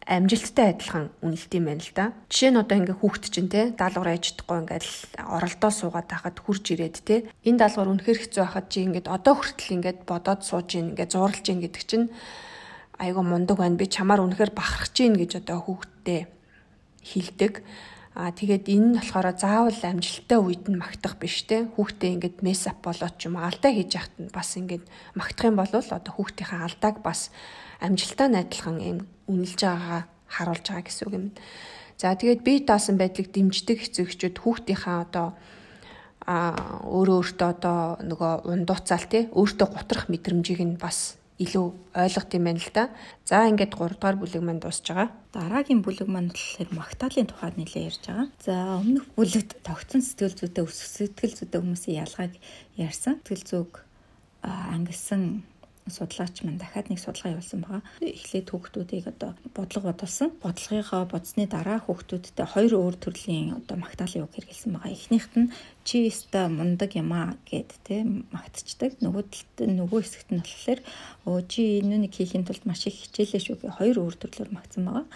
амжилттай 0.07 0.75
адилхан 0.75 1.15
үнэлт 1.23 1.53
юм 1.55 1.65
байна 1.71 1.83
л 1.83 1.93
да. 1.95 2.13
Жишээ 2.29 2.51
нь 2.51 2.61
одоо 2.61 2.77
ингээ 2.79 2.99
хүүхэд 2.99 3.25
чинь 3.31 3.53
те 3.53 3.71
даалгавар 3.71 4.19
ээж 4.19 4.25
чадахгүй 4.35 4.59
ингээд 4.67 4.87
оролдоо 5.23 5.71
суугаад 5.71 6.09
тахад 6.11 6.37
хурж 6.43 6.65
ирээд 6.75 6.97
те 7.07 7.17
энэ 7.47 7.61
даалгавар 7.63 7.93
үнэхээр 7.97 8.19
хэцүү 8.19 8.43
байхад 8.43 8.67
чи 8.67 8.79
ингээд 8.83 9.07
одоо 9.07 9.35
хүртэл 9.39 9.75
ингээд 9.79 10.01
бодоод 10.03 10.43
сууж 10.43 10.69
ийн 10.75 10.93
ингээд 10.93 11.15
зурлж 11.15 11.45
ийн 11.47 11.61
гэдэг 11.63 11.83
чинь 11.87 12.07
айгүй 12.99 13.25
мундаг 13.25 13.57
байна. 13.61 13.77
Би 13.77 13.87
чамаар 13.87 14.25
үнэхээр 14.25 14.53
бахархаж 14.53 14.93
гин 14.93 15.17
гэж 15.17 15.45
одоо 15.45 15.63
хүүхдтэй 15.65 16.29
хилдэг. 17.03 17.63
Аа 18.13 18.29
тэгээд 18.29 18.69
энэ 18.69 18.87
нь 18.93 18.97
болохоор 19.01 19.33
заавал 19.33 19.81
амжилттай 19.81 20.37
үед 20.37 20.69
нь 20.69 20.77
магтах 20.77 21.17
биш 21.17 21.49
те. 21.49 21.65
Хүүхдээ 21.65 22.11
ингээд 22.21 22.37
мес 22.45 22.69
ап 22.69 22.85
болоод 22.85 23.17
ч 23.17 23.33
юм 23.33 23.41
алдаа 23.41 23.73
хийж 23.73 23.97
яхад 23.97 24.17
нь 24.21 24.29
бас 24.29 24.53
ингээд 24.61 24.85
магтах 25.17 25.49
юм 25.49 25.57
бол 25.57 25.73
одоо 25.73 26.13
хүүхдийнхээ 26.13 26.61
алдааг 26.61 27.01
бас 27.01 27.33
амжилтаа 27.81 28.29
найдлахын 28.29 28.79
юм 28.85 28.99
үнэлж 29.33 29.61
байгаагаа 29.65 30.03
харуулж 30.29 30.67
байгаа 30.69 30.85
гэсэн 30.85 31.05
үг 31.09 31.15
юм. 31.17 31.27
За 31.97 32.13
тэгээд 32.13 32.45
бие 32.45 32.61
даасан 32.61 33.01
байдлыг 33.01 33.33
дэмждэг 33.33 33.79
эцэгчүүд 33.81 34.37
хүүхдийнхээ 34.45 34.97
одоо 35.09 35.33
а 36.23 36.55
өөрөө 36.85 37.17
өөртөө 37.19 37.49
одоо 37.49 37.79
нөгөө 38.05 38.33
ундууцаал 38.47 39.07
тий 39.11 39.27
өөртөө 39.33 39.69
гутрах 39.73 40.07
мэдрэмжийг 40.13 40.61
нь 40.63 40.79
бас 40.79 41.19
илүү 41.43 41.67
ойлгох 41.99 42.27
юм 42.33 42.45
байна 42.47 42.63
л 42.63 42.71
да. 42.73 42.85
За 43.27 43.45
ингээд 43.51 43.75
3 43.75 43.99
дугаар 43.99 44.17
бүлэг 44.17 44.43
маань 44.43 44.63
дуусж 44.63 44.87
байгаа. 44.87 45.11
Дараагийн 45.35 45.83
бүлэг 45.83 46.09
маань 46.09 46.31
болохоор 46.31 46.71
магтаалын 46.79 47.29
тухайд 47.29 47.57
нэлээд 47.59 47.89
ярьж 47.91 48.03
байгаа. 48.07 48.29
За 48.41 48.55
өмнөх 48.79 49.05
бүлэгт 49.19 49.51
тогтсон 49.67 50.03
сэтгэл 50.07 50.39
зүйтэй 50.39 50.65
өсөх 50.65 50.89
сэтгэл 50.89 51.37
зүйтэй 51.39 51.61
хүмүүсийн 51.61 52.01
ялгааг 52.05 52.33
ярьсан. 52.79 53.19
Сэтгэл 53.27 53.45
зүг 53.51 53.71
ангилсан 54.43 55.43
судлаач 55.90 56.47
маань 56.47 56.62
дахиад 56.62 56.87
нэг 56.90 57.01
судалгаа 57.03 57.35
явуулсан 57.35 57.61
байгаа. 57.62 57.83
Эхлээд 57.99 58.49
хүүхдүүдийг 58.55 59.07
одоо 59.11 59.35
бодлого 59.51 59.90
бодулсан. 59.90 60.31
Бодлогынхоо 60.38 61.03
бодсны 61.11 61.45
дараа 61.51 61.79
хүүхдүүдтэй 61.83 62.47
хоёр 62.47 62.73
өөр 62.79 62.97
төрлийн 63.03 63.59
одоо 63.59 63.77
магтаалын 63.83 64.23
үг 64.23 64.33
хэрэгэлсэн 64.38 64.71
байгаа. 64.79 64.95
Эхнийхт 64.95 65.35
нь 65.35 65.51
чи 65.83 66.07
өста 66.07 66.47
мундаг 66.47 66.95
юм 66.95 67.11
аа 67.11 67.35
гэд 67.51 67.71
те 67.83 68.07
магтцдаг. 68.07 69.03
Нөгөө 69.03 69.25
талд 69.27 69.57
нөгөө 69.75 70.01
хэсэгт 70.07 70.31
нь 70.31 70.42
болохоор 70.42 70.81
өө 71.27 71.40
чи 71.51 71.83
энэ 71.83 72.07
нэг 72.07 72.12
хийхин 72.14 72.47
тулд 72.47 72.62
маш 72.62 72.87
их 72.87 72.95
хичээлээ 73.03 73.42
шүү 73.42 73.57
гэх 73.59 73.79
хоёр 73.83 73.97
өөр 73.99 74.14
төрлөөр 74.23 74.51
магтсан 74.55 74.87
байгаа. 74.87 75.07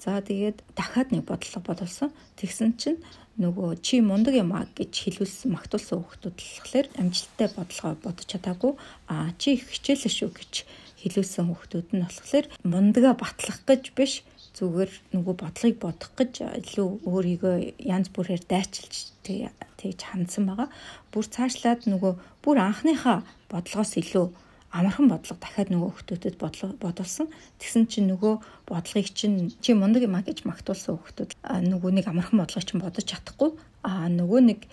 За 0.00 0.20
тэгээд 0.20 0.64
дахиад 0.76 1.12
нэг 1.12 1.24
бодлого 1.28 1.64
бодулсан. 1.64 2.12
Тэгсэн 2.36 2.76
чинь 2.80 3.00
нөгөө 3.40 3.80
чи 3.80 4.00
мундаг 4.04 4.36
юм 4.36 4.52
а 4.52 4.68
гэж 4.76 4.92
хэлүүлсэн 5.04 5.50
магтуулсан 5.56 6.04
хүүхдүүд 6.04 6.36
болохоор 6.36 6.86
амжилттай 7.00 7.48
бодлогоо 7.56 7.96
бодож 8.04 8.26
чадаагүй 8.28 8.72
а 9.08 9.32
чи 9.40 9.56
хичээлээ 9.56 10.12
шүү 10.12 10.30
гэж 10.36 10.52
хэлүүлсэн 11.00 11.44
хүүхдүүд 11.48 11.88
нь 11.96 12.04
болохоор 12.04 12.46
мундага 12.68 13.12
батлах 13.16 13.58
гэж 13.64 13.82
биш 13.96 14.12
зүгээр 14.58 14.90
нөгөө 15.16 15.34
бодлогыг 15.40 15.76
бодох 15.80 16.12
гэж 16.20 16.32
илүү 16.60 16.88
өөрийгөө 17.08 17.56
янз 17.80 18.08
бүрээр 18.12 18.42
дайчилж 18.44 18.94
тэгж 19.24 20.00
хандсан 20.04 20.44
байгаа. 20.50 20.68
Бүр 21.12 21.24
цаашлаад 21.24 21.88
нөгөө 21.88 22.12
бүр 22.44 22.56
анхныхаа 22.60 23.24
бодлогоос 23.48 23.92
илүү 24.02 24.26
амархан 24.70 25.10
бодлого 25.10 25.38
дахиад 25.42 25.70
нөгөө 25.74 25.90
хүүхдүүдэд 25.90 26.36
бодулсан. 26.78 27.26
Тэгсэн 27.58 27.90
чинь 27.90 28.10
нөгөө 28.14 28.34
бодлогыг 28.70 29.10
чинь 29.10 29.50
чи 29.58 29.74
мундаг 29.74 30.06
юм 30.06 30.14
а 30.14 30.22
гэж 30.22 30.46
магтуулсан 30.46 30.94
хүүхдүүд 30.94 31.30
нөгөө 31.42 31.90
нэг 31.98 32.06
амархан 32.06 32.38
бодлогыг 32.38 32.66
чинь 32.70 32.82
бодож 32.82 33.06
чадахгүй. 33.10 33.50
Аа 33.82 34.06
нөгөө 34.06 34.40
нэг 34.46 34.70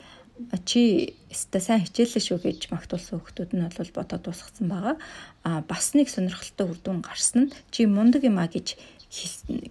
чи 0.69 1.17
өстой 1.33 1.62
сайн 1.65 1.81
хичээлээ 1.81 2.21
шүү 2.21 2.39
гэж 2.45 2.69
магтуулсан 2.69 3.17
хүүхдүүд 3.17 3.51
нь 3.57 3.65
бол 3.73 3.91
бодоод 3.97 4.21
дуусгацсан 4.21 4.67
байгаа. 4.69 4.95
Аа 5.41 5.65
бас 5.65 5.97
нэг 5.97 6.13
сонирхолтой 6.13 6.69
үр 6.69 6.77
дүн 6.77 7.01
гарсан 7.01 7.49
нь 7.49 7.53
чи 7.73 7.89
мундаг 7.89 8.21
юм 8.21 8.38
а 8.38 8.45
гэж 8.45 8.77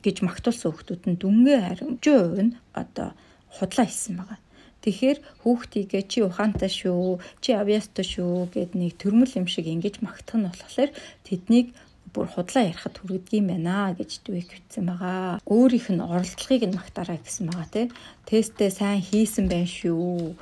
гэж 0.02 0.16
магтуулсан 0.26 0.74
хүүхдүүд 0.74 1.02
нь 1.06 1.20
дүнгээ 1.22 1.60
харамжуу 1.70 2.50
нь 2.50 2.58
одоо 2.74 3.14
худлаа 3.54 3.86
хийсэн 3.86 4.18
байгаа. 4.18 4.38
Тэгэхээр 4.87 5.18
хүүхдийгээ 5.42 6.03
чи 6.07 6.22
ухаантай 6.22 6.70
шүү, 6.70 7.18
чи 7.42 7.51
авьяастай 7.59 8.07
шүү 8.07 8.55
гэд 8.55 8.79
нэг 8.79 8.94
төрмөл 9.03 9.35
юм 9.35 9.51
шиг 9.51 9.66
ингэж 9.66 9.99
магтах 9.99 10.38
нь 10.38 10.46
болохоор 10.46 10.90
тэднийг 11.27 11.75
бүр 12.14 12.31
худлаа 12.31 12.70
ярихад 12.70 12.94
хүргэдэг 13.03 13.35
юм 13.35 13.51
байна 13.51 13.90
гэж 13.99 14.22
дүүх 14.22 14.46
хэлсэн 14.46 14.87
байгаа. 14.87 15.42
Өөрийнх 15.42 15.90
нь 15.90 16.07
оролдлогыг 16.07 16.62
нь 16.70 16.79
магтаарай 16.79 17.18
гэсэн 17.18 17.51
байгаа 17.51 17.68
тий. 17.75 17.87
Тестээ 18.31 18.70
сайн 18.70 19.03
хийсэн 19.03 19.51
байх 19.51 19.66
шүү 19.66 20.38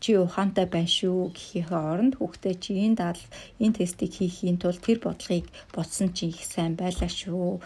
чи 0.00 0.16
ухаантай 0.16 0.66
байна 0.72 0.88
шүү 0.88 1.36
гэхийнхээ 1.36 1.82
оронд 1.92 2.14
хүүхдээ 2.16 2.54
чи 2.64 2.72
энэ 2.86 2.96
дал 2.96 3.22
энэ 3.60 3.76
тестийг 3.76 4.12
хийхийн 4.16 4.56
тулд 4.56 4.80
тэр 4.80 4.98
бодлогыг 5.04 5.46
бодсон 5.76 6.08
чи 6.16 6.32
их 6.32 6.40
сайн 6.48 6.80
байлаа 6.80 7.10
шүү. 7.12 7.60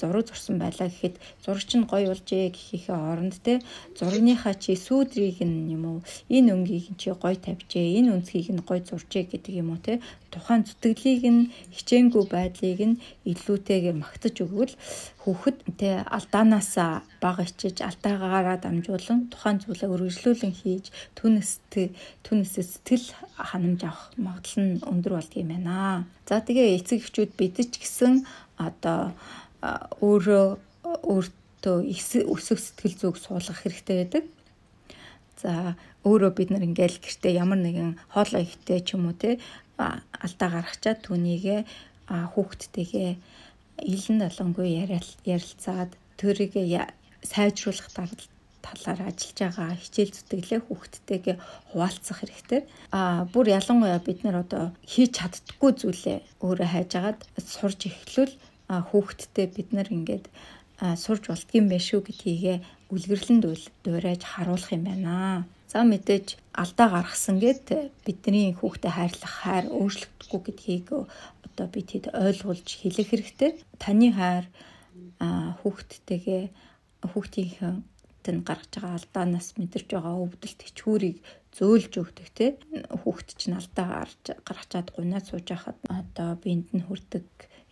Зураг 0.00 0.24
зурсан 0.28 0.60
байлаа 0.60 0.88
гэхэд 0.92 1.16
зурагч 1.44 1.70
нь 1.80 1.88
гоё 1.88 2.12
болжээ 2.12 2.52
гэхийнхээ 2.52 2.98
оронд 3.12 3.34
те 3.40 3.64
зурагныхаа 3.96 4.54
чи 4.60 4.76
сүүдрийг 4.76 5.40
нь 5.40 5.72
юм 5.76 5.84
уу 5.88 5.98
энэ 6.28 6.52
өнгийг 6.52 7.00
чи 7.00 7.08
гоё 7.16 7.36
тавьжээ 7.40 7.96
энэ 7.98 8.12
өнцгийг 8.20 8.48
нь 8.52 8.66
гоё 8.68 8.84
зуржээ 8.84 9.24
гэдэг 9.32 9.54
юм 9.62 9.72
уу 9.72 9.80
те 9.80 10.04
тухайн 10.30 10.62
зүтгэлийг 10.68 11.24
нь 11.26 11.50
хичээнгүй 11.74 12.24
байдлыг 12.30 12.80
нь 12.90 13.00
илүүтэйгээр 13.30 13.96
магтаж 13.98 14.34
өгвөл 14.44 14.74
хүүхэд 15.22 15.58
тэ 15.80 15.90
алдаанаасаа 16.16 16.92
бага 17.20 17.42
ичиж 17.44 17.76
алдаагаараа 17.88 18.56
дамжуулан 18.62 19.28
тухайн 19.32 19.58
зүйлээ 19.60 19.92
үргэлжлүүлэн 19.94 20.54
хийж 20.60 20.84
түнэс 21.30 21.62
түнэс 22.26 22.52
сэтгэл 22.58 23.06
ханамж 23.38 23.86
авах 23.86 24.10
магадлал 24.18 24.66
нь 24.66 24.82
өндөр 24.82 25.12
болдгийм 25.14 25.54
байна. 25.54 26.10
За 26.26 26.42
тэгээ 26.42 26.74
эцэг 26.82 27.06
эхчүүд 27.06 27.38
бид 27.38 27.62
ч 27.62 27.78
гэсэн 27.78 28.26
одоо 28.58 29.14
өөрөө 30.02 30.46
өөртөө 31.06 31.78
өсөх 32.34 32.58
сэтгэл 32.58 32.96
зүг 32.98 33.14
суулгах 33.22 33.62
хэрэгтэй 33.62 33.96
байдаг. 34.02 34.24
За 35.38 35.78
өөрөө 36.02 36.30
бид 36.34 36.50
нар 36.50 36.66
ингээл 36.66 36.98
гэртээ 36.98 37.38
ямар 37.38 37.62
нэгэн 37.62 37.94
хоолой 38.10 38.42
ихтэй 38.50 38.82
ч 38.82 38.98
юм 38.98 39.06
уу 39.06 39.14
те 39.14 39.38
алдаа 39.78 40.48
гаргачаад 40.50 40.98
түүнийгээ 41.06 41.60
хүүхдтэйгээ 42.10 43.10
илэн 43.86 44.18
далангүй 44.18 44.68
ярилцаад 45.24 45.94
тэрийг 46.18 46.52
сайжруулах 47.22 47.88
талаар 48.66 49.00
ажиллаж 49.08 49.38
байгаа 49.40 49.70
хичээл 49.82 50.14
зүтгэлээ 50.16 50.60
хүүхдтэйгээ 50.64 51.36
хуваалцах 51.70 52.18
хэрэгтэй. 52.20 52.60
Аа 52.92 53.24
бүр 53.32 53.46
ялангуяа 53.58 54.00
бид 54.04 54.20
нар 54.24 54.36
одоо 54.44 54.64
хийж 54.92 55.10
чаддггүй 55.18 55.70
зүйлээ 55.80 56.18
өөрөө 56.44 56.68
хайж 56.70 56.90
агаад 56.98 57.20
сурж 57.54 57.80
эхлүүл 57.90 58.34
хүүхдтэй 58.90 59.46
бид 59.56 59.68
нар 59.74 59.88
ингээд 59.90 60.26
сурж 60.96 61.22
болдгийм 61.28 61.66
байх 61.68 61.84
шүү 61.84 62.00
гэдгийгээ 62.06 62.56
үлгэрлэн 62.94 63.38
дуурайж 63.84 64.22
харуулах 64.24 64.72
юм 64.72 64.84
байна. 64.88 65.44
За 65.70 65.86
мэдээж 65.86 66.40
алдаа 66.62 66.88
гаргасан 66.90 67.38
гэд 67.38 67.66
бидний 68.06 68.50
хүүхдэд 68.58 68.90
хайрлах 68.90 69.34
хайр 69.42 69.66
өөрчлөгдөхгүй 69.70 70.40
гэдгийг 70.46 70.86
одоо 71.46 71.66
би 71.70 71.80
тэд 71.86 72.10
ойлгуулж 72.10 72.68
хэлэх 72.82 73.08
хэрэгтэй. 73.10 73.50
Таны 73.78 74.08
хайр 74.18 74.46
хүүхдтэйгээ 75.62 76.42
хүүхдийнхээ 77.12 77.74
тэн 78.24 78.36
гаргаж 78.48 78.72
байгаа 78.74 78.98
алдаанаас 78.98 79.48
мэдэрч 79.58 79.88
байгаа 79.92 80.22
өвдөлт 80.24 80.60
хичүүрийг 80.66 81.18
зөөлж 81.56 81.92
өгдөг 82.02 82.28
те 82.38 82.46
хүүхд 83.00 83.28
чинь 83.40 83.58
алдаа 83.58 83.86
гарч 84.06 84.24
гаргачаад 84.46 84.88
гунаа 84.94 85.20
сууж 85.24 85.46
хахад 85.50 85.78
одоо 85.88 86.30
биэнд 86.42 86.68
нь 86.76 86.86
хүрдэг 86.86 87.26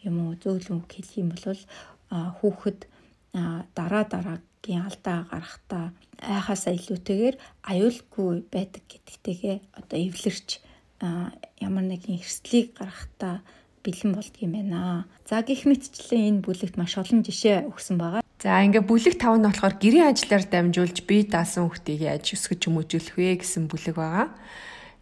юм 0.09 0.17
уу 0.23 0.33
зөөлөн 0.43 0.83
хэлэх 0.91 1.15
юм 1.23 1.31
бол 1.35 1.63
хүүхэд 2.39 2.81
дараа 3.79 4.05
дараагийн 4.13 4.87
алдаа 4.89 5.19
гарахтаа 5.31 5.85
айхаасаа 6.19 6.73
илүүтэйгээр 6.79 7.37
аюулгүй 7.71 8.33
байдаг 8.55 8.85
гэдэгтэйгээ 8.91 9.57
одоо 9.79 9.99
эвлэрч 10.09 10.49
ямар 11.67 11.85
нэгэн 11.87 12.19
эрсдлийг 12.19 12.75
гаргахтаа 12.75 13.47
бэлэн 13.85 14.13
болдго 14.15 14.41
юм 14.43 14.53
байна. 14.53 15.07
За 15.29 15.43
гих 15.43 15.63
мэтчлэн 15.65 16.43
энэ 16.43 16.45
бүлэгт 16.45 16.77
маш 16.77 16.99
олон 16.99 17.23
жишээ 17.23 17.71
өгсөн 17.71 17.97
байгаа. 17.99 18.23
За 18.38 18.62
ингээ 18.62 18.87
бүлэг 18.87 19.18
5 19.18 19.42
нь 19.42 19.46
болохоор 19.51 19.74
гэрийн 19.83 20.14
ажлаар 20.14 20.46
дамжуулж 20.46 21.03
бие 21.11 21.27
даасан 21.27 21.66
хүүхдийг 21.66 22.07
яаж 22.07 22.38
өсгөж 22.38 22.70
хүмүүжүүлэх 22.70 23.18
вэ 23.18 23.42
гэсэн 23.42 23.66
бүлэг 23.66 23.98
байгаа. 23.98 24.31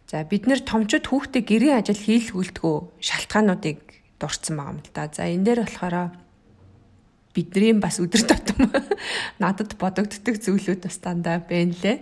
За 0.09 0.25
бид 0.25 0.49
нэр 0.49 0.65
томчууд 0.65 1.05
хүүхдээ 1.05 1.43
гэрийн 1.45 1.77
ажил 1.77 2.01
хийх 2.01 2.33
үлдгөө 2.33 2.97
шалтгаануудыг 2.97 3.77
дурдсан 4.17 4.57
байгаа 4.57 4.73
юм 4.73 4.81
л 4.81 4.89
да. 4.89 5.05
За 5.13 5.29
энэ 5.29 5.45
дээр 5.45 5.59
болохоор 5.69 5.95
бидний 7.37 7.77
бас 7.77 8.01
өдөр 8.01 8.25
тутам 8.25 8.73
надад 9.43 9.77
бодогддог 9.77 10.41
зүйлүүд 10.41 10.89
бас 10.89 10.97
дандаа 10.97 11.37
байна 11.37 11.77
лээ. 11.77 12.01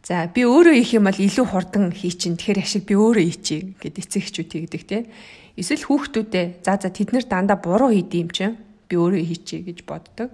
За 0.00 0.24
би 0.32 0.48
өөрөө 0.48 0.80
их 0.80 0.96
юм 0.96 1.12
бол 1.12 1.20
илүү 1.20 1.44
хурдан 1.44 1.92
хий 1.92 2.16
чин 2.16 2.40
тэгэхээр 2.40 2.64
ашиг 2.64 2.88
би 2.88 2.96
өөрөө 2.96 3.24
хийчий 3.28 3.76
гэд 3.76 4.00
эцэг 4.00 4.24
эхчүүд 4.24 4.48
тэгдэг 4.48 4.82
те. 4.88 5.12
Эсвэл 5.60 5.84
хүүхдүүдээ 5.84 6.64
за 6.64 6.80
за 6.80 6.88
тэд 6.88 7.12
нэр 7.12 7.28
дандаа 7.28 7.60
буруу 7.60 7.92
хийдэм 7.92 8.32
чинь 8.32 8.67
би 8.88 8.94
өөрөө 8.96 9.22
хийчий 9.24 9.60
гэж 9.62 9.84
боддог. 9.84 10.32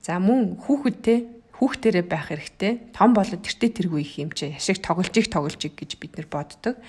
За 0.00 0.16
мөн 0.18 0.56
хүүхэдтэй 0.56 1.28
хүүхдэрээ 1.60 2.04
байх 2.08 2.32
хэрэгтэй. 2.32 2.96
Том 2.96 3.12
болоод 3.12 3.44
тэртээ 3.44 3.70
тэргүй 3.76 4.00
их 4.00 4.16
юм 4.16 4.32
чи 4.32 4.56
ашиг 4.56 4.80
тоглож 4.80 5.12
их 5.12 5.28
гэж 5.28 6.00
бид 6.00 6.16
нар 6.16 6.28
боддог. 6.32 6.80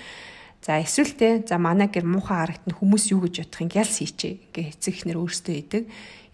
За 0.64 0.80
эсвэл 0.80 1.12
те 1.18 1.44
за 1.44 1.58
манай 1.60 1.92
гэр 1.92 2.08
муухай 2.08 2.46
харагтана 2.46 2.78
хүмүүс 2.78 3.12
юу 3.12 3.26
гэж 3.26 3.44
бодох 3.44 3.62
юм 3.66 3.72
гялс 3.74 3.98
хийчээ 3.98 4.54
гэ 4.54 4.62
эцэг 4.78 4.94
ихнэр 4.94 5.18
өөрсдөө 5.20 5.56
идэг. 5.58 5.84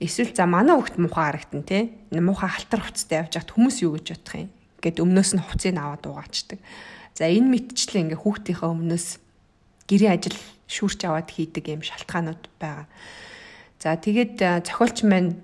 Эсвэл 0.04 0.36
за 0.36 0.46
манай 0.46 0.76
хүүхд 0.76 1.00
муухай 1.00 1.26
харагтана 1.32 1.64
те 1.64 1.96
муухай 2.12 2.52
халтар 2.52 2.84
хувцастай 2.84 3.24
явж 3.24 3.40
хат 3.40 3.56
хүмүүс 3.56 3.82
юу 3.88 3.96
гэж 3.96 4.08
бодох 4.14 4.36
юм 4.36 4.50
гэд 4.84 5.00
өмнөөс 5.00 5.32
нь 5.34 5.42
хувцсыг 5.42 5.80
аваад 5.80 6.04
угаачдаг. 6.06 6.60
За 7.16 7.26
энэ 7.26 7.50
мэдчлэн 7.50 8.12
ингээ 8.12 8.20
хүүхдийнхээ 8.20 8.68
өмнөөс 8.68 9.08
гэрийн 9.90 10.14
ажил 10.14 10.38
шүүрч 10.68 11.02
аваад 11.08 11.32
хийдэг 11.32 11.66
юм 11.72 11.82
шалтгаанууд 11.82 12.44
байгаа. 12.60 12.86
За 13.78 13.94
тэгээд 13.94 14.66
зохиолч 14.66 15.06
маань 15.06 15.38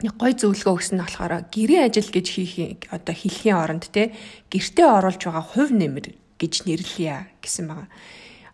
гой 0.00 0.32
зөвлөгөө 0.32 0.74
өгсөн 0.78 0.96
нь 0.96 1.02
болохоор 1.02 1.50
гэрийн 1.50 1.90
ажил 1.90 2.08
гэж 2.08 2.26
хийх 2.30 2.54
одоо 2.88 3.12
хэлхийн 3.12 3.58
оронд 3.58 3.90
те 3.92 4.14
гэртээ 4.48 4.86
оруулж 4.86 5.20
байгаа 5.20 5.44
хувь 5.44 5.74
нэмэр 5.74 6.06
гэж 6.40 6.64
нэрлэе 6.64 7.42
гэсэн 7.44 7.64
байгаа. 7.68 7.88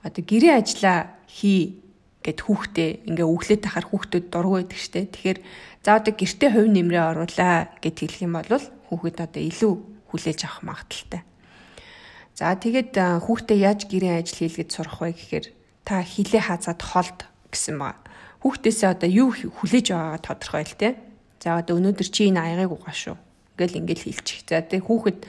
Одоо 0.02 0.22
гэрийн 0.26 0.58
ажлаа 0.58 1.14
хий 1.30 1.86
гэд 2.26 2.42
хүүхдээ 2.42 2.90
ингээ 3.06 3.28
өглөө 3.30 3.58
тахаар 3.62 3.86
хүүхдэд 3.86 4.26
дургүй 4.34 4.66
байдаг 4.66 4.80
штэ. 4.82 5.06
Тэгэхээр 5.06 5.38
за 5.86 5.90
одоо 6.02 6.12
гэртээ 6.18 6.50
хувь 6.50 6.70
нэмрээ 6.74 7.04
оруулаа 7.14 7.70
гэд 7.78 7.96
хэлэх 8.02 8.26
юм 8.26 8.34
бол 8.34 8.66
хүүхэд 8.90 9.16
одоо 9.22 9.42
илүү 9.46 9.72
хүлээж 10.10 10.40
авах 10.42 10.62
магадaltaй. 10.66 11.22
За 12.34 12.50
тэгээд 12.58 12.98
хүүхдээ 13.22 13.58
яаж 13.62 13.80
гэрийн 13.86 14.18
ажил 14.18 14.42
хийлгэж 14.42 14.70
сурах 14.74 14.98
вэ 14.98 15.14
гэхээр 15.14 15.46
та 15.86 16.02
хилээ 16.02 16.42
хаазаад 16.50 16.80
холд 16.82 17.18
гэсэн 17.54 17.78
ба. 17.78 17.94
Хүүхдээсээ 18.46 18.94
одоо 18.94 19.10
юу 19.10 19.34
хүлээж 19.34 19.90
байгаагаа 19.90 20.22
тодорхой 20.22 20.62
л 20.62 20.78
те. 20.78 20.94
За 21.42 21.58
одоо 21.58 21.82
өнөөдөр 21.82 22.06
чи 22.06 22.30
энэ 22.30 22.38
аягыг 22.62 22.78
угаа 22.78 22.94
шүү. 22.94 23.18
Ингээл 23.58 23.82
ингээл 23.82 24.06
хэлчих. 24.06 24.46
За 24.46 24.62
тэг 24.62 24.86
хүүхэд 24.86 25.26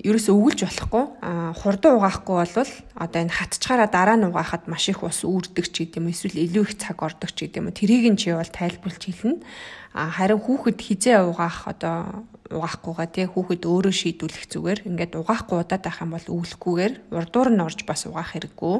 ерөөсөө 0.00 0.32
өгүүлж 0.32 0.60
болохгүй 0.64 1.04
а 1.20 1.52
хурдан 1.52 2.00
угаахгүй 2.00 2.36
бол 2.40 2.72
одоо 2.96 3.20
энэ 3.20 3.36
хатчгаараа 3.36 3.88
дараа 3.92 4.16
нь 4.16 4.24
угаахад 4.24 4.64
маш 4.64 4.88
их 4.88 5.04
ус 5.04 5.20
үүрдэг 5.20 5.68
ч 5.68 5.84
гэдэм 5.84 6.08
юм 6.08 6.12
эсвэл 6.16 6.40
илүү 6.48 6.64
их 6.64 6.72
цаг 6.80 6.96
ордог 7.04 7.28
ч 7.36 7.44
гэдэм 7.44 7.68
юм 7.68 7.76
тэрийг 7.76 8.08
нь 8.08 8.16
чи 8.16 8.32
бол 8.32 8.48
тайлбарлаж 8.48 9.04
хэлнэ 9.04 9.44
а 9.92 10.08
харин 10.08 10.40
хүүхэд 10.40 10.78
хизээ 10.80 11.28
угаах 11.28 11.68
одоо 11.68 12.24
угаахгүйгаа 12.48 13.08
тий 13.12 13.28
хүүхэд 13.28 13.62
өөрөө 13.68 13.92
шийдвүлэх 13.92 14.44
зүгээр 14.48 14.80
ингээд 14.88 15.12
угаахгүй 15.20 15.60
удаад 15.60 15.82
байх 15.84 15.98
юм 16.00 16.10
бол 16.16 16.26
өвлөхгүйгээр 16.40 16.94
урдуур 17.12 17.48
нь 17.52 17.60
орж 17.60 17.84
бас 17.84 18.08
угаах 18.08 18.32
хэрэггүй 18.32 18.76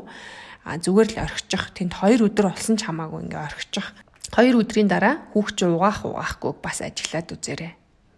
зүгээр 0.67 1.09
л 1.19 1.23
орхичих 1.27 1.63
тэнд 1.75 1.93
2 1.99 2.23
өдөр 2.23 2.47
болсон 2.55 2.79
ч 2.79 2.87
хамаагүй 2.87 3.27
ингээ 3.27 3.43
орхичих 3.43 3.87
2 4.35 4.55
өдрийн 4.57 4.89
дараа 4.89 5.27
хүүхд 5.35 5.55
чи 5.59 5.65
угаах 5.67 6.07
угаахгүй 6.07 6.53
бас 6.63 6.79
ажиглаад 6.81 7.29
үзээрэй 7.35 7.73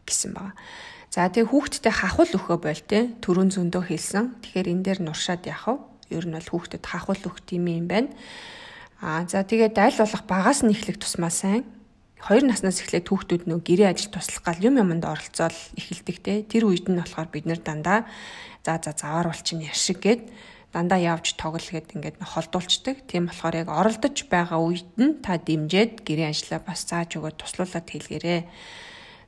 гэсэн 0.05 0.33
байна 0.37 0.55
За 1.15 1.31
тэгээ 1.31 1.47
хүүхдтэй 1.47 1.95
хахуул 1.95 2.27
өгөхөө 2.27 2.59
боль 2.59 2.83
те 2.91 3.15
төрөн 3.23 3.55
зөндөө 3.55 3.87
хэлсэн. 3.87 4.35
Тэгэхээр 4.43 4.67
энэ 4.75 4.83
дээр 4.83 5.01
нуршаад 5.07 5.47
вэ? 5.47 5.55
Ер 6.11 6.27
нь 6.27 6.35
бол 6.35 6.51
хүүхдэд 6.51 6.83
хахуул 6.83 7.23
өгөх 7.23 7.39
тийм 7.47 7.71
юм 7.71 7.87
байна. 7.87 8.11
Аа 8.99 9.23
за 9.23 9.47
тэгээд 9.47 9.79
аль 9.79 9.95
болох 9.95 10.27
багаас 10.27 10.67
нь 10.67 10.75
эхлэх 10.75 10.99
тусмаа 10.99 11.31
сайн. 11.31 11.63
Хоёр 12.19 12.51
наснаас 12.51 12.83
эхлээд 12.83 13.07
хүүхдүүд 13.07 13.47
нөө 13.47 13.63
гэрээ 13.63 13.95
ажил 13.95 14.11
туслах 14.11 14.43
гал 14.43 14.59
юм 14.59 14.83
юмд 14.83 15.07
оролцоол 15.07 15.55
эхэлдэг 15.79 16.19
те. 16.19 16.43
Тэр 16.43 16.67
үед 16.67 16.91
нь 16.91 16.99
болохоор 16.99 17.31
бид 17.31 17.47
нэр 17.47 17.63
дандаа 17.63 18.11
за 18.67 18.83
за 18.83 18.91
заваар 18.91 19.31
бол 19.31 19.39
чинь 19.39 19.63
яшиг 19.63 20.03
гээд 20.03 20.35
дандаа 20.75 20.99
явж 20.99 21.39
тоглол 21.39 21.63
гээд 21.63 21.95
ингээд 21.95 22.19
холдуулцдаг. 22.19 23.07
Тийм 23.07 23.31
болохоор 23.31 23.55
яг 23.63 23.69
оролдож 23.71 24.27
байгаа 24.27 24.59
үед 24.59 24.91
нь 24.99 25.23
та 25.23 25.39
дэмжиж 25.39 26.03
гэрээ 26.03 26.35
ажлаа 26.35 26.61
бас 26.67 26.83
зааж 26.83 27.15
өгөөд 27.15 27.39
туслуулаад 27.39 27.87
хэлгээрээ. 27.87 28.43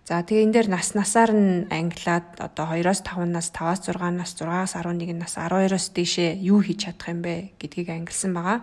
За 0.07 0.23
тэгээ 0.23 0.43
энэ 0.47 0.55
дээр 0.55 0.69
нас 0.71 0.95
насаар 0.95 1.35
нь 1.35 1.67
англиад 1.67 2.39
одоо 2.39 2.71
2-оос 2.75 3.03
5 3.03 3.27
нас, 3.27 3.51
5-аас 3.51 3.91
6 3.91 3.99
нас, 4.15 4.39
6-аас 4.39 4.79
11 4.79 5.19
нас, 5.19 5.35
12-оос 5.35 5.87
дээшээ 5.95 6.31
юу 6.47 6.63
хийж 6.63 6.87
чадах 6.87 7.11
юм 7.11 7.27
бэ 7.27 7.59
гэдгийг 7.59 7.91
ангилсан 7.91 8.31
байгаа. 8.31 8.63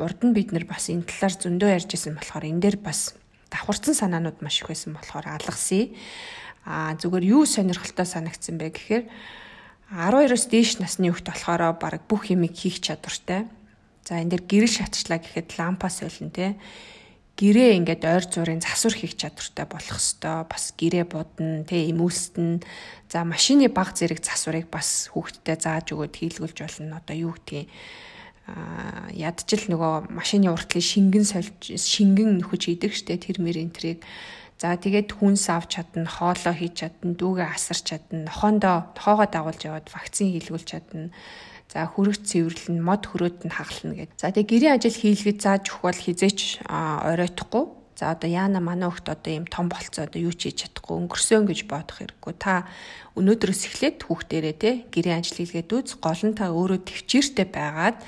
Урд 0.00 0.20
нь 0.24 0.32
бид 0.32 0.52
нар 0.56 0.64
бас 0.64 0.88
энэ 0.88 1.04
талаар 1.04 1.36
зөндөө 1.36 1.70
ярьж 1.76 1.92
исэн 1.92 2.16
болохоор 2.16 2.44
энэ 2.48 2.60
дээр 2.64 2.76
бас 2.80 3.12
давхарцсан 3.52 4.00
санаанууд 4.00 4.40
маш 4.40 4.64
их 4.64 4.72
байсан 4.72 4.96
болохоор 4.96 5.28
алгасъя. 5.28 5.92
Аа 6.64 6.96
зүгээр 6.96 7.24
юу 7.36 7.44
сонирхолтой 7.44 8.08
санагдсан 8.08 8.56
бэ 8.56 8.72
гэхээр 8.72 9.04
12-оос 9.88 10.52
дээш 10.52 10.84
насны 10.84 11.08
хүүхд 11.08 11.32
болохоор 11.32 11.80
баг 11.80 12.04
бүх 12.04 12.28
юмыг 12.28 12.52
хийх 12.52 12.84
чадвартай. 12.84 13.48
За 14.04 14.20
энэ 14.20 14.36
дээр 14.36 14.44
гэрэл 14.44 14.76
шатчлаа 14.84 15.16
гэхэд 15.16 15.56
лампас 15.56 16.04
байлна 16.04 16.28
те. 16.28 16.46
Гэрээ 17.40 17.72
ингээд 17.80 18.04
ойр 18.04 18.24
зургийн 18.28 18.60
засвар 18.60 18.92
хийх 18.92 19.16
чадвартай 19.16 19.64
болох 19.64 19.96
хэвээр 19.96 20.44
бас 20.44 20.64
гэрээ 20.76 21.04
будна 21.08 21.64
тэ 21.64 21.88
имүүлстэн 21.88 22.60
за 23.08 23.24
машины 23.24 23.72
баг 23.72 23.96
зэрэг 23.96 24.20
засварыг 24.20 24.68
бас 24.68 25.08
хүүхдтэд 25.08 25.64
зааж 25.64 25.96
өгөөд 25.96 26.14
хийлгүүлж 26.20 26.58
болно. 26.60 27.00
Одоо 27.00 27.16
юу 27.16 27.32
гэдгийг 27.32 27.72
ядчил 29.16 29.64
нөгөө 29.72 30.12
машины 30.12 30.52
уртлын 30.52 30.84
шингэн 30.84 31.24
сольж 31.24 31.64
шингэн 31.64 32.44
нөхөж 32.44 32.76
идэг 32.76 32.92
штэ. 32.92 33.16
Тэр 33.16 33.40
мэр 33.40 33.56
энтрийг 33.60 34.04
за 34.58 34.74
тэгээд 34.74 35.14
хүнс 35.14 35.46
авч 35.54 35.78
чадна 35.78 36.06
хоолоо 36.06 36.54
хийж 36.54 36.74
чадна 36.82 37.14
дүүгээ 37.14 37.48
асарч 37.54 37.84
чадна 37.94 38.26
нохоондоо 38.26 38.90
тоогоо 38.98 39.26
дагуулж 39.30 39.62
яваад 39.64 39.86
вакцин 39.94 40.34
хийлгүүлж 40.34 40.68
чадна 40.68 41.14
За 41.68 41.84
хүрэгт 41.84 42.24
цэвэрлэн 42.24 42.80
мод 42.80 43.04
хөрөөд 43.04 43.44
нь 43.44 43.52
хагална 43.52 43.92
гэд. 43.92 44.16
За 44.16 44.32
тэгээ 44.32 44.72
гэрийн 44.72 44.74
ажил 44.80 44.96
хийлгэж 44.96 45.36
зааж 45.36 45.64
өгөх 45.68 45.84
бол 45.84 46.00
хизээч 46.00 46.64
оройтхгүй. 46.64 47.64
За 47.92 48.16
одоо 48.16 48.24
яана 48.24 48.64
манай 48.64 48.88
хөлт 48.88 49.12
одоо 49.12 49.32
ийм 49.36 49.44
том 49.44 49.68
болцоо 49.68 50.08
одоо 50.08 50.16
юу 50.16 50.32
ч 50.32 50.48
хийж 50.48 50.64
чадахгүй 50.64 50.96
өнгөрсөн 50.96 51.44
гэж 51.44 51.68
бодох 51.68 52.00
хэрэггүй. 52.00 52.34
Та 52.40 52.64
өнөөдрөөс 53.20 53.62
эхлээд 53.68 54.08
хүүхдэрээ 54.08 54.54
те 54.56 54.70
гэрийн 54.88 55.20
ажил 55.20 55.44
хийлгээд 55.44 55.76
үз 55.76 56.00
гол 56.00 56.22
нь 56.24 56.38
та 56.38 56.48
өөрөө 56.48 56.80
төвчээртэй 56.88 57.46
байгаад 57.52 58.00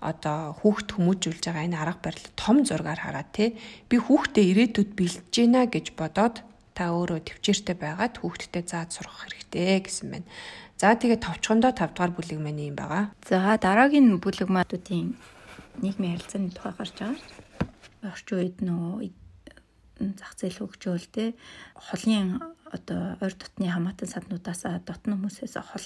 одоо 0.00 0.56
хүүхд 0.60 0.96
хүмүүжүүлж 0.96 1.44
байгаа 1.44 1.66
энэ 1.68 1.80
арга 1.80 2.00
барил 2.00 2.28
том 2.36 2.64
зургаар 2.64 3.00
хараад 3.00 3.30
те 3.36 3.52
би 3.88 3.96
хүүхдээ 4.00 4.44
ирээдүйд 4.50 4.90
бэлдэж 4.96 5.34
гинэ 5.36 5.68
гэж 5.68 5.86
бодоод 6.00 6.40
та 6.72 6.96
өөрөө 6.96 7.20
төвчээртэй 7.28 7.76
байгаад 7.76 8.14
хүүхдтэй 8.16 8.64
зааж 8.64 8.96
сургах 8.96 9.28
хэрэгтэй 9.28 9.84
гэсэн 9.84 10.08
байна. 10.08 10.28
За 10.80 10.96
тэгээ 10.96 11.20
товчхондоо 11.20 11.76
5 11.76 11.92
дугаар 11.92 12.12
бүлэг 12.16 12.40
маань 12.40 12.72
юм 12.72 12.76
байгаа. 12.80 13.12
За 13.28 13.60
дараагийн 13.60 14.16
бүлэг 14.16 14.48
маадуудын 14.48 15.20
нийгмийн 15.84 16.16
харилцааны 16.16 16.56
тухай 16.56 16.72
гарч 16.72 16.96
байгаа. 16.96 17.20
Орчин 18.00 18.36
үед 18.40 18.56
нөгөө 18.64 19.12
зах 20.16 20.32
зээл 20.40 20.64
хөгжөөлтэй 20.64 21.36
холын 21.76 22.40
одоо 22.72 23.20
ойр 23.20 23.34
дотны 23.36 23.68
хамаатан 23.68 24.08
саднуудаас 24.08 24.64
дотны 24.88 25.20
хүмүүсээс 25.20 25.60
хол 25.60 25.84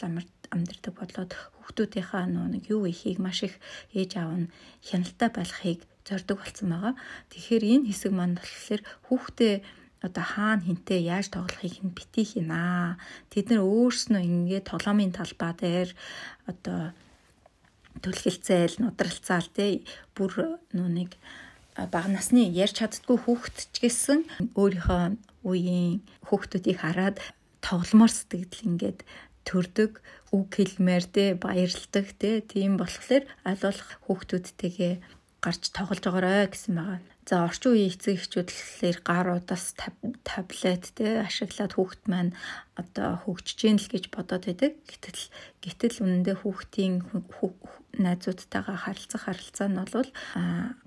амьдэрдэг 0.54 0.94
бодлоод 0.94 1.32
хүүхдүүдийнхаа 1.34 2.24
нэг 2.30 2.70
юу 2.70 2.86
ихийг 2.86 3.18
маш 3.18 3.42
их 3.42 3.58
ээж 3.92 4.10
аав 4.22 4.32
нь 4.46 4.52
хяналттай 4.86 5.30
байлгахыг 5.34 5.80
зорддог 6.06 6.38
болсон 6.40 6.68
байгаа. 6.70 6.94
Тэгэхээр 7.30 7.64
энэ 7.74 7.86
хэсэг 7.90 8.12
маань 8.14 8.38
болохоор 8.38 8.82
хүүхдээ 9.08 9.54
одоо 10.04 10.24
хаана 10.24 10.62
хинтээ 10.68 11.00
яаж 11.08 11.32
тоглохыг 11.32 11.80
нь 11.80 11.96
битгий 11.96 12.26
хийнэ. 12.28 13.00
Тэд 13.32 13.46
нар 13.48 13.64
өөрснөө 13.64 14.22
ингээд 14.22 14.68
тоглоомын 14.68 15.16
талбай 15.16 15.52
дээр 15.56 15.90
одоо 16.44 16.92
төлхөлцөөл, 18.04 18.84
нудралцаал 18.84 19.48
те 19.56 19.80
бүр 20.12 20.60
нүг 20.76 21.16
бага 21.74 22.08
насны 22.12 22.44
ярьж 22.52 22.84
чаддгүй 22.84 23.18
хүүхэд 23.24 23.56
ч 23.72 23.74
гэсэн 23.80 24.20
өөрийнхөө 24.54 25.02
үеийн 25.48 26.04
хүүхдүүдийг 26.28 26.78
хараад 26.84 27.16
тогломоор 27.64 28.12
сэтгэл 28.12 28.68
ингээд 28.68 29.00
төрдөг 29.48 30.02
үг 30.34 30.48
хэлмээр 30.56 31.04
те 31.14 31.24
баярлдаг 31.38 32.06
те 32.20 32.40
тийм 32.42 32.80
болохоор 32.80 33.24
аль 33.46 33.62
болох 33.62 33.88
хүүхдүүдтэйгээ 34.04 34.94
гарч 35.44 35.62
тоглож 35.76 36.00
байгаарэ 36.02 36.50
гэсэн 36.50 36.74
байгаа. 36.74 37.13
За 37.24 37.48
орчин 37.48 37.72
үеийн 37.72 37.92
эцэг 37.96 38.20
эхчүүд 38.20 38.48
болохоор 38.52 38.98
гар 39.00 39.26
удаас 39.40 39.72
таблет 40.28 40.84
тэ 40.92 41.24
ашиглаад 41.24 41.72
хүүхэд 41.72 42.04
маань 42.04 42.36
одоо 42.76 43.16
хөгжиж 43.24 43.58
гин 43.64 43.80
л 43.80 43.88
гэж 43.88 44.12
бодоод 44.12 44.44
байдаг. 44.44 44.76
Гэтэл 44.84 45.22
гэтэл 45.64 46.04
үнэндээ 46.04 46.36
хүүхдийн 46.44 47.00
найзуудтайгаа 47.98 48.76
харилцах 48.76 49.24
харилцаа 49.24 49.68
нь 49.70 49.78
бол 49.78 50.10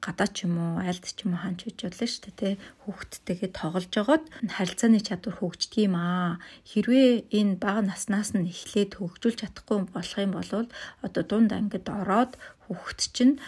гадаа 0.03 0.29
ч 0.29 0.45
юм 0.45 0.59
уу 0.59 0.83
айлд 0.83 1.05
ч 1.07 1.23
юм 1.23 1.33
уу 1.35 1.41
ханч 1.43 1.59
гэж 1.63 1.77
бодлоо 1.87 2.07
шүү 2.11 2.23
дээ 2.27 2.35
тэ 2.35 2.49
хүүхдтэйгээ 2.83 3.51
тоглож 3.55 3.87
жагаад 3.95 4.23
харилцааны 4.55 4.99
чадвар 4.99 5.35
хөгждөг 5.39 5.79
юм 5.87 5.95
аа 5.95 6.43
хэрвээ 6.67 7.31
энэ 7.39 7.55
бага 7.63 7.81
наснаас 7.87 8.35
нь 8.35 8.51
эхлээд 8.51 8.99
хөгжүүлж 8.99 9.39
чадахгүй 9.39 9.77
болох 9.87 10.19
юм 10.19 10.33
бол 10.35 10.51
одоо 11.05 11.23
дунд 11.23 11.51
ангид 11.55 11.87
ороод 11.87 12.35
хүүхд 12.67 12.99
чинь 13.15 13.39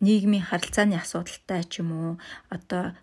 нийгмийн 0.00 0.48
харилцааны 0.48 0.96
асуудалтай 0.98 1.62
ч 1.64 1.80
юм 1.80 1.90
уу? 1.92 2.12
Одоо 2.54 2.96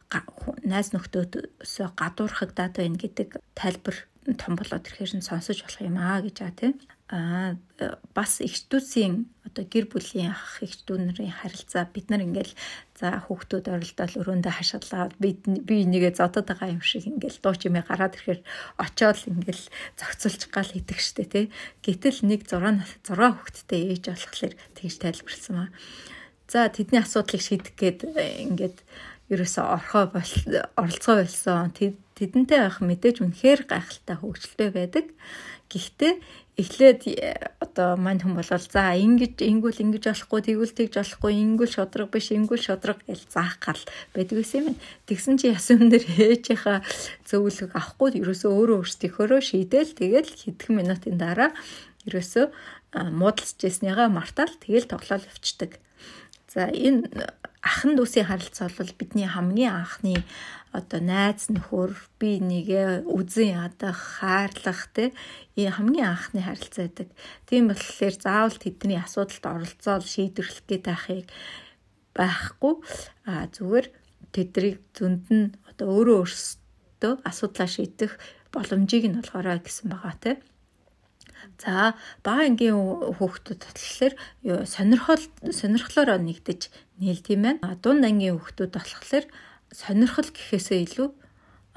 найз 0.63 0.93
нөхдөөсөө 0.93 1.87
гадуурхагдаад 1.97 2.73
байна 2.77 2.97
гэдэг 2.97 3.41
тайлбар 3.57 3.97
том 4.35 4.59
болоод 4.59 4.83
ирэхээр 4.83 5.17
нь 5.17 5.27
сонсож 5.27 5.63
болох 5.63 5.81
юм 5.81 5.97
аа 5.97 6.19
гэж 6.19 6.37
аа 6.43 6.51
тийм. 6.51 6.75
А 7.07 7.55
бас 8.11 8.43
эхчдүүсийн 8.43 9.31
одоо 9.47 9.63
гэр 9.63 9.87
бүлийн 9.87 10.35
ах 10.35 10.59
нарын 10.59 11.31
харилцаа 11.31 11.87
бид 11.87 12.11
нар 12.11 12.19
ингээл 12.27 12.51
за 12.99 13.23
хүүхдүүд 13.23 13.71
оролдоод 13.71 14.19
өрөөндөө 14.19 14.53
хашаалаад 14.59 15.15
би 15.15 15.39
би 15.39 15.87
нэгээ 15.87 16.19
зодод 16.19 16.51
байгаа 16.51 16.75
юм 16.75 16.83
шиг 16.83 17.07
ингээл 17.07 17.39
дуу 17.39 17.55
чимээ 17.55 17.87
гараад 17.87 18.19
ирэхээр 18.19 18.41
очоод 18.83 19.23
ингээл 19.31 19.65
зохицуулж 19.95 20.41
гал 20.51 20.71
идэх 20.75 20.99
штэ 20.99 21.23
тий. 21.31 21.45
Гэтэл 21.79 22.27
нэг 22.27 22.43
6 22.43 23.07
6 23.07 23.15
хүүхэдтэй 23.15 23.81
ээж 23.95 24.03
болохоор 24.11 24.53
тэгж 24.75 24.95
тайлбарлсан 24.99 25.55
ба 25.55 25.65
За 26.47 26.71
тэдний 26.71 27.03
асуудлыг 27.03 27.43
шийдэх 27.43 27.75
гээд 27.75 27.99
э, 28.15 28.47
ингээд 28.47 28.79
ерөөсөө 29.27 29.65
орхоо 29.67 30.07
бол 30.07 30.33
оролцоо 30.79 31.19
болсон. 31.19 31.75
Тэдэнтэй 31.75 32.59
байх 32.63 32.79
мэдээж 32.79 33.19
үнэхээр 33.19 33.67
гайхалтай 33.67 34.15
хөвгчлөлтэй 34.15 34.69
байдаг. 34.71 35.05
Гэхдээ 35.67 36.13
эхлээд 36.55 37.01
э, 37.11 37.35
одоо 37.59 37.99
мань 37.99 38.23
хүн 38.23 38.39
болол 38.39 38.63
за 38.63 38.95
ингэж 38.95 39.43
ингүүл 39.43 39.83
ингэж 39.83 40.03
болохгүй 40.07 40.41
тэгвэл 40.47 40.71
тэгж 40.71 40.93
болохгүй 40.95 41.31
ингүүл 41.35 41.75
шодрог 41.75 42.09
биш 42.15 42.31
ингүүл 42.31 42.63
шодрог 42.63 43.03
гэж 43.03 43.27
заах 43.27 43.59
гал 43.59 43.83
байдаг 44.15 44.47
юм. 44.55 44.79
Тэгсэн 45.05 45.35
чи 45.37 45.51
ясан 45.51 45.85
өндөр 45.85 46.01
ээжийнхаа 46.07 46.79
зөвлөгөө 47.27 47.75
авахгүй 47.75 48.23
ерөөсөө 48.23 48.51
өөрөө 48.55 48.77
өөрсдийнхөөрөө 48.81 49.41
шийдэл 49.43 49.91
тэгэл 49.99 50.31
хэдхэн 50.31 50.73
минутын 50.79 51.19
дараа 51.19 51.51
ерөөсөө 52.07 52.45
муудалж 53.13 53.59
яснийгаа 53.61 54.09
мартаал 54.09 54.55
тэгэл 54.63 54.89
тоглоал 54.89 55.27
явцдаг. 55.27 55.77
За 56.47 56.71
энэ 56.71 57.11
ахан 57.59 57.99
дүүсийн 57.99 58.27
харилцаа 58.31 58.71
бол 58.71 58.91
бидний 58.95 59.27
хамгийн 59.27 59.73
анхны 59.83 60.23
одоо 60.71 61.01
найз 61.03 61.51
нөхөр 61.51 61.91
би 62.19 62.39
нэгэ 62.39 63.03
үзэн 63.03 63.51
ядах 63.67 64.23
хайрлах 64.23 64.81
те 64.95 65.11
энэ 65.59 65.75
хамгийн 65.75 66.07
анхны 66.15 66.39
харилцаа 66.39 66.87
байдаг. 66.87 67.09
Тийм 67.47 67.67
болохоор 67.67 68.15
заавал 68.15 68.57
тэдний 68.63 68.99
асуудалд 68.99 69.43
оролцоод 69.43 70.03
шийдвэрлэх 70.07 70.63
гээд 70.67 70.85
байхыг 70.87 71.27
байхгүй 72.15 72.73
а 73.27 73.51
зүгээр 73.51 73.87
тэдрийг 74.31 74.79
зөнд 74.95 75.25
нь 75.27 75.51
одоо 75.69 75.87
өөрөө 75.91 76.17
өөрсдөө 76.23 77.13
асуудлаа 77.29 77.67
шийдэх 77.67 78.15
боломжийг 78.55 79.05
нь 79.11 79.19
олгоорой 79.19 79.59
гэсэн 79.59 79.91
байгаа 79.91 80.15
те. 80.23 80.31
За 81.57 81.97
бага 82.21 82.45
ангийн 82.45 82.77
хүүхдүүд 83.17 83.61
болохоор 83.65 84.13
сонирхол 84.69 85.25
сонирхлоор 85.49 86.21
нэгдэж 86.21 86.69
нээлт 87.01 87.27
юм 87.33 87.41
байна. 87.45 87.77
Дунд 87.81 88.05
ангийн 88.05 88.37
хүүхдүүд 88.37 88.73
болохоор 88.77 89.25
сонирхол 89.73 90.29
гэхээсээ 90.29 90.79
илүү 90.85 91.09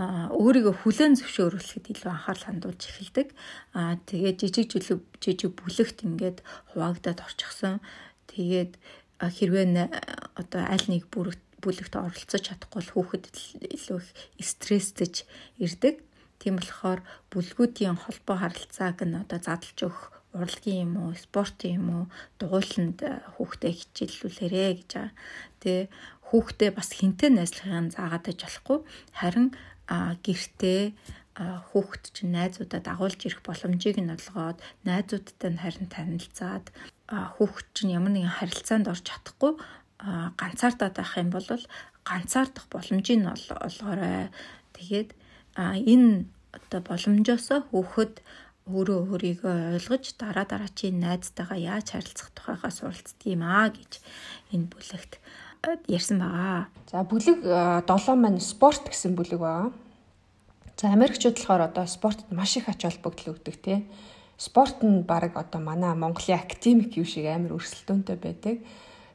өөрийгөө 0.00 0.74
хүлэн 0.80 1.12
зөвшөөрүүлэхэд 1.20 1.92
илүү 1.92 2.10
анхаарал 2.12 2.44
хандуулж 2.48 2.82
эхэлдэг. 2.88 3.28
Аа 3.76 4.00
тэгээд 4.08 4.36
жижиг 4.40 4.66
жижиг 4.72 5.00
жижиг 5.20 5.52
бүлэгт 5.60 6.04
ингээд 6.08 6.40
хуваагдаад 6.72 7.20
орчихсон. 7.20 7.84
Тэгээд 8.32 8.80
хэрвээ 9.20 9.64
одоо 10.40 10.62
аль 10.64 10.88
нэг 10.88 11.04
бүлэгт 11.12 11.92
оролцож 11.92 12.40
чадахгүй 12.40 12.80
бол 12.80 12.92
хүүхэд 13.04 13.24
илүү 13.76 14.00
их 14.40 14.48
стресстэй 14.48 15.12
ирдэг. 15.60 16.00
Тийм 16.40 16.56
болохоор 16.56 17.00
бүлгүүдийн 17.28 18.00
холбоо 18.00 18.36
харилцааг 18.40 18.98
нь 19.04 19.20
одоо 19.20 19.38
задлж 19.44 19.78
өгөх 19.84 20.02
урлагийн 20.32 20.88
юм 20.88 20.92
уу, 20.96 21.12
спортын 21.14 21.76
юм 21.76 21.86
уу, 21.92 22.04
дугуйланд 22.38 22.98
э, 23.02 23.20
хүүхдээ 23.36 23.72
хичээллүүлээрэ 23.76 24.64
гэж 24.78 24.90
байгаа. 24.94 25.12
Тэгээ 25.60 25.86
хүүхдээ 26.30 26.70
бас 26.72 26.88
хинтээ 26.94 27.30
найзлахын 27.34 27.90
заагаад 27.90 28.24
байж 28.30 28.40
болохгүй. 28.46 28.78
Харин 29.18 29.48
гэртээ 29.90 30.82
хүүхэд 31.40 32.04
чинь 32.14 32.34
найзуудаа 32.36 32.80
дагуулж 32.84 33.20
ирэх 33.26 33.42
боломжийг 33.42 33.98
нь 33.98 34.14
олгоод 34.14 34.58
найзуудтай 34.86 35.50
нь 35.50 35.62
харин 35.62 35.88
танилцаад 35.90 36.66
хүүхэд 37.10 37.68
чинь 37.74 37.94
ямар 37.98 38.12
нэгэн 38.14 38.38
харилцаанд 38.38 38.86
орж 38.86 39.02
чадахгүй 39.08 39.52
ганцаардаад 40.38 40.94
байх 40.94 41.12
юм 41.18 41.30
бол 41.34 41.48
ганцаардах 42.06 42.66
боломжийг 42.70 43.18
нь 43.18 43.30
олгоорой. 43.30 44.30
Тэгээд 44.76 45.10
энэ 45.56 46.26
одоо 46.52 46.80
боломжоосоо 46.82 47.60
хөөхд 47.70 48.22
өөрөө 48.70 49.00
өөрийгөө 49.10 49.56
ойлгож 49.74 50.04
дараа 50.14 50.46
дараачийн 50.46 51.02
найзтайгаа 51.02 51.58
яаж 51.58 51.86
харилцах 51.90 52.30
тухайгаа 52.36 52.70
суралцдаг 52.70 53.26
юм 53.26 53.42
аа 53.42 53.68
гэж 53.74 53.92
энэ 54.54 54.70
бүлэгт 54.70 55.18
ярьсан 55.90 56.18
байгаа. 56.22 56.70
За 56.90 57.02
бүлэг 57.02 57.40
7 57.42 58.14
маань 58.14 58.40
спорт 58.40 58.86
гэсэн 58.86 59.18
бүлэг 59.18 59.40
байгаа. 59.42 59.68
За 60.78 60.92
Америкчууд 60.94 61.36
болохоор 61.36 61.62
одоо 61.68 61.86
спортод 61.86 62.30
маш 62.30 62.56
их 62.56 62.68
ач 62.68 62.86
холбогдол 62.86 63.34
өгдөг 63.34 63.56
тий. 63.60 63.84
Спорт 64.38 64.80
нь 64.86 65.02
баг 65.02 65.36
одоо 65.36 65.60
манай 65.60 65.92
Монголын 65.94 66.40
академик 66.40 66.96
юу 66.96 67.04
шиг 67.04 67.26
амар 67.26 67.58
өрсөлдөөнтэй 67.58 68.16
байдаг. 68.16 68.56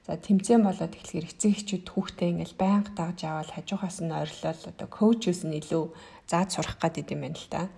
За 0.05 0.13
тэмцээн 0.21 0.61
болоод 0.61 0.93
эхлэхээр 0.93 1.33
эцэг 1.33 1.51
эхчүүд 1.57 1.85
хүүхдээ 1.89 2.29
ингээл 2.29 2.61
байнга 2.61 2.93
дагж 2.93 3.25
аваад 3.25 3.49
хажуухаас 3.49 4.05
нь 4.05 4.13
ойрлол 4.13 4.61
одоо 4.69 4.85
коучус 4.85 5.41
нь 5.49 5.57
илүү 5.57 5.83
зааж 6.29 6.49
сурах 6.53 6.77
гэдэг 6.77 7.17
юм 7.17 7.25
байна 7.25 7.41
л 7.41 7.49
та. 7.49 7.73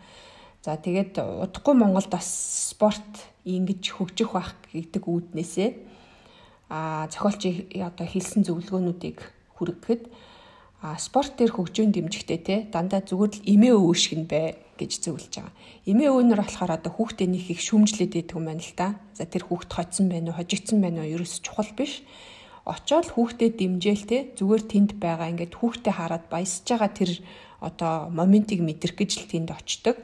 За 0.60 0.76
тэгээд 0.76 1.24
удахгүй 1.24 1.72
Монголд 1.72 2.12
бас 2.12 2.28
спорт 2.76 3.32
ингэж 3.48 3.96
хөгжих 3.96 4.36
байх 4.36 4.60
гэдэг 4.76 5.08
үүднээсээ 5.08 5.70
а 6.68 7.08
зохиолч 7.08 7.72
одоо 7.80 8.04
хэлсэн 8.12 8.44
зөвлөгөөнүүдийг 8.44 9.24
хүргэхэд 9.56 10.12
спорт 10.96 11.36
дээр 11.36 11.52
хөгжөөнд 11.52 11.94
дэмжихтэй 12.00 12.40
те 12.40 12.56
дандаа 12.72 13.04
зүгээр 13.04 13.32
л 13.36 13.46
эмээ 13.52 13.74
өвөшг 13.76 14.12
нь 14.16 14.30
бай 14.32 14.56
гэж 14.80 14.92
зөвлөж 15.04 15.34
байгаа. 15.36 15.54
Эмээ 15.84 16.10
өвнөр 16.16 16.40
болохоор 16.40 16.72
одоо 16.80 16.92
хүүхдээ 16.96 17.28
нэг 17.28 17.46
их 17.52 17.60
шүмжлээд 17.60 18.14
байдаг 18.16 18.38
юм 18.40 18.46
байна 18.48 18.64
л 18.64 18.74
да. 18.78 18.88
За 19.12 19.28
тэр 19.28 19.44
хүүхд 19.50 19.72
хоцсон 19.74 20.08
байна 20.08 20.32
уу, 20.32 20.38
хожигдсан 20.40 20.80
байна 20.80 21.04
уу 21.04 21.12
ерөөс 21.18 21.44
чухал 21.44 21.72
биш. 21.76 22.06
Очоод 22.64 23.12
хүүхдэд 23.12 23.58
дэмжээл 23.58 24.06
те 24.06 24.18
зүгээр 24.38 24.64
тэнд 24.70 24.92
байгаа 25.02 25.28
ингээд 25.34 25.54
хүүхдээ 25.58 25.94
хараад 25.98 26.26
баясаж 26.32 26.68
байгаа 26.68 26.92
тэр 26.94 27.12
одоо 27.60 27.94
моментиг 28.14 28.62
мэдрэх 28.62 28.96
гэж 28.96 29.12
л 29.24 29.32
тэнд 29.32 29.50
очдог. 29.52 29.98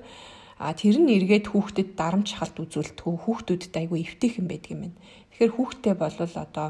А 0.58 0.72
тэр 0.74 0.98
нь 0.98 1.12
эргээд 1.12 1.52
хүүхдэд 1.52 2.00
дарамт 2.00 2.32
шахалт 2.32 2.56
үзүүлдэг. 2.64 3.04
Хүүхдүүдэд 3.04 3.74
айгүй 3.78 4.00
эвтэх 4.08 4.40
юм 4.40 4.48
байдаг 4.48 4.72
юм 4.72 4.82
байна. 4.88 4.98
Тэгэхээр 5.36 5.54
хүүхдээ 5.60 5.96
бол 6.00 6.18
одоо 6.18 6.68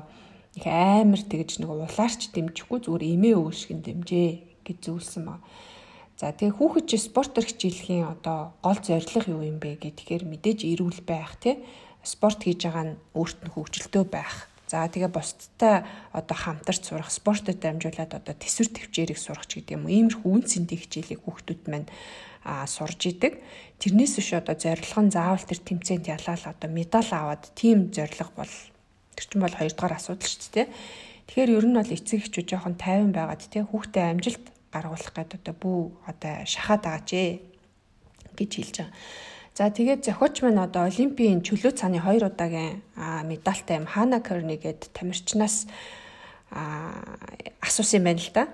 их 0.58 0.66
амар 0.70 1.22
тэгэж 1.22 1.62
нэг 1.62 1.70
улаарч 1.70 2.30
дэмжихгүй 2.34 2.80
зүгээр 2.86 3.04
эмээ 3.18 3.36
өвшгэн 3.42 3.82
дэмжээ 3.82 4.30
гэж 4.66 4.78
зүйлсэн 4.86 5.24
ба. 5.26 5.42
За 6.18 6.30
тэгээ 6.30 6.58
хүүхэд 6.62 6.86
чи 6.88 6.98
спортоор 7.02 7.46
хичээлэхийн 7.50 8.06
одоо 8.06 8.54
гол 8.62 8.78
зорилго 8.78 9.28
юу 9.34 9.42
юм 9.42 9.58
бэ 9.58 9.82
гэхээр 9.82 10.24
мэдээж 10.30 10.60
эрүүл 10.62 11.02
байх 11.04 11.42
тий 11.42 11.58
спорт 12.06 12.46
хийж 12.46 12.68
байгаа 12.68 12.86
нь 12.94 13.00
өөрт 13.18 13.40
нь 13.44 13.54
хөгжилтөө 13.56 14.04
байх. 14.06 14.48
За 14.68 14.86
тэгээ 14.86 15.10
бусдтай 15.10 15.84
одоо 16.14 16.38
хамтарч 16.38 16.86
сурах 16.86 17.10
спортод 17.10 17.58
дамжуулаад 17.58 18.14
одоо 18.14 18.36
төсвөр 18.38 18.70
төвчээрийг 18.74 19.20
сурах 19.20 19.48
ч 19.50 19.62
гэдэг 19.62 19.78
юм. 19.80 19.90
Иймэрхүү 19.90 20.30
үн 20.30 20.44
цэнтэй 20.44 20.78
хичээлийг 20.80 21.22
хүүхдүүд 21.24 21.62
маань 21.72 21.88
а 22.44 22.68
сурж 22.68 23.08
идэг. 23.08 23.40
Тэрнээс 23.80 24.20
биш 24.20 24.30
одоо 24.36 24.56
зорилго 24.58 25.02
нь 25.02 25.14
заавал 25.16 25.46
тэр 25.46 25.60
тэмцээнд 25.64 26.12
ялаад 26.12 26.44
одоо 26.44 26.70
медаль 26.70 27.12
аваад 27.12 27.44
тийм 27.56 27.94
зорилго 27.96 28.34
бол 28.36 28.54
тэр 29.24 29.32
чинь 29.32 29.44
бол 29.48 29.56
хоёрдугаар 29.56 29.96
асуудал 29.96 30.28
шүү 30.28 30.52
дээ. 30.52 30.68
Тэгэхээр 31.32 31.56
ер 31.56 31.66
нь 31.72 31.78
бол 31.80 31.96
эцэг 31.96 32.20
эхчүүд 32.20 32.48
жоохон 32.52 32.76
тайван 32.76 33.16
байгаад 33.16 33.48
тий 33.48 33.64
хүүхдээ 33.64 34.06
амжилт 34.12 34.46
гаргуулах 34.76 35.14
гэдэг 35.16 35.40
одоо 35.40 35.56
бүү 35.56 35.80
одоо 36.12 36.34
шахаад 36.44 36.84
байгаа 36.84 37.04
ч 37.08 37.12
гэж 38.36 38.52
хэлж 38.60 38.76
байгаа. 38.84 38.92
За 39.56 39.70
тэгээд 39.70 40.02
зохиолч 40.04 40.42
маань 40.44 40.60
одоо 40.60 40.90
Олимпийн 40.90 41.46
чөлөө 41.46 41.78
цааны 41.78 42.02
2 42.04 42.26
удаагийн 42.28 42.82
медальтай 43.24 43.78
юм 43.80 43.88
Хана 43.88 44.20
Керни 44.20 44.58
гээд 44.58 44.92
тамирчнаас 44.92 45.70
асуусан 47.62 48.02
юм 48.02 48.06
байна 48.10 48.20
л 48.20 48.32
да. 48.34 48.50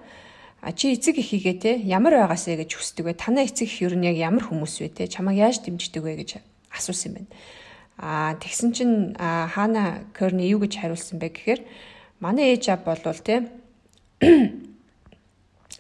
А 0.61 0.75
чи 0.75 0.91
эцэг 0.91 1.17
эхийгээ 1.17 1.55
те 1.57 1.71
ямар 1.87 2.19
байгаасэ 2.19 2.59
гэж 2.59 2.75
хүсдэг 2.75 3.05
вэ? 3.07 3.13
Танай 3.15 3.47
эцэг 3.47 3.71
эх 3.71 3.79
ер 3.79 3.95
нь 3.95 4.11
яг 4.11 4.19
ямар 4.19 4.43
хүмүүс 4.43 4.83
вэ 4.83 4.91
те? 4.91 5.07
Чамайг 5.07 5.39
яаж 5.39 5.63
дэмждэг 5.63 6.03
вэ 6.03 6.19
гэж 6.19 6.43
асуусан 6.67 7.15
юм 7.15 7.15
байна. 7.23 7.31
А 7.99 8.39
тэгсэн 8.39 8.71
чинь 8.71 8.95
Хана 9.19 10.07
Керни 10.15 10.47
юу 10.47 10.63
гэж 10.63 10.79
хариулсан 10.79 11.19
бэ 11.19 11.35
гэхээр 11.35 11.61
манай 12.23 12.55
ээж 12.55 12.71
аав 12.71 12.87
болвол 12.87 13.19
те 13.19 13.51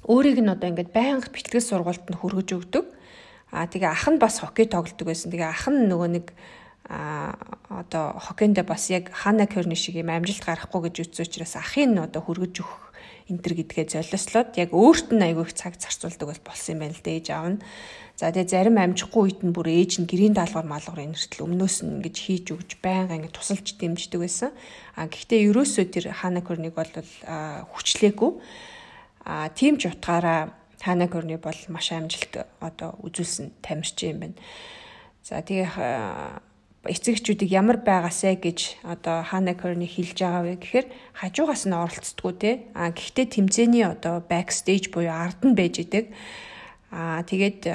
өөрийг 0.03 0.43
нь 0.43 0.51
одоо 0.51 0.67
ингээд 0.67 0.91
байнга 0.91 1.31
бэлтгэл 1.31 1.63
сургуультанд 1.63 2.19
хүргэж 2.19 2.49
өгдөг. 2.59 2.85
Аа 3.55 3.71
тэгээ 3.71 3.87
ах 3.87 4.03
нь 4.11 4.19
бас 4.19 4.43
хоккей 4.43 4.67
тоглодог 4.67 5.07
байсан. 5.07 5.31
Тэгээ 5.31 5.47
ах 5.47 5.71
нь 5.71 5.87
нөгөө 5.87 6.09
нэг 6.11 6.27
а 6.91 7.39
одоо 7.69 8.19
хоккейндээ 8.19 8.67
бас 8.67 8.91
яг 8.91 9.15
Хана 9.15 9.47
Керни 9.47 9.79
шиг 9.79 9.95
юм 9.95 10.11
амжилт 10.11 10.43
гарахгүй 10.43 10.91
гэж 10.91 10.95
үзсэн 11.07 11.23
учраас 11.23 11.55
ахын 11.55 11.95
нь 11.95 12.03
одоо 12.03 12.19
хүргэж 12.19 12.65
өгөх 12.65 12.88
энтер 13.29 13.53
гэдгээ 13.53 13.85
золиослоод 13.93 14.57
яг 14.57 14.73
өөрт 14.73 15.13
нь 15.13 15.23
айгүй 15.23 15.45
их 15.45 15.53
цаг 15.53 15.77
зарцуулдаг 15.77 16.27
бол 16.27 16.41
болсон 16.43 16.73
юм 16.75 16.79
байна 16.83 16.97
л 16.97 17.05
дээж 17.05 17.25
аав 17.31 17.47
нь. 17.55 17.63
За 18.19 18.33
тэгээ 18.33 18.51
зарим 18.51 18.77
амжихгүй 18.81 19.21
үед 19.31 19.39
нь 19.45 19.55
бүр 19.55 19.71
ээж 19.71 20.03
нь 20.03 20.09
гэрийн 20.09 20.35
даалгавар 20.35 20.67
маалгавар 20.67 21.07
энэртэл 21.07 21.47
өмнөөс 21.47 21.87
нь 21.87 22.03
ингэж 22.03 22.17
хийж 22.19 22.45
өгч 22.51 22.83
байнга 22.83 23.15
ингэ 23.15 23.31
тусалж 23.31 23.79
дэмждэг 23.79 24.19
байсан. 24.19 24.51
А 24.99 25.07
гэхдээ 25.07 25.47
ерөөсөө 25.47 25.85
тэр 25.87 26.05
Хана 26.11 26.43
Керник 26.43 26.75
бол 26.75 26.91
хүчлээгүй 26.91 28.31
А 29.29 29.49
тийм 29.49 29.77
ч 29.77 29.85
утгаараа 29.85 30.49
Хана 30.81 31.07
Корни 31.07 31.35
бол 31.37 31.59
маш 31.67 31.91
амжилт 31.91 32.47
одоо 32.59 32.95
үзүүлсэн 33.05 33.61
тамирчин 33.61 34.09
юм 34.09 34.19
байна. 34.19 34.37
За 35.21 35.37
тэгээ 35.43 35.69
эцэгчүүдийг 36.87 37.51
ямар 37.51 37.83
байгаасэ 37.83 38.39
гэж 38.39 38.83
одоо 38.87 39.19
Хана 39.27 39.51
Корни 39.51 39.83
хэлж 39.83 40.15
байгаа 40.15 40.43
вэ 40.47 40.55
гэхээр 40.63 40.87
хажуугаас 41.11 41.67
нь 41.67 41.75
оролцдоггүй 41.75 42.33
те. 42.39 42.51
А 42.71 42.95
гэхдээ 42.95 43.27
тэмцээний 43.35 43.83
одоо 43.83 44.23
бэкстейж 44.23 44.87
буюу 44.87 45.11
ард 45.11 45.43
нь 45.43 45.59
байж 45.59 45.83
идэг. 45.83 46.15
А 46.95 47.19
тэгээд 47.27 47.67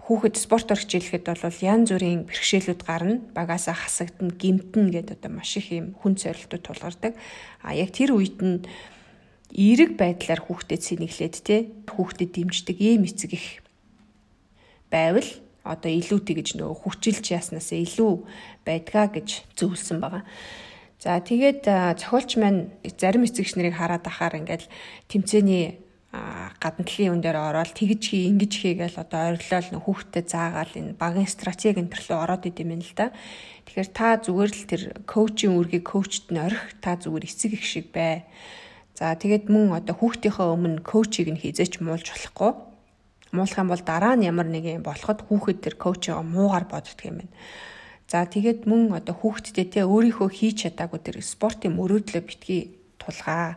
хүүхэд 0.00 0.34
спортоор 0.40 0.80
хичээлэхэд 0.80 1.28
бол 1.28 1.60
янз 1.60 1.92
бүрийн 1.92 2.24
бэрхшээлүүд 2.24 2.80
гарна. 2.88 3.20
Багаасаа 3.36 3.76
хасагдана, 3.76 4.32
гимтэн 4.32 4.88
гэдэг 4.88 5.20
одоо 5.20 5.30
маш 5.30 5.52
их 5.60 5.68
юм 5.68 5.92
хүн 6.00 6.16
зорилтууд 6.16 6.64
тулгардаг. 6.64 7.12
А 7.60 7.76
яг 7.76 7.92
тэр 7.92 8.16
үед 8.16 8.40
нь 8.40 8.64
эерэг 9.52 10.00
байдлаар 10.00 10.40
хүүхдэд 10.40 10.80
сэнэглээд 10.80 11.36
те 11.44 11.68
хүүхдэд 11.92 12.32
дэмждэг 12.32 12.76
ийм 12.80 13.04
эцэг 13.04 13.36
их 13.36 13.60
байвал 14.88 15.28
одоо 15.62 15.90
илүү 15.90 16.20
тэгж 16.26 16.48
нөгөө 16.58 16.76
хүчилж 16.82 17.24
яснасаа 17.30 17.78
илүү 17.78 18.12
байдгаа 18.66 19.06
гэж 19.14 19.28
зөвлөсөн 19.58 19.98
байгаа. 20.02 20.24
За 21.02 21.18
тэгээд 21.18 21.66
зохиолч 21.98 22.38
маань 22.38 22.70
зарим 22.98 23.26
эцэгч 23.26 23.58
нарыг 23.58 23.74
хараад 23.74 24.06
ахаар 24.06 24.38
ингээл 24.38 24.70
тэмцээний 25.10 25.82
гадна 26.12 26.84
талын 26.84 27.16
үн 27.16 27.22
дээр 27.24 27.38
ороод 27.40 27.72
тэгж 27.72 28.02
хий 28.12 28.28
ингэж 28.28 28.52
хий 28.52 28.74
гэж 28.76 29.00
одоо 29.00 29.32
ойрлол 29.32 29.80
хүүхдэд 29.80 30.28
заагаал 30.28 30.74
энэ 30.76 30.94
багийн 31.00 31.26
стратеги 31.26 31.80
энэ 31.80 31.88
төрлөө 31.88 32.18
ороод 32.20 32.44
идэм 32.46 32.76
юм 32.76 32.82
л 32.84 32.92
да. 32.94 33.10
Тэгэхээр 33.64 33.90
та 33.96 34.06
зүгээр 34.20 34.52
л 34.52 34.64
тэр 34.68 34.82
коучийн 35.08 35.56
үргийг 35.56 35.88
коучт 35.88 36.28
нь 36.28 36.38
орхих 36.38 36.76
та 36.84 37.00
зүгээр 37.00 37.24
эцэг 37.24 37.56
их 37.56 37.64
шиг 37.64 37.90
бай. 37.96 38.28
За 38.92 39.16
тэгээд 39.16 39.48
мөн 39.48 39.72
одоо 39.72 39.96
хүүхдийнхээ 39.96 40.48
өмнө 40.52 40.84
коучийг 40.84 41.32
нь 41.32 41.40
хизээч 41.40 41.80
муулж 41.80 42.12
болохгүй. 42.12 42.71
Муулах 43.32 43.58
юм 43.58 43.68
бол 43.72 43.80
дараа 43.80 44.14
нь 44.16 44.28
ямар 44.28 44.48
нэг 44.48 44.64
юм 44.68 44.84
болоход 44.84 45.24
хүүхэд 45.24 45.58
тэр 45.64 45.74
коучоо 45.80 46.20
муугар 46.20 46.68
боддог 46.68 47.00
юм 47.02 47.24
байна. 47.24 47.34
За 48.12 48.28
тэгээд 48.28 48.68
мөн 48.68 48.92
одоо 48.92 49.16
хүүхдтэй 49.16 49.66
те 49.72 49.88
өөрийнхөө 49.88 50.28
хийж 50.28 50.68
чадаагүй 50.68 51.00
тэр 51.00 51.16
спортын 51.24 51.72
мөрөөдлөө 51.80 52.22
битгий 52.28 52.76
тулгаа. 53.00 53.56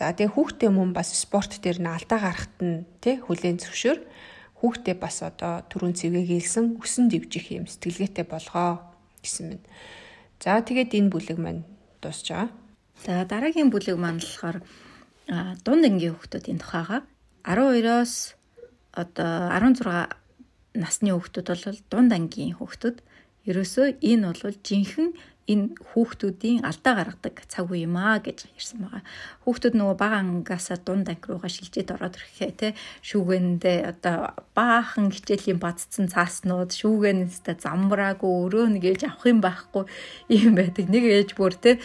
За 0.00 0.16
тэгээ 0.16 0.32
хүүхдээ 0.32 0.70
мөн 0.72 0.96
бас 0.96 1.12
спорт 1.12 1.60
дээр 1.60 1.84
нь 1.84 1.92
алдаа 1.92 2.20
гарахт 2.24 2.56
нь 2.64 2.88
те 3.04 3.20
хүлээн 3.20 3.60
зөвшөөр 3.60 4.00
хүүхдээ 4.64 4.96
бас 4.96 5.20
одоо 5.20 5.60
түрүүн 5.68 5.92
цэвээгээлсэн 5.92 6.80
өсөн 6.80 7.12
дивжих 7.12 7.52
юм 7.52 7.68
сэтгэлгээтэй 7.68 8.24
болгоо 8.24 8.80
гэсэн 9.20 9.44
мэд. 9.52 9.64
За 10.40 10.60
тэгээд 10.64 10.96
энэ 10.96 11.12
бүлэг 11.12 11.36
маань 11.36 11.68
дуусж 12.00 12.32
байгаа. 12.32 12.48
За 13.04 13.24
дараагийн 13.28 13.68
бүлэг 13.68 13.96
маань 14.00 14.20
болохоор 14.24 14.64
дунд 15.64 15.84
ангийн 15.84 16.16
хүүхдүүдийн 16.16 16.60
тухайга 16.60 17.04
12-оос 17.44 18.35
одоо 18.96 19.52
16 19.52 20.80
насны 20.80 21.10
хүүхдүүд 21.12 21.46
бол 21.52 21.80
дунд 21.92 22.10
ангийн 22.16 22.56
хүүхдүүд 22.56 22.98
ерөөсөө 23.46 23.86
энэ 24.00 24.24
бол 24.32 24.56
жинхэнэ 24.66 25.12
энэ 25.46 25.78
хүүхдүүдийн 25.78 26.66
алдаа 26.66 26.94
гаргадаг 26.98 27.46
цаг 27.46 27.70
үе 27.70 27.86
юм 27.86 27.94
аа 27.94 28.18
гэж 28.18 28.50
ярьсан 28.50 28.82
байгаа. 28.82 29.02
Хүүхдүүд 29.46 29.74
нөгөө 29.78 29.96
бага 29.96 30.18
ангасаа 30.18 30.78
дунд 30.82 31.06
анги 31.06 31.30
руугаа 31.30 31.50
шилжээд 31.50 31.94
ороод 31.94 32.18
ирэхээ 32.18 32.52
те 32.58 32.68
шүүгэндээ 33.06 33.78
одоо 33.86 34.34
баахан 34.58 35.14
хичээлийн 35.14 35.62
бадцсан 35.62 36.10
цааснууд 36.10 36.74
шүүгэнэстэ 36.74 37.62
замбраагүй 37.62 38.32
өрөө 38.42 38.66
нэгэж 38.74 39.06
авах 39.06 39.30
юм 39.30 39.38
байхгүй 39.38 39.84
юм 40.34 40.58
байдаг. 40.58 40.86
Нэг 40.90 41.04
ээж 41.06 41.30
бүр 41.38 41.54
те 41.54 41.78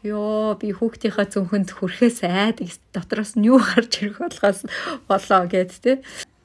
ёо 0.00 0.56
би 0.56 0.72
хүүхдийнхаа 0.72 1.28
зөвхөнд 1.28 1.76
хүрэхээс 1.76 2.24
айдаг 2.24 2.72
дотроос 2.92 3.36
нь 3.36 3.52
юу 3.52 3.60
гарч 3.68 4.00
ирэх 4.00 4.20
болохоос 4.20 4.64
болоо 5.08 5.44
гэд 5.44 5.72
те 5.84 5.92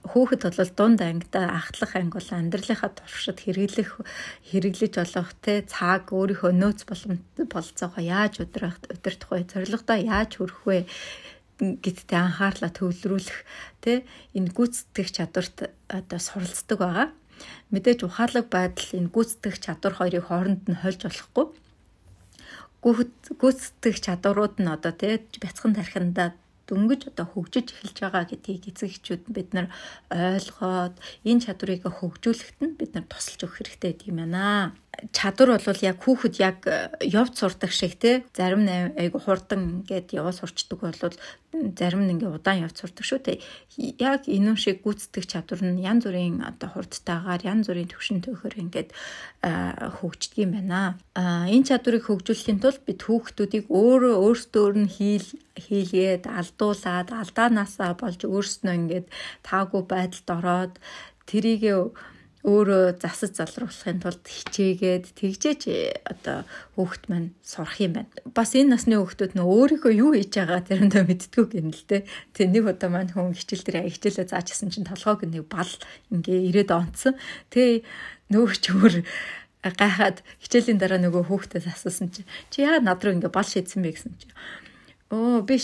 хүүхэд 0.08 0.42
бол 0.48 0.72
дунд 0.78 1.00
ангида 1.04 1.52
ахтлах 1.60 1.96
анги 2.00 2.16
бол 2.16 2.30
амьдралынхаа 2.32 2.92
туршид 2.96 3.40
хэрэглэх 3.44 4.00
хэрэглэж 4.48 4.94
болох 4.96 5.30
те 5.44 5.54
цаг 5.68 6.16
өөрийнхөө 6.16 6.52
нөөц 6.56 6.88
болцоогоо 6.88 8.04
яаж 8.04 8.40
удирдах 8.40 8.80
удирдах 8.88 9.30
вэ 9.30 9.44
зорилгодоо 9.52 10.00
яаж 10.00 10.32
хүрэх 10.40 10.60
вэ 10.64 10.78
гэдэгт 11.60 12.12
анхаарлаа 12.16 12.72
төвлөрүүлэх 12.72 13.40
те 13.84 14.08
энэ 14.32 14.56
гүйцэтгэх 14.56 15.10
чадварт 15.12 15.58
одоо 15.92 16.20
суралцдаг 16.20 16.80
байгаа. 16.80 17.08
Мэдээж 17.72 18.08
ухаалаг 18.08 18.48
байдал 18.48 18.90
энэ 18.96 19.12
гүйцэтгэх 19.12 19.60
чадвар 19.60 19.94
хоёрыг 20.00 20.24
хооронд 20.32 20.64
нь 20.72 20.80
хольж 20.80 21.04
болохгүй. 21.04 21.46
Гүйцэтгэх 22.80 23.98
чадварууд 24.00 24.56
нь 24.64 24.72
одоо 24.72 24.96
те 24.96 25.20
бяцхан 25.44 25.76
тархиндаа 25.76 26.32
дөнгөж 26.70 27.02
одоо 27.10 27.26
хөгжиж 27.34 27.68
эхэлж 27.74 27.98
байгаа 28.06 28.24
гэдгийг 28.30 28.70
эцэг 28.70 28.90
эхчүүд 28.94 29.24
бид 29.34 29.50
нар 29.58 29.68
ойлгоод 30.14 30.96
энэ 31.26 31.44
чадварыг 31.44 31.84
хөгжүүлэхэд 31.90 32.60
нь 32.62 32.78
бид 32.80 32.92
нар 32.94 33.06
тусалж 33.10 33.42
өгөх 33.44 33.58
хэрэгтэй 33.66 33.92
гэдэг 33.98 34.10
юм 34.14 34.20
байна 34.22 34.78
чадвар 35.12 35.60
бол 35.64 35.82
яг 35.82 35.98
хүүхэд 36.04 36.36
яг 36.40 36.58
э, 36.68 36.92
явц 37.06 37.40
сурдаг 37.40 37.72
шиг 37.72 37.96
те. 38.00 38.24
Зарим 38.36 38.68
айгу 38.68 39.20
хурдан 39.20 39.86
ингээд 39.86 40.12
яваа 40.14 40.34
сурчдаг 40.34 40.80
бол 40.80 40.94
зарим 41.80 42.04
нь 42.04 42.14
ингээ 42.18 42.36
удаан 42.36 42.66
явц 42.68 42.82
сурдаг 42.82 43.06
шүү 43.06 43.20
те. 43.24 43.40
Яг 43.78 44.28
энэ 44.28 44.58
шиг 44.60 44.84
гүйцэтгэх 44.84 45.26
чадвар 45.30 45.62
нь 45.64 45.82
янз 45.86 46.04
бүрийн 46.04 46.44
одоо 46.44 46.70
хурдтайгаар 46.74 47.42
янз 47.46 47.70
бүрийн 47.70 47.90
төвшин 47.90 48.20
төхөр 48.26 48.60
ингээд 48.60 48.90
э, 49.46 49.50
хөгждөг 50.02 50.38
юм 50.44 50.52
байна. 50.58 51.00
А 51.16 51.48
энэ 51.48 51.70
чадварыг 51.70 52.04
хөгжүүлэхийн 52.10 52.60
тулд 52.60 52.84
бид 52.84 53.02
хүүхдүүдийг 53.06 53.72
өөрөө 53.72 54.16
өөрсдөө 54.20 54.68
нь 54.84 54.90
хийл 54.90 55.28
хийлгээд 55.56 56.28
алдуулаад 56.28 57.10
алдаанаасаа 57.14 57.94
болж 57.96 58.22
өөрснөө 58.26 58.76
ингээд 58.76 59.08
таагүй 59.48 59.84
байдалд 59.88 60.28
ороод 60.28 60.76
тэрийг 61.30 61.94
өөрөө 62.48 63.04
засаж 63.04 63.36
залруулахын 63.36 64.00
тулд 64.00 64.24
хичээгээд 64.24 65.12
тэгжээч 65.12 65.64
одоо 66.08 66.48
хүүхэд 66.80 67.04
маань 67.12 67.30
сурах 67.44 67.76
юм 67.84 68.00
байна. 68.00 68.12
Бас 68.32 68.56
энэ 68.56 68.80
насны 68.80 68.96
хүүхдүүд 68.96 69.36
нөө 69.36 69.44
өөрийнхөө 69.44 69.94
юу 70.00 70.16
хийж 70.16 70.40
байгаа 70.40 70.64
тэрэндээ 70.64 71.04
мэддгүү 71.04 71.46
гэнэ 71.52 71.76
л 71.76 71.84
те. 71.84 72.08
Тэг 72.32 72.48
нэг 72.56 72.64
удаа 72.72 72.88
маань 72.88 73.12
хүн 73.12 73.36
хичээл 73.36 73.68
дээр 73.68 73.92
хичээлээ 73.92 74.32
заажсэн 74.32 74.72
чинь 74.72 74.88
толгойг 74.88 75.28
нэг 75.28 75.52
бал 75.52 75.74
ингээ 76.16 76.48
ирээд 76.56 76.72
онцсон. 76.72 77.20
Тэг 77.52 77.84
нөгөө 78.32 78.56
ч 78.56 78.66
өөр 78.72 78.96
гайхаад 79.60 80.24
хичээлийн 80.40 80.80
дараа 80.80 81.04
нөгөө 81.04 81.28
хүүхдэд 81.28 81.68
асуусан 81.68 82.08
чи 82.16 82.24
чи 82.48 82.64
яа 82.64 82.80
над 82.80 83.04
руу 83.04 83.20
ингээ 83.20 83.36
бал 83.36 83.44
шийдсэн 83.44 83.84
бэ 83.84 83.92
гэсэн 83.92 84.16
чи 84.16 84.32
Оо 85.10 85.42
би 85.42 85.58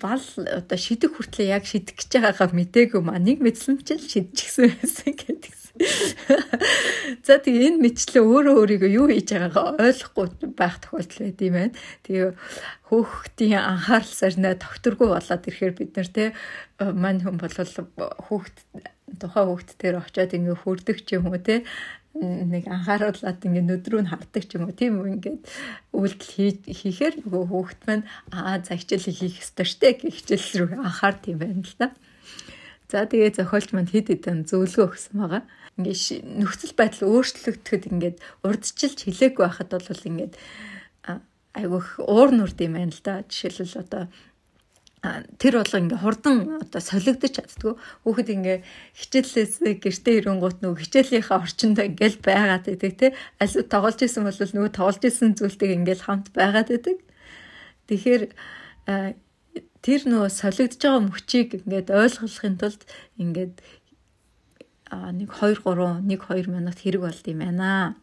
бал 0.00 0.24
одоо 0.38 0.78
шидэх 0.78 1.18
хүртлээ 1.18 1.52
яг 1.58 1.66
шидэх 1.66 1.98
гэж 1.98 2.10
байгаагаа 2.22 2.54
мдээгүй 2.54 3.02
маа 3.02 3.18
нэг 3.18 3.42
мэдсэн 3.42 3.82
чинь 3.82 3.98
шидчихсэн 3.98 4.78
байсан 4.78 5.10
гэдэг 5.10 5.55
За 7.26 7.36
тэгээ 7.36 7.76
энэ 7.76 7.82
мэтчлээ 7.84 8.24
өөрөө 8.24 8.54
өөрийгөө 8.60 8.90
юу 8.96 9.06
хийж 9.12 9.28
байгаагаа 9.36 9.76
ойлгохгүй 9.82 10.26
байх 10.56 10.76
тохиолдол 10.80 11.20
байд 11.20 11.40
юм 11.44 11.54
байна. 11.56 11.76
Тэгээ 12.04 12.28
хөөхтийн 12.88 13.60
анхаарал 13.60 14.14
сарнаа 14.14 14.54
тогтургүй 14.56 15.08
болоод 15.12 15.44
ирэхээр 15.44 15.74
бид 15.76 15.92
нар 15.96 16.08
те 16.08 16.24
мань 16.80 17.20
хүн 17.20 17.36
бол 17.36 17.52
хөөхт 17.52 18.56
тухайн 19.20 19.46
хөөхт 19.52 19.70
дээр 19.76 20.00
очиод 20.00 20.32
ингээ 20.32 20.56
хөрдөг 20.64 20.98
ч 21.04 21.20
юм 21.20 21.28
уу 21.28 21.40
те 21.42 21.66
нэг 22.22 22.64
анхааруулад 22.66 23.44
ингээ 23.44 23.64
нүдрүү 23.68 24.00
нь 24.02 24.10
хавдаг 24.10 24.44
ч 24.48 24.56
юм 24.56 24.64
уу 24.66 24.74
тийм 24.74 25.02
үү 25.02 25.20
ингээд 25.20 25.40
үйлдэл 25.92 26.64
хийхээр 26.72 27.14
нөгөө 27.20 27.44
хүүхэд 27.52 27.80
маань 27.84 28.04
аа 28.32 28.56
за 28.64 28.80
хичээл 28.80 29.12
хийх 29.12 29.44
ёстой 29.44 29.66
штэ 29.68 30.00
гэх 30.00 30.16
хичээл 30.24 30.72
рүү 30.72 30.80
анхаард 30.80 31.22
юм 31.28 31.38
байна 31.44 31.60
л 31.60 31.76
да. 31.76 31.88
За 32.88 33.04
тэгээ 33.04 33.36
зохиолч 33.36 33.74
манд 33.74 33.90
хэд 33.92 34.08
хэдэн 34.14 34.48
зөвлөгөө 34.48 34.86
өгсөн 34.88 35.16
байгаа. 35.20 35.42
Ингээ 35.76 36.24
нөхцөл 36.40 36.72
байдал 36.72 37.08
өөрчлөгдөхөд 37.12 37.84
ингээд 37.92 38.16
урдчилж 38.44 38.98
хилээгүй 39.04 39.44
байхад 39.44 39.70
бол 39.76 40.08
ингээд 40.08 40.34
айгүйх 41.56 41.88
уур 42.00 42.30
нүрд 42.32 42.58
юм 42.64 42.76
байна 42.76 42.92
л 42.92 43.02
да. 43.04 43.24
Жишээлбэл 43.28 43.84
одоо 43.84 44.04
тэр 45.38 45.60
бол 45.60 45.74
ингээ 45.76 46.02
хурдан 46.02 46.36
одоо 46.64 46.80
солигдож 46.80 47.32
чаддгүй 47.36 47.74
хүүхэд 48.04 48.28
ингээ 48.36 48.58
хичээлээс 48.96 49.54
гэртээ 49.84 50.14
ирэнгуут 50.24 50.58
нөгөө 50.60 50.80
хичээлийнхаа 50.82 51.44
орчинд 51.44 51.78
ингээл 51.78 52.18
байгаад 52.24 52.64
байдаг 52.66 52.92
тий 52.96 53.10
аль 53.40 53.54
тоглож 53.68 54.00
исэн 54.00 54.24
бол 54.24 54.40
нөгөө 54.40 54.72
тоглож 54.72 55.02
исэн 55.04 55.36
зүйлтэйг 55.36 55.72
ингээл 55.76 56.06
хамт 56.06 56.32
байгаад 56.32 56.68
байдаг. 56.72 56.96
Тэгэхээр 57.86 58.22
тэр 59.86 60.00
нөгөө 60.10 60.30
солигдож 60.32 60.80
байгаа 60.82 61.02
мөчийг 61.06 61.48
ингээд 61.62 61.88
ойлгохын 61.94 62.56
тулд 62.58 62.82
ингээд 63.22 63.54
1 64.90 65.26
2 65.26 65.58
3 65.62 66.06
1 66.06 66.06
2 66.06 66.46
минут 66.46 66.78
хэрэг 66.78 67.02
болд 67.02 67.26
юм 67.26 67.40
байна. 67.42 67.96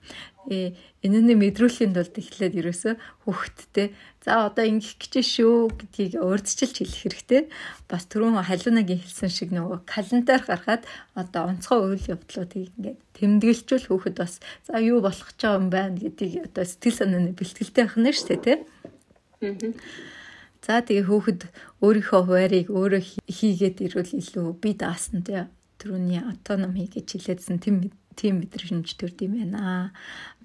Э 0.52 0.76
энэний 1.00 1.40
мэдрүүлэхийн 1.40 1.96
тулд 1.96 2.16
эхлээд 2.20 2.60
ерөөсө 2.60 3.00
хүүхдтэй 3.24 3.96
за 4.24 4.52
одоо 4.52 4.64
ингэх 4.68 5.00
гэж 5.00 5.24
шүү 5.24 5.72
гэдгийг 5.80 6.20
урдчилж 6.20 6.76
хэлэх 6.84 7.00
хэрэгтэй. 7.00 7.42
Бас 7.88 8.04
түрүүн 8.12 8.44
халуунагийн 8.44 9.00
хэлсэн 9.00 9.32
шиг 9.32 9.50
нөгөө 9.56 9.88
календар 9.88 10.44
гаргаад 10.44 10.84
одоо 11.16 11.48
онцгой 11.48 11.96
үйл 11.96 12.12
явдлуудыг 12.20 12.76
ингээд 12.76 13.00
тэмдэглэжүүл 13.16 13.88
хүүхэд 13.88 14.16
бас 14.20 14.44
за 14.68 14.84
юу 14.84 15.00
болох 15.00 15.32
ч 15.40 15.42
юм 15.48 15.72
байна 15.72 15.96
гэдгийг 15.96 16.52
одоо 16.52 16.64
сэтгэл 16.68 17.00
санааны 17.00 17.32
бэлтгэлтэй 17.32 17.84
байх 17.88 17.96
нь 17.96 18.12
шүү 18.12 18.38
дээ. 18.44 18.58
Аа 18.60 20.24
За 20.64 20.80
тэгээ 20.80 21.08
хөөхд 21.12 21.42
өөрийнхөө 21.84 22.22
хуваарийг 22.24 22.72
өөрөө 22.72 23.02
хийгээд 23.28 23.84
ирвэл 23.84 24.16
илүү 24.16 24.48
би 24.64 24.72
даасан 24.80 25.20
тэ 25.28 25.52
түрүүний 25.84 26.24
автономи 26.24 26.88
гэж 26.88 27.20
хэлээдсэн 27.20 27.60
тийм 27.60 27.92
тийм 28.16 28.40
мэдрэмж 28.40 28.96
төрд 28.96 29.20
юм 29.26 29.36
байна. 29.42 29.92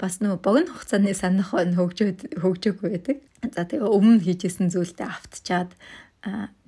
Бас 0.01 0.19
нөгөө 0.19 0.41
богино 0.43 0.73
хугацааны 0.75 1.15
санах 1.15 1.53
хөгжөөд 1.55 2.41
хөгжөөгүй 2.41 2.89
байдаг. 2.97 3.19
За 3.55 3.63
тэгээ 3.63 3.87
өмнө 3.87 4.25
хийжсэн 4.25 4.73
зүйлдээ 4.73 5.07
автчаад 5.07 5.71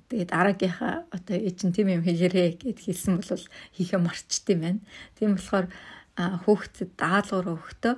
тэгээд 0.07 0.31
дараагийнхаа 0.31 1.09
одоо 1.11 1.37
эчин 1.37 1.73
тийм 1.75 1.89
юм 1.89 2.05
хийгэрээ 2.05 2.61
гэд 2.61 2.79
хэлсэн 2.79 3.19
бол 3.19 3.45
хийхэ 3.75 3.97
марчт 3.99 4.45
юм 4.47 4.61
байна. 4.61 4.81
Тийм 5.17 5.35
болохоор 5.35 5.67
хүүхдэд 6.15 6.91
даалгавар 6.95 7.55
өгөхдөө 7.55 7.95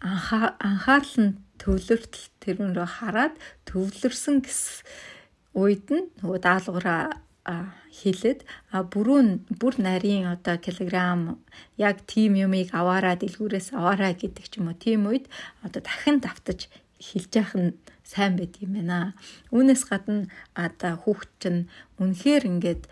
анхаарал 0.00 1.16
нь 1.18 1.36
төвлөртөл 1.58 2.26
тэрүүн 2.42 2.72
рүү 2.76 2.88
хараад 2.88 3.34
төвлөрсөн 3.68 4.44
гэс 4.44 4.84
үед 5.56 5.88
нь 5.88 6.10
нөгөө 6.20 6.38
даалгавраа 6.44 7.16
хийлээд 7.94 8.40
а 8.74 8.82
бүрүүн 8.82 9.28
бүр 9.60 9.74
нарийн 9.78 10.26
одоо 10.34 10.58
килограмм 10.58 11.38
яг 11.78 12.02
тийм 12.10 12.34
юмыг 12.34 12.74
аваараа 12.74 13.14
дэлгүүрээс 13.18 13.70
аваараа 13.78 14.12
гэдэг 14.18 14.44
ч 14.50 14.52
юм 14.58 14.68
уу 14.70 14.76
тийм 14.76 15.06
үед 15.06 15.30
одоо 15.62 15.80
дахин 15.82 16.18
давтаж 16.18 16.66
хилж 16.98 17.30
яах 17.38 17.54
нь 17.54 17.70
сайн 18.02 18.34
байд 18.36 18.58
юм 18.58 18.74
байна. 18.76 19.14
Үүнээс 19.54 19.82
гадна 19.86 20.26
одоо 20.58 20.98
хүүхд 21.02 21.30
чинь 21.38 21.60
үнэхээр 22.02 22.44
ингээд 22.50 22.82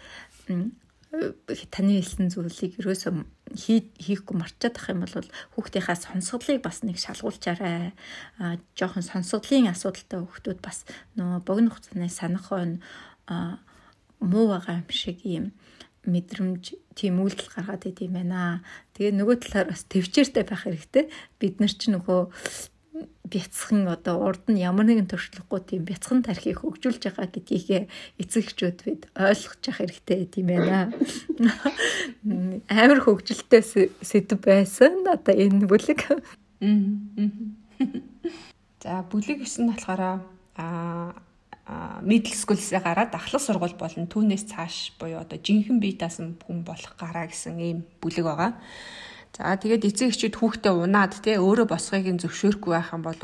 таны 1.12 1.92
хэлсэн 2.00 2.32
зүйлийг 2.32 2.80
ерөөсөө 2.80 3.12
хийхгүй 3.52 4.36
марчаад 4.38 4.80
ах 4.80 4.88
юм 4.88 5.04
бол 5.04 5.28
хүүхдийнхаа 5.52 5.98
сонсголыг 5.98 6.64
бас 6.64 6.80
нэг 6.80 6.96
шалгуулчаарай. 6.96 7.92
А 8.40 8.56
жоохон 8.78 9.04
сонсголын 9.04 9.68
асуудалтай 9.68 10.24
хүүхдүүд 10.24 10.60
бас 10.64 10.88
нөгөө 11.20 11.44
богино 11.44 11.68
хугацааны 11.68 12.08
санах 12.08 12.48
хойно 12.48 12.80
муу 14.22 14.46
байгаа 14.54 14.80
юм 14.80 14.88
шиг 14.88 15.20
юм 15.26 15.52
мэдрэмж 16.06 16.74
тийм 16.98 17.22
үйлдэл 17.22 17.54
гаргаад 17.54 17.86
идэм 17.86 18.18
байна. 18.18 18.66
Тэгээ 18.98 19.14
нөгөө 19.22 19.36
талаар 19.38 19.70
бас 19.70 19.86
төвчээртэй 19.86 20.42
байх 20.42 20.66
хэрэгтэй. 20.66 21.04
Бид 21.38 21.62
нар 21.62 21.70
ч 21.70 21.94
нөгөө 21.94 22.20
бяцхан 23.32 23.88
одоо 23.88 24.18
урд 24.28 24.44
нь 24.50 24.60
ямар 24.60 24.84
нэгэн 24.84 25.08
туршлагагүй 25.08 25.60
тийм 25.62 25.82
бяцхан 25.88 26.20
тархийг 26.26 26.60
хөгжүүлж 26.60 27.00
байгаа 27.06 27.30
гэдгийг 27.32 27.88
эцэгчүүд 28.20 28.78
бид 28.84 29.02
ойлгож 29.16 29.62
явах 29.62 29.78
хэрэгтэй 29.78 30.26
тийм 30.28 30.48
ээ. 30.52 30.92
Амар 32.68 33.00
хөгжилтэй 33.00 33.62
сэдв 34.02 34.42
байсан. 34.42 35.06
Одоо 35.08 35.34
энэ 35.38 35.64
бүлэг. 35.70 36.00
За 38.82 39.06
бүлэг 39.06 39.46
9 39.46 39.64
нь 39.64 39.70
болохоор 39.70 40.02
аа 40.58 41.14
middle 42.02 42.34
school-ээс 42.34 42.74
гараад 42.82 43.14
ахлах 43.14 43.42
сургууль 43.42 43.78
болон 43.78 44.10
түүнээс 44.10 44.44
цааш 44.50 44.98
буюу 44.98 45.22
одоо 45.22 45.38
жинхэнэ 45.38 45.78
бие 45.78 45.94
даасан 45.94 46.34
хүн 46.42 46.66
болох 46.66 46.98
гараа 46.98 47.30
гэсэн 47.30 47.58
ийм 47.62 47.78
бүлэг 48.02 48.26
байгаа. 48.26 48.52
За 49.32 49.56
тэгээд 49.56 49.86
эцэг 49.88 50.10
эхчүүд 50.12 50.36
хүүхдээ 50.36 50.74
унаад 50.74 51.22
те 51.22 51.38
өөрөө 51.38 51.66
босхойг 51.70 52.10
нь 52.10 52.20
зөвшөөрөхгүй 52.20 52.72
байх 52.74 52.92
юм 52.92 53.02
бол 53.06 53.16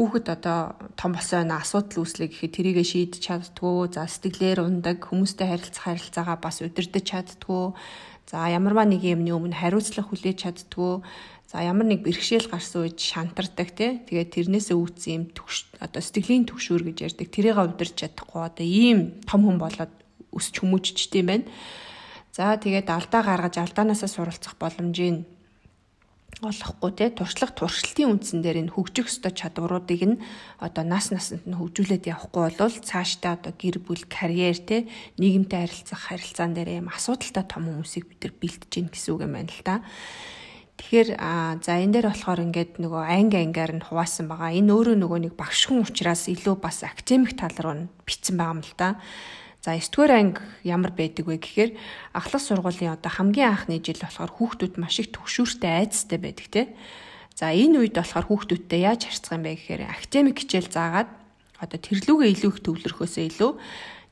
хүүхэд 0.00 0.26
одоо 0.32 0.74
том 0.96 1.12
болсон 1.12 1.52
асуудал 1.52 2.02
үүслэ 2.02 2.32
гэхэд 2.32 2.56
тэрийгэ 2.56 2.84
шийдэж 2.88 3.20
чаддгүй. 3.20 3.92
За 3.92 4.08
сэтгэлээр 4.08 4.64
ундаг, 4.64 5.04
хүмүүстэй 5.04 5.44
харилцах 5.44 5.84
харилцаагаа 5.84 6.38
бас 6.40 6.64
удирдах 6.64 7.04
чаддгүй. 7.04 7.76
За 8.30 8.48
ямарваа 8.48 8.88
нэг 8.88 9.04
юмны 9.04 9.36
өмнө 9.36 9.60
хариуцлага 9.60 10.08
хүлээж 10.08 10.38
чаддгүй. 10.48 11.04
За 11.50 11.66
ямар 11.66 11.90
нэг 11.90 12.06
бэрхшээл 12.06 12.46
гарсан 12.46 12.86
үед 12.86 13.02
шантардаг 13.02 13.74
тий. 13.74 13.98
Тэгээд 14.06 14.30
тэрнээсээ 14.38 14.76
үүдсэн 14.78 15.10
юм 15.18 15.24
төгш 15.34 15.66
одоо 15.82 15.98
сэтгэлийн 15.98 16.46
төгшүүр 16.46 16.86
гэж 16.86 17.10
ярьдаг. 17.10 17.26
Тэрийг 17.26 17.58
удирч 17.58 18.06
чадахгүй 18.06 18.38
одоо 18.46 18.62
ийм 18.62 19.18
том 19.26 19.42
хүн 19.42 19.58
болоод 19.58 19.90
өсч 20.30 20.62
хүмүүжчтэй 20.62 21.26
юм 21.26 21.28
байна. 21.34 21.50
За 22.30 22.54
тэгээд 22.54 22.86
алдаа 22.86 23.26
гаргаж 23.26 23.58
алдаанаасаа 23.58 24.06
суралцах 24.06 24.54
боломжийг 24.62 25.26
олохгүй 26.38 26.90
те 26.94 27.10
туршлага 27.10 27.52
туршилтын 27.58 28.14
үндсэн 28.14 28.46
дээр 28.46 28.70
энэ 28.70 28.74
хөгжих 28.78 29.10
ёстой 29.10 29.34
чадваруудыг 29.34 30.02
нь 30.06 30.22
одоо 30.62 30.84
нас 30.86 31.10
насанд 31.10 31.44
нь 31.50 31.58
хөгжүүлээд 31.58 32.08
явахгүй 32.14 32.42
бол 32.54 32.78
цаашдаа 32.78 33.36
одоо 33.36 33.52
гэр 33.58 33.82
бүл 33.82 34.06
карьер 34.06 34.56
те 34.62 34.86
нийгэмтэй 35.18 35.66
харилцах 35.66 36.14
харилцаан 36.14 36.54
дээр 36.54 36.80
юм 36.80 36.88
асуудалтай 36.94 37.44
том 37.44 37.66
хүмүүсийг 37.68 38.06
бид 38.06 38.20
нар 38.22 38.34
бэлтэж 38.38 38.70
гин 38.70 38.88
гэсэн 38.88 39.10
үг 39.18 39.20
юм 39.26 39.34
байна 39.34 39.50
л 39.50 39.66
та. 39.66 39.82
Тэгэхээр 40.80 41.08
за 41.60 41.72
энэ 41.76 41.92
дээр 42.00 42.08
болохоор 42.08 42.40
ингээд 42.40 42.80
нөгөө 42.80 43.04
анги 43.04 43.36
ангиар 43.36 43.76
нь 43.76 43.84
хуваасан 43.84 44.32
байгаа. 44.32 44.56
Энэ 44.56 44.72
өөрөө 44.72 44.96
нөгөө 44.96 45.18
нэг 45.28 45.34
багш 45.36 45.68
хүн 45.68 45.84
учраас 45.84 46.24
илүү 46.24 46.56
бас 46.56 46.80
академик 46.80 47.36
тал 47.36 47.52
руу 47.60 47.74
нь 47.84 47.92
бичсэн 48.08 48.40
байгаа 48.40 48.56
юм 48.56 48.64
л 48.64 48.74
та. 48.80 48.96
За 49.60 49.76
9 49.76 49.92
дугаар 49.92 50.12
анги 50.16 50.40
ямар 50.64 50.96
байдаг 50.96 51.28
вэ 51.28 51.36
гэхээр 51.36 51.70
ахлах 52.16 52.40
сургуулийн 52.40 52.96
одоо 52.96 53.12
хамгийн 53.12 53.52
анхны 53.52 53.76
жил 53.84 54.00
болохоор 54.00 54.32
хүүхдүүд 54.32 54.74
маш 54.80 55.04
их 55.04 55.12
төгшүүртэй 55.12 55.84
айцтай 55.84 56.16
байдаг 56.16 56.48
те. 56.48 56.62
За 57.36 57.52
энэ 57.52 57.84
үед 57.84 58.00
болохоор 58.00 58.24
хүүхдүүдтэй 58.32 58.80
яаж 58.88 59.04
харьцах 59.04 59.36
юм 59.36 59.44
бэ 59.44 59.60
гэхээр 59.60 59.82
академик 59.84 60.40
хичээл 60.40 60.72
заагаад 60.72 61.12
одоо 61.60 61.76
тэрлүүгээ 61.76 62.32
илүү 62.40 62.50
их 62.56 62.60
төвлөрөхөөсөө 62.64 63.24
илүү 63.28 63.52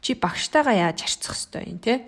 чи 0.04 0.10
багштайгаа 0.20 0.76
яаж 0.92 1.00
харьцах 1.00 1.32
ёстой 1.32 1.64
юм 1.64 1.80
те 1.80 2.04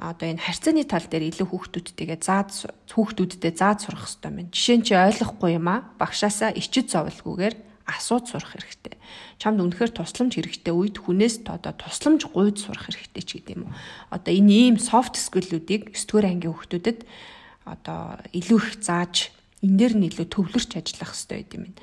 одоо 0.00 0.32
энэ 0.32 0.40
харьцааны 0.40 0.88
тал 0.88 1.04
дээр 1.04 1.28
илүү 1.28 1.46
хүүхдүүдтэйгээ 1.52 2.18
заад 2.24 2.48
хүүхдүүдтэй 2.88 3.52
заад 3.52 3.84
сурах 3.84 4.08
хэрэгтэй 4.08 4.32
байна. 4.32 4.48
Жишээ 4.48 4.76
нь 4.80 4.86
чи 4.88 4.94
ойлгохгүй 4.96 5.50
юм 5.60 5.68
а 5.68 5.84
багшаасаа 6.00 6.56
ичид 6.56 6.88
зовлгүйгээр 6.88 7.54
асууд 7.84 8.24
сурах 8.24 8.56
хэрэгтэй. 8.56 8.96
Чамд 9.36 9.60
үнэхээр 9.60 9.92
тусламж 9.92 10.40
хэрэгтэй 10.40 10.72
үед 10.72 10.96
хүнээс 11.04 11.44
одоо 11.52 11.74
тусламж 11.76 12.32
гуйд 12.32 12.56
сурах 12.56 12.88
хэрэгтэй 12.88 13.24
ч 13.28 13.30
гэдэм 13.44 13.66
үү. 13.66 13.72
Одоо 14.14 14.32
энэ 14.32 14.52
ийм 14.72 14.76
soft 14.80 15.20
skill-үүдийг 15.20 15.92
9 15.92 16.08
дугаар 16.08 16.26
ангийн 16.32 16.54
хүүхдүүдэд 16.54 16.98
одоо 17.68 18.00
илүү 18.32 18.58
их 18.62 18.68
зааж 18.80 19.34
энэ 19.60 19.76
дээр 19.76 19.94
нь 20.00 20.06
илүү 20.08 20.26
төвлөрч 20.32 20.70
ажиллах 20.80 21.12
хэрэгтэй 21.12 21.36
байд 21.36 21.52
юм 21.58 21.62
байна. 21.68 21.80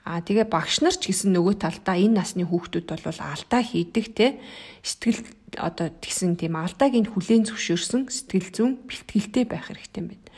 Аа 0.00 0.24
тэгээ 0.24 0.48
багш 0.48 0.80
нар 0.80 0.96
ч 0.96 1.12
гэсэн 1.12 1.36
нөгөө 1.36 1.60
талдаа 1.60 1.96
энэ 2.00 2.24
насны 2.24 2.48
хүүхдүүд 2.48 2.88
бол 2.88 3.20
алдаа 3.20 3.60
хийдэг 3.60 4.06
те 4.16 4.40
сэтгэл 4.80 5.20
одоо 5.56 5.88
тэгсэн 5.90 6.36
тийм 6.38 6.54
алдааг 6.54 6.94
нь 6.94 7.10
хүлээн 7.10 7.48
зөвшөөрсөн 7.48 8.06
сэтгэл 8.06 8.50
зүйн 8.54 8.72
бэлтгэлтэй 8.86 9.44
байх 9.48 9.72
хэрэгтэй 9.72 10.00
юм 10.02 10.08
байна. 10.14 10.30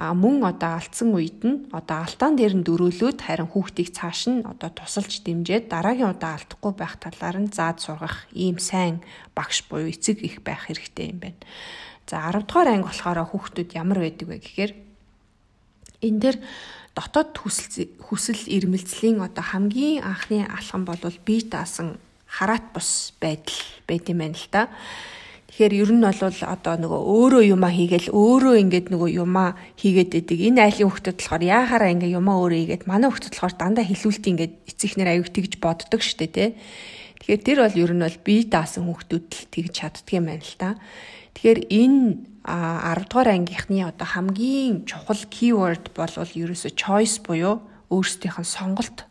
А 0.00 0.16
мөн 0.16 0.40
одоо 0.48 0.80
алдсан 0.80 1.12
үед 1.12 1.44
нь 1.44 1.68
одоо 1.76 2.08
алдаан 2.08 2.34
дээр 2.34 2.56
нь 2.56 2.64
дөрөөлөөд 2.64 3.20
харин 3.20 3.52
хүүхдийг 3.52 3.92
цааш 3.92 4.20
нь 4.32 4.40
одоо 4.48 4.72
тусалж 4.72 5.20
дэмжиж 5.20 5.68
дараагийн 5.68 6.16
удаа 6.16 6.40
алдахгүй 6.40 6.72
байх 6.72 6.96
талаар 6.96 7.36
нь 7.36 7.52
заад 7.52 7.84
сургах 7.84 8.24
ийм 8.32 8.56
сайн 8.56 9.04
багш 9.36 9.68
буюу 9.68 9.92
эцэг 9.92 10.24
их 10.24 10.40
байх 10.40 10.72
хэрэгтэй 10.72 11.12
юм 11.12 11.20
байна. 11.20 11.44
За 12.08 12.32
10 12.32 12.48
дугаар 12.48 12.80
анги 12.80 12.88
болохоор 12.88 13.28
хүүхдүүд 13.28 13.70
ямар 13.76 13.98
байдаг 14.00 14.26
вэ 14.26 14.40
гэхээр 14.40 14.72
энэ 16.00 16.20
дээр 16.24 16.36
дотоод 16.96 17.36
хүсэл 17.36 17.92
хүсэл 18.00 18.42
ирмэлцлийн 18.48 19.20
одоо 19.20 19.44
хамгийн 19.44 20.00
анхны 20.00 20.48
алхам 20.48 20.88
бол 20.88 20.98
бие 21.28 21.44
даасан 21.44 22.00
хараат 22.30 22.70
бус 22.70 23.12
байдал 23.18 23.58
байт 23.90 24.06
юм 24.06 24.22
байна 24.22 24.38
л 24.38 24.48
та. 24.54 24.70
Тэгэхээр 25.50 25.74
ер 25.82 25.90
нь 25.90 26.04
бол 26.06 26.14
одоо 26.22 26.74
нөгөө 26.78 27.02
өөрөө 27.10 27.42
юмаа 27.52 27.72
хийгээл 27.74 28.14
өөрөө 28.14 28.54
ингээд 28.62 28.86
нөгөө 28.94 29.10
юмаа 29.18 29.58
хийгээд 29.74 30.10
байдаг. 30.14 30.38
Энэ 30.38 30.62
айлын 30.62 30.90
хөлтөд 30.94 31.18
болохоор 31.18 31.42
яахаараа 31.42 31.90
ингээ 31.90 32.14
юмаа 32.14 32.36
өөрөө 32.38 32.58
хийгээд 32.62 32.84
манай 32.86 33.10
хөлтөд 33.10 33.34
болохоор 33.34 33.54
дандаа 33.58 33.84
хилүүлт 33.84 34.24
ингээд 34.30 34.54
эцэгнэр 34.70 35.08
аюу 35.10 35.26
тэгж 35.26 35.52
боддог 35.58 36.00
штэ 36.06 36.30
тий. 36.30 36.48
Тэгэхээр 37.18 37.42
тэр 37.42 37.58
бол 37.66 37.76
ер 37.82 37.92
нь 37.98 38.04
бол 38.06 38.18
бие 38.22 38.46
даасан 38.46 38.86
хүүхдүүд 38.86 39.26
л 39.26 39.44
тэгж 39.50 39.72
чаддаг 39.74 40.08
юм 40.14 40.24
байна 40.30 40.46
л 40.46 40.56
та. 40.56 40.78
Тэгэхээр 41.34 41.60
энэ 41.66 42.30
10 42.46 43.10
дугаар 43.10 43.28
ангийнхны 43.36 43.84
одоо 43.84 44.08
хамгийн 44.08 44.88
чухал 44.88 45.22
keyword 45.28 45.92
бол 45.92 46.14
ерөөсө 46.14 46.72
choice 46.72 47.20
буюу 47.20 47.60
өөрсдийнх 47.92 48.40
нь 48.40 48.48
сонголт 48.48 49.04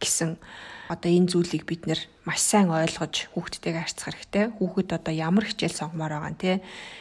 гэсэн 0.00 0.40
одоо 0.88 1.08
энэ 1.08 1.32
зүйлийг 1.32 1.64
бид 1.64 1.88
нэр 1.88 2.00
маш 2.28 2.44
сайн 2.44 2.68
ойлгож 2.68 3.32
хүүхдтэйгээ 3.32 3.84
харьцах 3.84 4.06
хэрэгтэй. 4.12 4.44
Хүүхэд 4.60 4.90
одоо 4.92 5.14
ямар 5.16 5.44
хичээл 5.48 5.80
сонгомоор 5.80 6.12
байгаа 6.12 6.34
нэ 6.36 6.52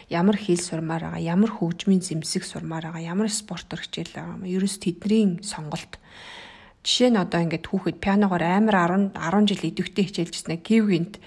ямар 0.08 0.38
хэл 0.40 0.62
сурмаар 0.64 1.04
байгаа, 1.04 1.20
ямар 1.20 1.52
хөгжмийн 1.52 2.00
зэмсэг 2.00 2.44
сурмаар 2.48 2.92
байгаа, 2.92 3.04
ямар 3.12 3.28
спортоор 3.28 3.84
хичээл 3.84 4.16
байгаа 4.16 4.36
юм. 4.40 4.48
Ерөөс 4.48 4.76
тэдний 4.80 5.44
сонголт. 5.44 6.00
Жишээ 6.84 7.12
нь 7.12 7.20
одоо 7.20 7.40
ингээд 7.44 7.68
хүүхэд 7.68 7.98
пианогоор 8.00 8.44
амар 8.44 8.76
10 9.16 9.16
10 9.16 9.52
жил 9.52 9.68
идэвхтэй 9.68 10.04
хичээлжсэн 10.08 10.60
кивгинт 10.64 11.20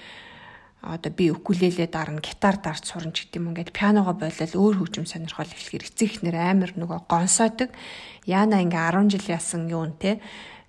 одоо 0.87 1.11
би 1.11 1.31
укулеле 1.33 1.89
дарна, 1.89 2.21
гитар 2.21 2.57
дарж 2.61 2.85
сурна 2.87 3.11
ч 3.11 3.27
гэдэм 3.27 3.43
юм. 3.43 3.51
Ингээд 3.57 3.73
пианогоо 3.75 4.15
болол 4.15 4.53
өөр 4.55 4.75
хөгжим 4.85 5.09
сонирхол 5.09 5.51
эхлэхээр 5.51 5.89
эцэг 5.89 6.23
ихнэр 6.23 6.37
амар 6.37 6.73
нөгөө 6.79 7.11
гонсоодаг. 7.11 7.75
Яна 8.29 8.63
ингээ 8.63 8.95
10 8.95 9.11
жил 9.11 9.27
ясан 9.27 9.67
юу 9.67 9.91
нэ 9.91 10.23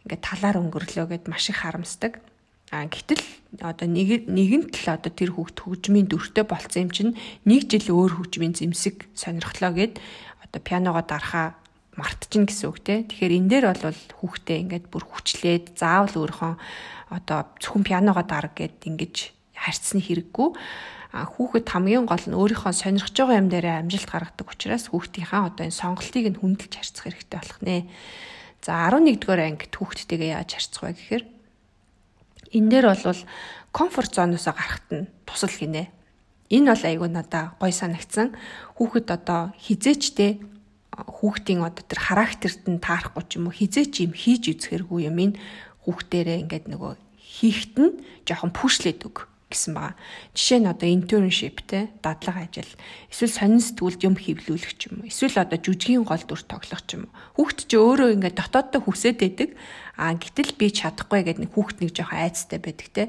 ингээ 0.07 0.19
талаар 0.23 0.57
өнгөрлөө 0.63 1.05
гэд 1.11 1.25
маш 1.27 1.51
их 1.51 1.67
харамсдаг. 1.67 2.23
А 2.71 2.87
гэтэл 2.87 3.23
одоо 3.59 3.87
нэг 3.87 4.27
нэгэнт 4.27 4.75
л 4.75 4.87
одоо 4.95 5.11
тэр 5.11 5.35
хүүхд 5.35 5.67
хөгжмийн 5.67 6.07
дүртэй 6.07 6.47
болцсон 6.47 6.87
юм 6.87 6.91
чинь 6.91 7.13
нэг 7.43 7.67
жил 7.67 7.91
өөр 7.91 8.23
хөгжмийн 8.23 8.55
зэмсэг 8.55 9.07
сонирхлоо 9.15 9.71
гэд 9.75 9.99
одоо 10.43 10.59
пианогоо 10.63 11.03
дарахаа 11.03 11.55
мартчихна 11.95 12.47
гэсэн 12.47 12.67
үг 12.71 12.79
те. 12.83 13.03
Тэгэхээр 13.07 13.35
энэ 13.39 13.51
дээр 13.51 13.65
бол 13.71 13.99
хүүхдээ 14.19 14.57
ингээд 14.67 14.85
бүр 14.91 15.03
хүчлээд 15.07 15.79
заавал 15.79 16.15
өөрхөн 16.15 16.55
одоо 17.11 17.47
зөвхөн 17.59 17.83
пианогоо 17.87 18.23
дарга 18.27 18.67
гэд 18.67 18.83
ингэж 18.83 19.15
харьцны 19.55 20.03
хэрэггүй 20.03 20.49
хүүхэд 21.15 21.67
хамгийн 21.71 22.05
гол 22.05 22.25
нь 22.27 22.35
өөрийнхөө 22.35 22.73
сонирхож 22.75 23.15
байгаа 23.15 23.39
юм 23.39 23.49
дээр 23.49 23.67
амжилт 23.87 24.11
гаргадаг 24.11 24.47
учраас 24.51 24.91
хүүхдийнхаа 24.91 25.49
одоо 25.49 25.63
энэ 25.65 25.79
сонголтыг 25.79 26.25
нь 26.29 26.39
хүндэлж 26.39 26.73
харьцах 26.75 27.03
хэрэгтэй 27.07 27.39
болох 27.39 27.59
нэ. 27.63 27.87
За 28.67 28.91
11-р 28.91 29.39
ангид 29.39 29.71
хүүхдтэйгээ 29.71 30.35
яаж 30.35 30.59
харьцах 30.59 30.83
вэ 30.83 30.91
гэхээр 30.99 31.23
энэ 32.51 32.67
дээр 32.67 32.85
бол 32.91 33.23
комфорт 33.71 34.11
зоноосоо 34.11 34.51
гарахт 34.51 34.87
нь 34.91 35.07
тусал 35.23 35.55
гинэ. 35.55 35.87
Энэ 36.51 36.75
бол 36.75 36.83
айгүй 36.83 37.07
надаа 37.07 37.55
гой 37.63 37.71
санагдсан. 37.71 38.35
Хүүхэд 38.75 39.07
одоо 39.07 39.55
хизээчтэй 39.55 40.43
хүүхдийн 40.91 41.63
одоо 41.63 41.79
тэр 41.79 41.99
характерт 42.11 42.67
нь 42.67 42.83
таарахгүй 42.83 43.23
ч 43.23 43.31
юм 43.39 43.47
уу 43.47 43.55
хизээч 43.55 44.03
юм 44.03 44.11
хийж 44.11 44.51
үзэхэргүй 44.51 45.07
юм 45.07 45.15
ин 45.15 45.31
хүүхдээрээ 45.87 46.43
ингээд 46.43 46.67
нөгөө 46.67 46.99
хийхт 47.15 47.79
нь 47.79 48.03
жоохон 48.27 48.51
пүшлээд 48.51 49.07
өг 49.07 49.31
гэсэн 49.47 49.71
байгаа. 49.79 49.95
Жишээ 50.35 50.59
нь 50.59 50.67
одоо 50.67 50.87
internship 50.91 51.63
те 51.63 51.87
дадлага 52.03 52.51
ажил 52.51 52.67
эсвэл 53.07 53.31
сонин 53.31 53.63
сэтгүүлд 53.63 54.03
юм 54.03 54.19
хэвлүүлэх 54.19 54.73
ч 54.75 54.91
юм 54.91 55.03
уу. 55.03 55.07
Эсвэл 55.07 55.39
одоо 55.39 55.55
жүжигийн 55.55 56.03
гол 56.03 56.19
дүр 56.19 56.43
тоглох 56.43 56.83
ч 56.83 56.99
юм 56.99 57.07
уу. 57.07 57.15
Хүүхд 57.39 57.59
чи 57.71 57.79
өөрөө 57.79 58.19
ингээд 58.19 58.39
дотооддоо 58.43 58.81
хүсээд 58.83 59.17
байдаг. 59.23 59.49
А 59.95 60.11
гэтэл 60.11 60.51
би 60.59 60.67
чадахгүй 60.67 61.23
гэдэг 61.23 61.41
нэг 61.47 61.51
хүүхд 61.55 61.77
нэг 61.79 61.95
жоохон 61.95 62.19
айцтай 62.27 62.59
байдаг 62.59 62.87
те. 62.91 63.03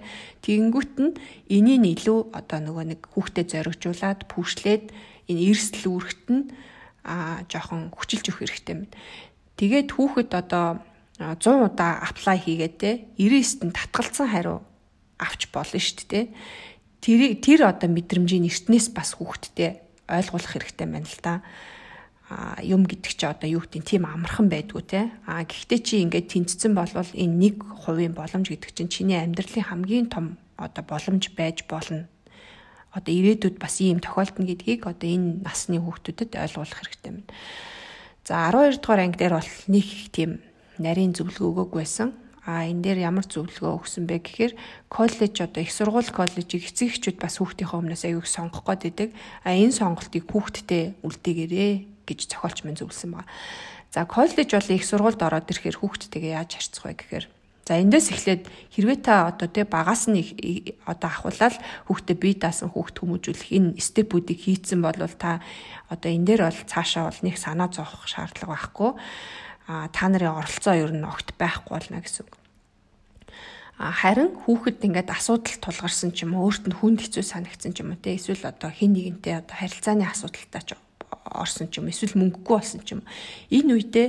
Тэгэнгүүт 0.46 0.94
нь 1.02 1.12
энийг 1.50 2.06
илүү 2.06 2.30
одоо 2.30 2.58
нөгөө 2.62 2.84
нэг 2.94 3.00
хүүхдэд 3.12 3.58
зоригжуулаад 3.58 4.30
пүүшлээд 4.30 4.94
энэ 5.26 5.42
эрсдэл 5.52 5.90
үүрэгт 5.90 6.26
нь 6.30 6.42
а 7.02 7.42
жоохон 7.50 7.90
хүчилж 7.90 8.30
өгөх 8.30 8.46
хэрэгтэй 8.46 8.74
юм. 8.78 8.82
Тэгээд 9.58 9.88
хүүхэд 9.90 10.30
одоо 10.38 10.80
100 11.18 11.66
удаа 11.66 11.98
аплай 12.06 12.38
хийгээд 12.38 12.74
те 12.78 12.90
99-т 13.18 13.66
нь 13.66 13.74
татгалцсан 13.74 14.30
хариу 14.30 14.62
авч 15.18 15.50
болно 15.52 15.78
шүү 15.78 16.06
дээ. 16.08 16.24
Тэр 17.02 17.20
тэр 17.38 17.60
одоо 17.66 17.90
мэдрэмжийн 17.90 18.46
эртнээс 18.46 18.90
бас 18.94 19.18
хүүхдтэй 19.18 19.82
ойлгуулах 20.08 20.50
хэрэгтэй 20.54 20.86
байна 20.88 21.06
л 21.06 21.20
да. 21.22 21.34
юм 22.62 22.84
гэдэг 22.84 23.12
чи 23.14 23.24
одоо 23.24 23.48
юу 23.48 23.62
гэдэг 23.64 23.84
тийм 23.84 24.04
амархан 24.04 24.52
байдгүй 24.52 24.82
те 24.84 25.08
а 25.24 25.44
гэхдээ 25.44 25.80
чи 25.80 26.04
ингээд 26.04 26.28
тэнцсэн 26.28 26.76
болвол 26.76 27.08
энэ 27.16 27.38
нэг 27.40 27.56
хувийн 27.88 28.12
боломж 28.12 28.52
гэдэг 28.52 28.72
чинь 28.76 28.92
чиний 28.92 29.16
амьдралын 29.16 29.64
хамгийн 29.64 30.06
том 30.12 30.36
одоо 30.60 30.84
боломж 30.84 31.32
байж 31.32 31.64
болно 31.64 32.04
одоо 32.92 33.12
ирээдүйд 33.12 33.56
бас 33.56 33.80
ийм 33.80 34.00
тохиолдно 34.00 34.44
гэдгийг 34.44 34.84
одоо 34.84 35.08
энэ 35.08 35.44
насны 35.44 35.80
хүүхдүүдэд 35.80 36.36
ойлгуулах 36.36 36.78
хэрэгтэй 36.84 37.12
юм. 37.12 37.24
За 38.28 38.48
12 38.52 38.80
дугаар 38.80 39.00
анги 39.08 39.16
дээр 39.16 39.34
бол 39.40 39.52
нэг 39.72 39.86
их 39.88 40.12
тийм 40.12 40.30
нарийн 40.76 41.12
зөвлөгөө 41.16 41.48
өгөөг 41.48 41.72
байсан. 41.72 42.12
А 42.48 42.64
энэ 42.64 42.80
дээр 42.80 43.12
ямар 43.12 43.28
зөвлөгөө 43.28 43.76
өгсөн 43.76 44.08
бэ 44.08 44.24
гэхээр 44.24 44.52
коллеж 44.88 45.36
одоо 45.36 45.60
их 45.60 45.68
сургууль 45.68 46.08
коллежийг 46.08 46.64
эцэг 46.64 46.96
эхчүүд 46.96 47.20
бас 47.20 47.36
хүүхдийнхээ 47.44 47.76
өмнөөс 47.76 48.02
аягүй 48.08 48.24
сонгох 48.24 48.64
гээд 48.64 48.82
байдаг. 48.88 49.10
А 49.44 49.52
энэ 49.52 49.76
сонголтыг 49.76 50.24
хүүхдтэй 50.24 50.96
үлдээгээрээ 51.04 51.72
гэж 52.08 52.20
зохиолч 52.32 52.64
минь 52.64 52.80
зөвлөсөн 52.80 53.20
байна. 53.20 53.28
За 53.92 54.08
коллеж 54.08 54.48
бол 54.48 54.72
их 54.72 54.84
сургуульд 54.88 55.20
ороод 55.20 55.52
ирэхээр 55.52 55.76
хүүхдтэйгээ 55.76 56.40
яаж 56.40 56.56
харьцах 56.56 56.88
вэ 56.88 56.96
гэхээр 56.96 57.26
За 57.68 57.76
эндээс 57.76 58.16
эхлээд 58.16 58.48
хэрвээ 58.72 58.98
та 59.04 59.28
одоо 59.28 59.44
тий 59.44 59.68
багаас 59.68 60.08
нь 60.08 60.24
одоо 60.88 61.08
ахуулаад 61.12 61.60
хүүхдэд 61.84 62.16
бие 62.16 62.40
даасан 62.40 62.72
хүүхд 62.72 62.96
хүмүүжүүлэх 62.96 63.52
энэ 63.52 63.76
степүүдийг 63.76 64.40
хийцэн 64.40 64.80
бол 64.80 64.96
та 64.96 65.44
одоо 65.92 66.08
энэ 66.08 66.24
дээр 66.32 66.48
бол 66.48 66.60
цаашаа 66.64 67.12
бол 67.12 67.20
нэг 67.28 67.36
санаа 67.36 67.68
зовох 67.68 68.08
шаардлага 68.08 68.56
байхгүй. 68.56 68.90
Та 69.68 70.08
нарын 70.08 70.32
оролцоо 70.32 70.72
ер 70.72 70.96
нь 70.96 71.04
огт 71.04 71.36
байхгүй 71.36 71.76
болно 71.76 72.00
гэсэн 72.00 72.24
үг. 72.24 72.40
Харин 73.76 74.32
хүүхэд 74.48 74.80
ингээд 74.80 75.12
асуудал 75.12 75.60
тулгарсан 75.60 76.16
ч 76.16 76.24
юм 76.24 76.40
уу 76.40 76.48
өөрт 76.48 76.72
нь 76.72 76.78
хүнд 76.80 77.04
хэцүү 77.04 77.22
санагдсан 77.22 77.76
ч 77.76 77.84
юм 77.84 77.92
уу 77.92 78.00
те 78.00 78.16
эсвэл 78.16 78.48
одоо 78.48 78.72
хин 78.72 78.96
нэгэнтэй 78.96 79.44
одоо 79.44 79.54
харилцааны 79.54 80.08
асуудалтай 80.08 80.62
ч 80.64 80.74
орсон 81.28 81.68
ч 81.68 81.78
юм 81.78 81.92
эсвэл 81.92 82.16
мөнгөгүй 82.16 82.56
болсон 82.58 82.80
ч 82.82 82.96
юм. 82.96 83.04
Энэ 83.52 83.76
үедээ 83.76 84.08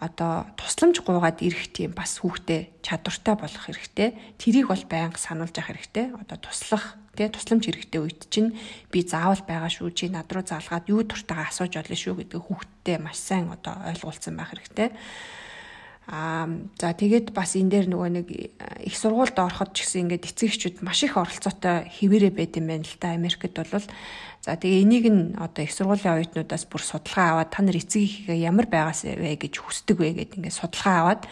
одоо 0.00 0.48
тусламж 0.56 1.04
гуугаад 1.04 1.44
ирэх 1.44 1.68
тийм 1.68 1.92
бас 1.92 2.24
хүүхдээ 2.24 2.80
чадвартай 2.80 3.34
болох 3.36 3.64
хэрэгтэй. 3.68 4.08
Тэрийг 4.40 4.72
бол 4.72 4.84
байнга 4.88 5.20
сануулж 5.20 5.52
явах 5.52 5.76
хэрэгтэй. 5.76 6.16
Одоо 6.16 6.38
туслах 6.40 6.96
тий 7.16 7.28
тусламж 7.28 7.66
хэрэгтэй 7.66 8.00
үед 8.00 8.20
чинь 8.30 8.54
би 8.92 9.02
заавал 9.02 9.42
байгаа 9.42 9.70
шүү 9.70 9.90
чи 9.94 10.06
над 10.10 10.30
руу 10.30 10.46
заалгаад 10.46 10.90
юу 10.90 11.02
дуртайгаа 11.02 11.50
асууж 11.50 11.74
олно 11.78 11.96
шүү 11.98 12.14
гэдэг 12.22 12.40
хүүхдтэй 12.40 12.96
маш 13.02 13.18
сайн 13.18 13.50
одоо 13.50 13.74
ойлгуулсан 13.90 14.34
байх 14.38 14.54
хэрэгтэй. 14.54 14.90
Аа 16.10 16.48
за 16.80 16.90
тэгээд 16.90 17.30
бас 17.30 17.54
энэ 17.54 17.70
дээр 17.70 17.86
нөгөө 17.90 18.10
нэг 18.10 18.26
их 18.82 18.94
сургуульд 18.98 19.38
ороход 19.38 19.70
ч 19.78 19.86
гэсэн 19.86 20.10
ингээд 20.10 20.26
эцэг 20.26 20.48
эхчүүд 20.50 20.76
маш 20.82 21.06
их 21.06 21.14
оролцоотой 21.14 21.86
хിവэрэ 21.86 22.34
байд 22.34 22.58
юм 22.58 22.66
байна 22.66 22.82
л 22.82 22.98
да 22.98 23.14
Америкт 23.14 23.54
бол 23.54 23.86
За 24.40 24.56
тэгээ 24.56 24.82
энийг 24.88 25.04
нь 25.12 25.36
одоо 25.36 25.68
их 25.68 25.72
сургуулийн 25.76 26.16
оюутнуудаас 26.16 26.64
бүр 26.64 26.80
судалгаа 26.80 27.44
аваад 27.44 27.52
та 27.52 27.60
нар 27.60 27.76
эцэг 27.76 28.00
ихээ 28.00 28.40
ямар 28.40 28.72
байгаас 28.72 29.04
вэ 29.04 29.36
гэж 29.36 29.60
хүсдэг 29.60 30.00
вэ 30.00 30.16
гэдээ 30.16 30.36
ингээд 30.40 30.56
судалгаа 30.56 30.96
аваад 31.04 31.22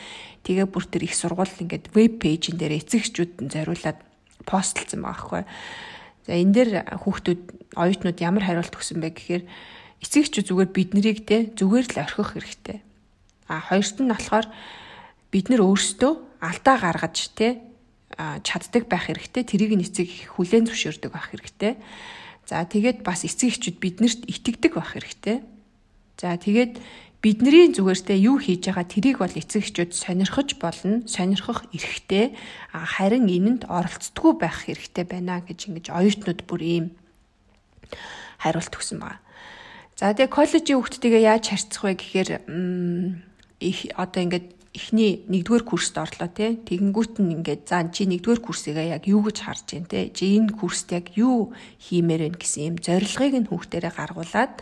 тэгээ 0.45 0.67
бүр 0.69 0.85
тэр 0.85 1.03
их 1.09 1.17
сургууль 1.17 1.49
ингээд 1.49 1.89
веб 1.97 2.21
пэйжин 2.21 2.61
дээр 2.61 2.77
эцэгчүүд 2.85 3.33
нь 3.41 3.49
зориулаад 3.49 3.99
постлцсан 4.49 5.05
байгаа 5.05 5.21
хгүй. 5.21 5.43
За 6.25 6.33
энэ 6.33 6.55
дээр 6.57 6.71
хүүхдүүд 7.05 7.43
оюутнууд 7.77 8.19
ямар 8.25 8.45
хариулт 8.49 8.73
өгсөн 8.73 9.05
бэ 9.05 9.13
гэхээр 9.13 9.45
эцэгчүүд 10.01 10.49
зүгээр 10.49 10.71
бид 10.73 10.91
нарыг 10.97 11.19
те 11.29 11.53
зүгээр 11.53 11.87
л 11.93 12.03
орхих 12.03 12.33
хэрэгтэй. 12.33 12.79
А 13.53 13.61
хоёрт 13.61 13.97
нь 14.01 14.09
болохоор 14.09 14.47
бид 15.29 15.47
нар 15.53 15.63
өөрсдөө 15.65 16.13
алдаа 16.41 16.77
гаргаж 16.81 17.17
те 17.37 17.61
чаддаг 18.17 18.89
байх 18.89 19.09
хэрэгтэй. 19.09 19.45
Тэрийг 19.45 19.73
нь 19.77 19.85
эцэг 19.85 20.09
хүлээн 20.37 20.67
зөвшөөрдөг 20.67 21.11
байх 21.13 21.29
хэрэгтэй. 21.31 21.77
За 22.49 22.65
тэгээд 22.65 23.05
бас 23.05 23.23
эцэг 23.29 23.53
эхчүүд 23.53 23.77
биднэрт 23.77 24.25
итгэдэг 24.27 24.73
байх 24.75 24.97
хэрэгтэй. 24.97 25.45
За 26.17 26.35
тэгээд 26.35 26.81
бидний 27.23 27.67
зүгээртэй 27.75 28.19
юу 28.31 28.39
хийж 28.39 28.71
байгаа 28.71 28.87
тэрийг 28.87 29.19
бол 29.19 29.35
эцэг 29.35 29.67
эхчүүд 29.67 29.91
сонирхож 29.91 30.55
болно, 30.63 31.03
сонирхох 31.11 31.67
эрхтэй. 31.75 32.39
Харин 32.71 33.27
энэнд 33.27 33.67
оролцдоггүй 33.67 34.33
байх 34.39 34.71
хэрэгтэй 34.71 35.03
байна 35.03 35.43
гэж 35.43 35.59
ингэж 35.67 35.87
оюутнууд 35.91 36.41
бүр 36.47 36.63
ийм 36.63 36.87
хариулт 38.39 38.71
өгсөн 38.71 39.03
байна. 39.03 39.19
За 39.99 40.15
тэгээ 40.15 40.31
коллежийн 40.31 40.79
хүүхдтэйгээ 40.79 41.23
яаж 41.27 41.45
харьцах 41.51 41.83
вэ 41.83 41.99
гэхээр 41.99 42.31
их 43.67 43.79
одоо 43.99 44.21
ингээд 44.23 44.47
эхний 44.79 45.27
нэгдүгээр 45.27 45.65
курст 45.67 45.99
орлоо 45.99 46.31
те 46.31 46.55
тэгэнгүүт 46.55 47.19
нь 47.19 47.35
ингээд 47.43 47.67
за 47.67 47.83
чи 47.91 48.07
нэгдүгээр 48.07 48.41
курсыгаа 48.47 48.87
яг 48.95 49.11
юу 49.11 49.27
гэж 49.27 49.39
харж 49.43 49.67
байна 49.75 49.91
те 49.91 50.15
чи 50.15 50.39
энэ 50.39 50.55
курст 50.55 50.95
яг 50.95 51.11
юу 51.19 51.51
хиймээр 51.83 52.31
байна 52.31 52.39
гэсэн 52.39 52.63
юм 52.71 52.77
зорилгыг 52.79 53.35
нь 53.43 53.49
хүүхдэрээ 53.51 53.93
гаргуулад 53.99 54.55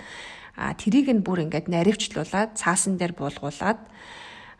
а 0.57 0.73
тэрийг 0.73 1.13
нь 1.13 1.23
бүр 1.23 1.47
ингээд 1.47 1.69
наривчлуулаад 1.69 2.57
цаасан 2.57 2.97
дээр 2.97 3.13
буулгуулад 3.13 3.81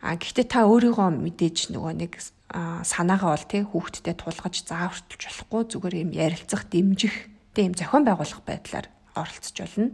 а 0.01 0.13
гэхдээ 0.15 0.45
та 0.45 0.69
өөрийгөө 0.69 1.09
мэдээж 1.09 1.73
нөгөө 1.73 1.93
нэг 1.97 2.13
санаагаа 2.85 3.33
бол 3.33 3.45
те 3.49 3.65
хүүхдтэд 3.65 4.21
тулгаж 4.21 4.55
зааварчилж 4.63 5.21
болохгүй 5.25 5.61
зүгээр 5.73 5.95
юм 6.05 6.11
ярилцах 6.13 6.69
дэмжих 6.69 7.15
те 7.51 7.67
юм 7.67 7.73
зохион 7.73 8.05
байгуулах 8.05 8.41
байдлаар 8.45 8.87
оролцож 9.17 9.57
болно. 9.57 9.91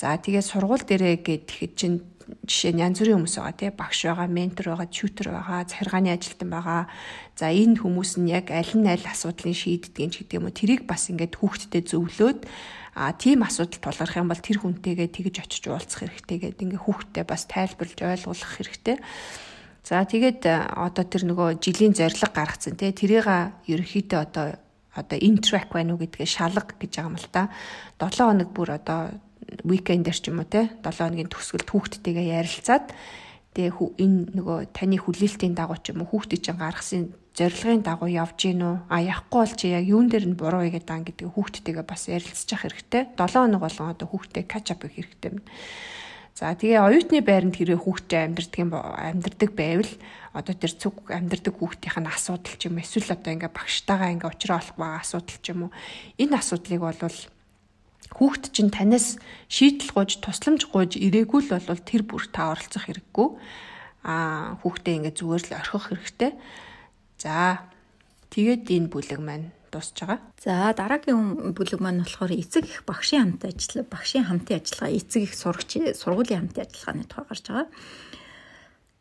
За 0.00 0.16
тэгээ 0.18 0.42
сургууль 0.42 0.82
дээрээ 0.82 1.22
гэхэд 1.22 1.72
чинь 1.78 2.02
жишээ 2.48 2.72
нь 2.74 2.82
янз 2.82 2.98
бүрийн 2.98 3.22
хүмүүс 3.22 3.36
байгаа 3.38 3.54
тий 3.54 3.70
багш 3.70 4.00
байгаа, 4.08 4.26
ментор 4.26 4.66
байгаа, 4.72 4.88
тьютер 4.90 5.28
байгаа, 5.30 5.68
захиргааны 5.68 6.10
ажилтан 6.10 6.50
байгаа. 6.50 6.82
За 7.38 7.46
энэ 7.52 7.78
хүмүүс 7.82 8.18
нь 8.18 8.30
яг 8.32 8.50
аль 8.50 8.74
нь 8.74 8.88
аль 8.88 9.06
асуудлыг 9.06 9.54
шийддэг 9.54 10.10
ч 10.10 10.14
гэдэг 10.24 10.38
юм 10.38 10.46
уу 10.48 10.54
тэрийг 10.54 10.82
бас 10.88 11.06
ингээд 11.10 11.38
хүүхдэд 11.38 11.86
зөвлөөд 11.92 12.40
а 12.92 13.12
тийм 13.16 13.40
асуудал 13.42 13.80
тулгарх 13.80 14.20
юм 14.20 14.28
бол 14.28 14.40
тэр 14.40 14.60
хүнтэйгээ 14.60 15.08
тэгж 15.08 15.36
очиж 15.48 15.64
уулзах 15.72 16.04
хэрэгтэй 16.04 16.38
гэдэг 16.52 16.60
ингээ 16.60 16.84
хүүхдэд 16.84 17.24
бас 17.24 17.48
тайлбарлаж 17.48 18.00
ойлгуулах 18.04 18.52
хэрэгтэй. 18.60 18.96
За 19.82 20.04
тэгээд 20.04 20.44
одоо 20.76 21.04
тэр 21.08 21.24
нөгөө 21.26 21.58
жилийн 21.58 21.96
зорилго 21.96 22.28
гаргацсан 22.30 22.76
тий 22.76 22.92
тэрийг 22.92 23.26
ерөөхдөө 23.64 24.20
одоо 24.20 24.46
одоо 24.92 25.18
интрак 25.18 25.72
байна 25.72 25.96
уу 25.96 26.04
гэдгээ 26.04 26.28
шалга 26.28 26.76
гэж 26.76 26.92
байгаа 27.00 27.08
юм 27.08 27.16
л 27.16 27.28
та. 27.32 27.48
7 27.96 28.28
хоног 28.28 28.50
бүр 28.52 28.76
одоо 28.76 29.16
уикендэр 29.64 30.16
ч 30.16 30.28
юм 30.28 30.44
уу 30.44 30.48
те 30.48 30.68
7 30.84 31.00
хоногийн 31.00 31.32
төгсгөлд 31.32 31.68
хүүхдтэйгээ 31.72 32.28
ярилцаад 32.44 32.92
тэгээ 33.56 33.72
энэ 34.04 34.36
нөгөө 34.36 34.58
таны 34.76 34.96
хүлээлтийн 35.00 35.56
дагуу 35.56 35.80
ч 35.80 35.96
юм 35.96 36.04
уу 36.04 36.12
хүүхдээ 36.12 36.40
чинь 36.44 36.60
гаргасан 36.60 37.02
зорилгын 37.32 37.80
дагуу 37.80 38.12
явж 38.12 38.36
гин 38.36 38.60
үү 38.60 38.76
а 38.92 39.00
явахгүй 39.00 39.40
бол 39.40 39.54
чи 39.56 39.72
яг 39.72 39.84
юун 39.88 40.12
дээр 40.12 40.26
нь 40.28 40.36
буруу 40.36 40.68
игээд 40.68 40.84
дан 40.84 41.02
гэдэг 41.08 41.32
хүүхдтэйгээ 41.32 41.86
бас 41.88 42.08
ярилцчих 42.12 42.60
хэрэгтэй 42.60 43.16
7 43.16 43.48
хоног 43.48 43.60
болгон 43.64 43.92
одоо 43.96 44.06
хүүхдээ 44.12 44.44
кач 44.44 44.66
ап 44.72 44.84
хийх 44.84 45.08
хэрэгтэй 45.08 45.30
юм. 45.32 45.40
За 46.36 46.52
тэгээ 46.52 46.80
оюутны 46.84 47.24
байранд 47.24 47.56
хэрэг 47.56 47.80
хүүхдээ 47.84 48.20
амьдардаг 48.28 48.60
юм 48.60 48.72
амьдардаг 48.76 49.50
байвал 49.56 49.92
одоо 50.36 50.54
тэр 50.56 50.72
цуг 50.76 50.96
амьдардаг 51.08 51.54
хүүхдийнх 51.56 51.98
нь 52.00 52.12
асуудал 52.12 52.56
ч 52.56 52.68
юм 52.68 52.76
эсвэл 52.80 53.16
одоо 53.16 53.32
ингээ 53.32 53.52
багштайгаа 53.52 54.12
ингээ 54.12 54.28
уулзраа 54.28 54.60
олох 54.60 54.76
байгаа 54.76 55.00
асуудал 55.00 55.38
ч 55.40 55.46
юм 55.52 55.60
уу 55.68 55.70
энэ 56.20 56.36
асуудлыг 56.36 56.80
болвол 56.84 57.18
Хүүхд 58.12 58.52
чинь 58.52 58.68
танаас 58.68 59.16
шийдэл 59.48 59.96
гуйж 59.96 60.20
тусламж 60.20 60.68
гуйж 60.68 61.00
ирээгүй 61.00 61.48
л 61.48 61.64
бол 61.64 61.80
тэр 61.80 62.04
бүр 62.04 62.28
та 62.28 62.52
оролцох 62.52 62.84
хэрэггүй. 62.84 63.28
Аа 64.04 64.60
хүүхдээ 64.60 64.94
ингээд 65.00 65.16
зүгээр 65.16 65.44
л 65.48 65.56
орхих 65.56 65.84
хэрэгтэй. 65.88 66.32
За 67.22 67.70
тэгээд 68.34 68.66
энэ 68.66 68.90
бүлэг 68.90 69.20
маань 69.22 69.54
дуусж 69.70 69.94
байгаа. 69.94 70.18
За 70.42 70.74
дараагийн 70.74 71.54
бүлэг 71.54 71.78
маань 71.78 72.02
болохоор 72.02 72.34
эцэг 72.34 72.66
их 72.66 72.82
багшийн 72.82 73.38
хамт 73.38 73.46
ажиллаа, 73.46 73.86
багшийн 73.86 74.26
хамтын 74.26 74.58
ажиллагаа, 74.58 74.90
эцэг 74.98 75.22
их 75.30 75.34
сурагч 75.38 75.70
сургуулийн 75.94 76.50
хамтын 76.50 76.66
ажиллагааны 76.66 77.06
тухай 77.06 77.26
гарч 77.30 77.44
байгаа. 77.46 77.68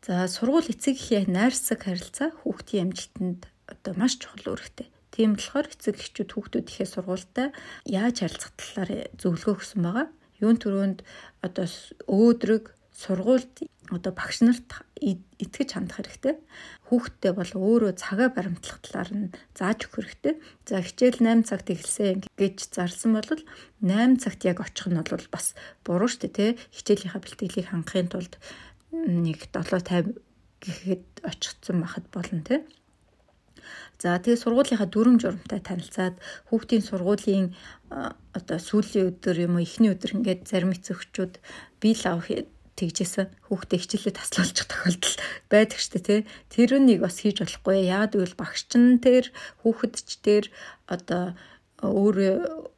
За 0.05 0.13
сургууль 0.29 0.69
эцэг 0.69 0.95
их 1.01 1.25
найрсаг 1.25 1.81
харилцаа 1.81 2.29
хүүхдийн 2.45 2.93
амжилтанд 2.93 3.41
одоо 3.65 3.93
маш 3.97 4.21
чухал 4.21 4.53
үүрэгтэй. 4.53 4.87
Тийм 5.09 5.35
болохоор 5.35 5.67
эцэг 5.73 5.97
эхчүүд 5.97 6.29
хүүхдүүд 6.29 6.67
ихээ 6.69 6.87
сургуультай 6.93 7.47
яаж 7.89 8.15
харилцах 8.21 8.53
талаар 8.53 8.91
зөвлөгөө 9.17 9.53
өгсөн 9.57 9.81
байгаа. 9.81 10.07
Юун 10.39 10.57
төрөнд 10.61 10.99
одоо 11.41 11.65
өөдрөг 12.05 12.65
сургуульд 13.01 13.65
одоо 13.89 14.13
багш 14.13 14.45
нарт 14.45 14.69
итгэж 15.01 15.69
хандах 15.73 15.99
хэрэгтэй. 15.99 16.35
Хүүхдтэй 16.87 17.33
бол 17.33 17.51
өөрөө 17.57 17.97
цагаа 17.97 18.29
баримтлах 18.29 18.79
талаар 18.85 19.11
нь 19.11 19.33
зааж 19.57 19.89
өгөх 19.89 20.05
хэрэгтэй. 20.05 20.33
За 20.69 20.79
хичээл 20.85 21.19
8 21.19 21.49
цагт 21.49 21.67
эхэлсэн 21.73 22.23
гэж 22.37 22.57
зарласан 22.71 23.11
бол 23.17 23.29
8 23.81 24.21
цагт 24.21 24.41
яг 24.45 24.61
очих 24.61 24.87
нь 24.87 25.01
бол 25.01 25.27
бас 25.33 25.57
буруу 25.83 26.07
шүү 26.07 26.29
дээ, 26.29 26.55
тэ? 26.55 26.61
Хичээлийнхаа 26.77 27.21
бэлтгэлийг 27.25 27.67
хангахын 27.73 28.09
тулд 28.13 28.33
нэг 28.93 29.39
7:50 29.49 30.15
гэхэд 30.61 31.05
очихсан 31.25 31.77
байхад 31.81 32.05
болно, 32.13 32.45
тэ? 32.45 32.63
За 34.01 34.17
тэгээ 34.17 34.41
сургуулийнхаа 34.41 34.89
дүрм 34.89 35.15
журамтай 35.21 35.61
танилцаад 35.61 36.15
хүүхдийн 36.49 36.81
сургуулийн 36.85 37.45
одоо 38.33 38.57
сүүлийн 38.57 39.13
өдөр 39.13 39.37
юм 39.45 39.53
уу 39.57 39.65
эхний 39.65 39.93
өдөр 39.93 40.17
ингээд 40.17 40.49
зарим 40.49 40.73
эцэгчүүд 40.73 41.33
бие 41.81 41.95
лав 42.01 42.25
тэгжсэн 42.79 43.27
хүүхдээ 43.47 43.79
хичээлээ 43.81 44.15
таслуулчих 44.15 44.67
тохиолдол 44.67 45.15
байдаг 45.51 45.79
штэ 45.79 45.99
тий. 45.99 46.19
Тэр 46.49 46.79
үнийг 46.79 47.03
бас 47.03 47.19
хийж 47.21 47.43
болохгүй. 47.43 47.87
Яагаад 47.91 48.15
гэвэл 48.15 48.39
багш 48.39 48.63
нь 48.75 49.01
тэр 49.03 49.29
хүүхэд 49.61 49.93
ч 50.01 50.09
тэр 50.23 50.45
одоо 50.87 51.35
өөр 51.81 52.17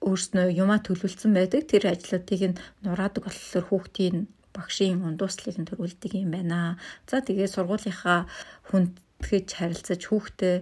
өөрснөө 0.02 0.48
юмаа 0.56 0.80
төлөвлөсөн 0.84 1.32
байдаг. 1.36 1.68
Тэр 1.68 1.91
ажлуудыг 1.91 2.41
нь 2.54 2.60
нураадаг 2.84 3.28
болохоор 3.28 3.66
хүүхдийн 3.68 4.28
багшийн 4.56 5.04
ундууслыг 5.04 5.58
нь 5.60 5.68
төрүүлдэг 5.68 6.12
юм 6.24 6.32
байна. 6.32 6.80
За 7.10 7.20
тэгээ 7.20 7.50
сургуулийнхаа 7.52 8.30
хүндтгэж 8.70 9.48
харилцаж 9.60 10.02
хүүхдээ 10.08 10.56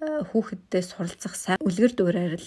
хүүхэддээ 0.00 0.82
суралцах 0.84 1.34
сайн 1.36 1.60
үлгэр 1.60 1.92
дуурайр 1.94 2.40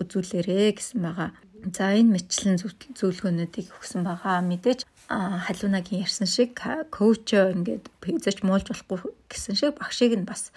үзүүлээрэ 0.00 0.78
гэсэн 0.78 1.02
байгаа. 1.02 1.30
За 1.74 1.90
энэ 1.96 2.14
мэтлэн 2.14 2.60
зөвлөгөөнүүдийг 2.60 3.74
өгсөн 3.74 4.06
байгаа. 4.06 4.44
Мэдээж 4.46 4.86
халуунагийн 5.08 6.04
ярьсан 6.04 6.28
шиг 6.28 6.56
коуч 6.90 7.36
ингээд 7.36 7.92
пэйзэж 8.00 8.40
муулж 8.40 8.72
болохгүй 8.72 9.12
гэсэн 9.28 9.54
шиг 9.54 9.76
багшийг 9.76 10.16
нь 10.16 10.24
бас 10.24 10.52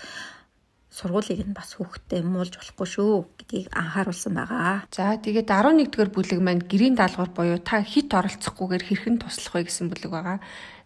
сургуулийг 0.98 1.46
нь 1.46 1.54
бас 1.54 1.78
хүүхдтэй 1.78 2.26
муулж 2.26 2.58
болохгүй 2.58 2.88
шүү 2.88 3.12
гэдгийг 3.38 3.68
анхааруулсан 3.70 4.34
байгаа. 4.34 4.88
За 4.90 5.20
тэгээд 5.20 5.52
11-р 5.52 6.10
бүлэг 6.10 6.40
маань 6.42 6.66
гэрийн 6.66 6.98
даалгавар 6.98 7.32
буюу 7.36 7.60
та 7.62 7.84
хит 7.86 8.10
оролцохгүйгээр 8.10 8.84
хэрхэн 8.88 9.22
туслах 9.22 9.62
вэ 9.62 9.70
гэсэн 9.70 9.94
бүлэг 9.94 10.10
байгаа. 10.10 10.38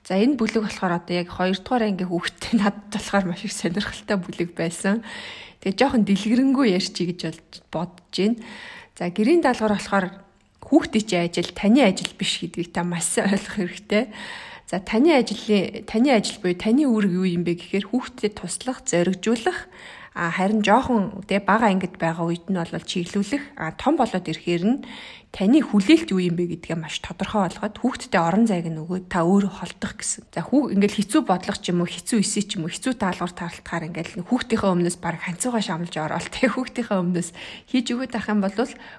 За 0.04 0.18
энэ 0.18 0.36
бүлэг 0.36 0.66
болохоор 0.68 1.00
одоо 1.00 1.16
яг 1.16 1.30
2 1.32 1.64
дугаар 1.64 1.86
ангийн 1.88 2.12
хүүхдтэй 2.12 2.54
надад 2.60 2.92
болохоор 2.92 3.26
маш 3.30 3.46
их 3.48 3.54
сонирхолтой 3.56 4.18
бүлэг 4.20 4.50
байсан. 4.58 5.06
Тэгээ 5.62 5.78
жоохон 5.78 6.04
дэлгэрэнгүй 6.04 6.68
ярьчий 6.74 7.06
гэж 7.14 7.38
бодож 7.70 8.12
байна. 8.12 8.42
За 8.98 9.08
гэрийн 9.14 9.46
даалгавар 9.46 9.78
болохоор 9.78 10.06
хүүхдийн 10.72 11.28
ажил 11.28 11.52
таны 11.52 11.84
ажил 11.84 12.16
биш 12.16 12.40
гэдгийг 12.40 12.72
та 12.72 12.88
маш 12.88 13.20
сайн 13.20 13.36
ойлгох 13.36 13.60
хэрэгтэй. 13.60 14.08
За 14.72 14.80
таны 14.80 15.12
ажлын 15.20 15.84
таны 15.84 16.16
ажил 16.16 16.40
буюу 16.40 16.56
таны 16.56 16.88
үүрэг 16.88 17.12
юу 17.12 17.28
юм 17.28 17.44
бэ 17.44 17.60
гэхээр 17.60 17.92
хүүхдэд 17.92 18.40
туслах, 18.40 18.80
зоригжуулах 18.88 19.68
харин 20.12 20.60
жоохон 20.60 21.24
тэ 21.24 21.40
бага 21.40 21.72
ангид 21.72 21.96
байгаа 21.96 22.28
үед 22.28 22.52
нь 22.52 22.60
бол 22.60 22.68
чиглүүлэх 22.68 23.56
том 23.80 23.96
болоод 23.96 24.28
ирэхээр 24.28 24.64
нь 24.68 24.78
таны 25.32 25.64
хүлээлт 25.64 26.12
юу 26.12 26.20
юм 26.20 26.36
бэ 26.36 26.60
гэдгээ 26.60 26.76
маш 26.76 27.00
тодорхой 27.00 27.48
болгоод 27.48 27.80
хүүхдтэй 27.80 28.20
орон 28.20 28.44
зайг 28.44 28.68
нь 28.68 28.76
өгөөд 28.84 29.08
та 29.08 29.24
өөрөө 29.24 29.64
холдох 29.64 29.96
гэсэн. 29.96 30.28
За 30.36 30.44
хүүг 30.44 30.76
ингээл 30.76 31.00
хэцүү 31.00 31.22
бодлого 31.24 31.56
ч 31.56 31.72
юм 31.72 31.80
уу 31.80 31.88
хэцүү 31.88 32.20
эсэ 32.20 32.44
ч 32.44 32.60
юм 32.60 32.68
уу 32.68 32.74
хэцүү 32.76 33.00
даалгавар 33.00 33.32
таалтахаар 33.40 33.88
ингээл 33.88 34.28
хүүхдийнхээ 34.28 34.72
өмнөөс 34.76 34.98
баг 35.00 35.24
ханцуугаа 35.24 35.64
шамлж 35.64 35.96
ороод 35.96 36.28
тэг 36.28 36.60
хүүхдийнхээ 36.60 37.00
өмнөөс 37.00 37.30
хийж 37.72 37.88
өгöd 37.96 38.12
ах 38.20 38.28
юм 38.28 38.44
бол 38.44 38.52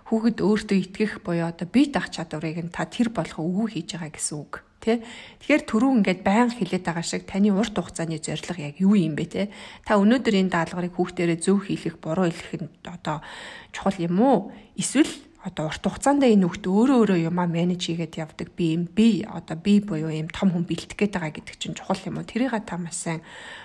хүүхэд 0.09 0.39
өөртөө 0.41 0.79
итгэх 0.81 1.13
буюу 1.21 1.53
одоо 1.53 1.69
бие 1.69 1.93
даах 1.93 2.09
чадварыг 2.09 2.57
нь 2.65 2.73
та 2.73 2.89
тэр 2.89 3.13
болгоо 3.13 3.45
өвөө 3.45 3.77
хийж 3.77 4.01
байгаа 4.01 4.17
гэсэн 4.17 4.37
үг 4.41 4.65
Тэ? 4.83 4.99
Тэгэхээр 5.39 5.63
түрүү 5.63 5.91
ингээд 6.03 6.21
байнга 6.27 6.59
хилээд 6.59 6.83
байгаа 6.83 7.07
шиг 7.07 7.23
таны 7.31 7.55
урт 7.55 7.79
хугацааны 7.79 8.19
зорилго 8.19 8.59
яг 8.59 8.83
юу 8.83 8.99
юм 8.99 9.15
бэ 9.15 9.27
те? 9.31 9.43
Та 9.87 9.95
өнөөдөр 10.03 10.35
энэ 10.43 10.51
даалгаврыг 10.51 10.99
хүүхдэрээ 10.99 11.39
зөв 11.39 11.71
хийх, 11.71 12.03
буруу 12.03 12.27
хийх 12.27 12.59
нь 12.59 12.67
одоо 12.83 13.23
чухал 13.71 13.95
юм 14.03 14.19
уу? 14.19 14.51
Эсвэл 14.75 15.07
одоо 15.47 15.71
урт 15.71 15.83
хугацаанд 15.83 16.23
энэ 16.23 16.47
хүүхд 16.47 16.67
өөрөө 16.67 16.99
өөрөө 17.03 17.19
юмаа 17.31 17.47
менеж 17.51 17.83
хийгээд 17.87 18.15
явдаг 18.19 18.49
би 18.59 18.75
юм 18.75 18.87
би 18.87 19.27
одоо 19.27 19.59
би 19.59 19.79
буюу 19.83 20.11
юм 20.11 20.31
том 20.31 20.55
хүн 20.55 20.67
бэлтгэх 20.67 20.99
гээд 20.99 21.15
байгаа 21.15 21.35
гэдэг 21.35 21.57
чинь 21.59 21.79
чухал 21.79 22.03
юм 22.07 22.19
уу? 22.19 22.27
Тэрийг 22.27 22.55
та 22.63 22.79
маш 22.79 22.99
сайн 22.99 23.23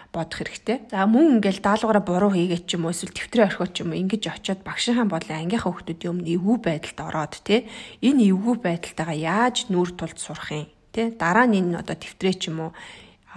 бодох 0.09 0.41
хэрэгтэй. 0.41 0.89
За 0.89 1.05
мөн 1.05 1.37
ингээл 1.37 1.61
даалгавраа 1.61 2.01
буруу 2.01 2.33
хийгээд 2.33 2.65
ч 2.65 2.81
юм 2.81 2.89
уу 2.89 2.93
эсвэл 2.93 3.13
тэмдрээ 3.13 3.45
орхиод 3.45 3.71
ч 3.77 3.85
юм 3.85 3.93
уу 3.93 4.01
ингэж 4.01 4.23
очиод 4.25 4.61
багшийн 4.65 5.05
болон 5.05 5.37
ангийнхаа 5.37 5.69
хүүхдүүд 5.69 6.01
юм 6.09 6.17
эвгүй 6.25 6.57
байдалд 6.65 6.99
ороод 7.05 7.33
те 7.45 7.69
энэ 8.01 8.25
эвгүй 8.33 8.55
байдалтайгаа 8.57 9.17
яаж 9.17 9.69
нүүр 9.69 9.93
тулд 9.93 10.17
сурах 10.17 10.49
юм? 10.49 10.76
Тэ 10.97 11.13
дараа 11.13 11.45
нь 11.45 11.61
энэ 11.61 11.77
одоо 11.85 11.93
тэмдрээ 11.93 12.35
ч 12.41 12.49
юм 12.49 12.57
уу? 12.65 12.71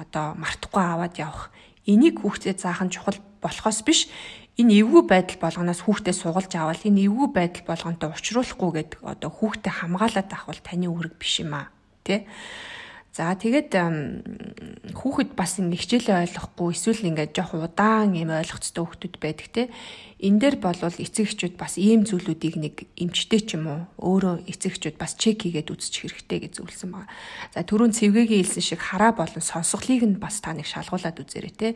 Одоо 0.01 0.33
мартахгүй 0.41 0.81
аваад 0.81 1.21
явах. 1.21 1.53
Энийг 1.85 2.25
хүүхдэд 2.25 2.57
заах 2.57 2.81
нь 2.81 2.89
чухал 2.89 3.21
болохоос 3.45 3.85
биш. 3.85 4.09
Энэ 4.57 4.81
эвгүй 4.81 5.05
байдал 5.05 5.37
болгоноос 5.45 5.85
хүүхдээ 5.85 6.17
сугалж 6.17 6.49
аваад 6.57 6.81
энэ 6.89 7.05
эвгүй 7.05 7.29
байдал 7.29 7.69
болгонтой 7.69 8.09
уулзруулахгүй 8.17 8.71
гэдэг 8.81 9.01
одоо 9.05 9.29
хүүхдээ 9.29 9.73
хамгаалаад 9.77 10.29
авах 10.33 10.49
бол 10.49 10.65
таны 10.65 10.89
үүрэг 10.89 11.21
биш 11.21 11.45
юм 11.45 11.53
аа 11.53 11.69
тий 12.01 12.25
За 13.11 13.35
тэгээд 13.35 13.75
хүүхэд 14.95 15.35
бас 15.35 15.59
ингэ 15.59 15.83
хичээлээ 15.83 16.31
ойлгохгүй 16.31 16.71
эсвэл 16.71 17.11
ингээд 17.11 17.35
жоох 17.35 17.59
удаан 17.59 18.15
юм 18.15 18.31
ойлгоцтой 18.31 18.87
хүүхдүүд 18.87 19.17
байдаг 19.19 19.49
те. 19.51 19.63
Энэ 20.23 20.39
дээр 20.39 20.57
болвол 20.63 20.95
эцэг 20.95 21.27
эхчүүд 21.27 21.59
бас 21.59 21.75
ийм 21.75 22.07
зүйлүүдийг 22.07 22.55
нэг 22.63 22.75
эмчтэй 22.95 23.43
ч 23.43 23.59
юм 23.59 23.67
уу 23.67 23.83
өөрөө 23.99 24.47
эцэг 24.47 24.79
эхчүүд 24.79 24.97
бас 25.03 25.19
чек 25.19 25.43
хийгээд 25.43 25.75
үзчих 25.75 26.07
хэрэгтэй 26.07 26.39
гэж 26.39 26.53
зөвлөсөн 26.63 26.91
байна. 26.95 27.11
За 27.51 27.67
түрүүн 27.67 27.99
цэвгээгийн 27.99 28.47
хэлсэн 28.47 28.63
шиг 28.63 28.79
хараа 28.79 29.11
болон 29.11 29.43
сонсголыг 29.43 30.07
нь 30.07 30.23
бас 30.23 30.39
та 30.39 30.55
нэг 30.55 30.71
шалгуулад 30.71 31.19
үзээрэй 31.19 31.55
те. 31.59 31.69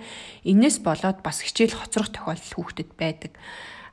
Иннээс 0.47 0.87
болоод 0.87 1.19
бас 1.19 1.43
хичээл 1.43 1.75
хоцрох 1.75 2.15
тохиолдол 2.15 2.55
хүүхдэд 2.63 2.95
байдаг. 2.95 3.35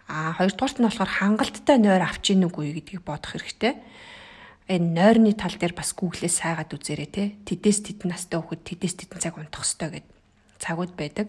А 0.05 0.37
хоёрдугаарт 0.37 0.77
нь 0.77 0.85
болохоор 0.85 1.09
хангалттай 1.09 1.81
нойр 1.81 2.05
авч 2.05 2.37
ийн 2.37 2.45
үгүй 2.45 2.75
гэдгийг 2.77 3.01
бодох 3.01 3.33
хэрэгтэй 3.33 3.81
энэ 4.71 4.95
нойрны 4.95 5.35
тал 5.35 5.51
дээр 5.59 5.75
бас 5.75 5.91
гуглээс 5.91 6.39
сайгаад 6.39 6.71
үзээрэй 6.71 7.09
те. 7.11 7.23
Тэдээс 7.43 7.79
тэдэн 7.91 8.15
настай 8.15 8.39
хүүхэд 8.39 8.63
тэдээс 8.63 8.95
тэдэн 9.03 9.19
цаг 9.19 9.35
унтах 9.35 9.67
ёстой 9.67 9.99
гэд 9.99 10.07
цагууд 10.63 10.95
байдаг. 10.95 11.27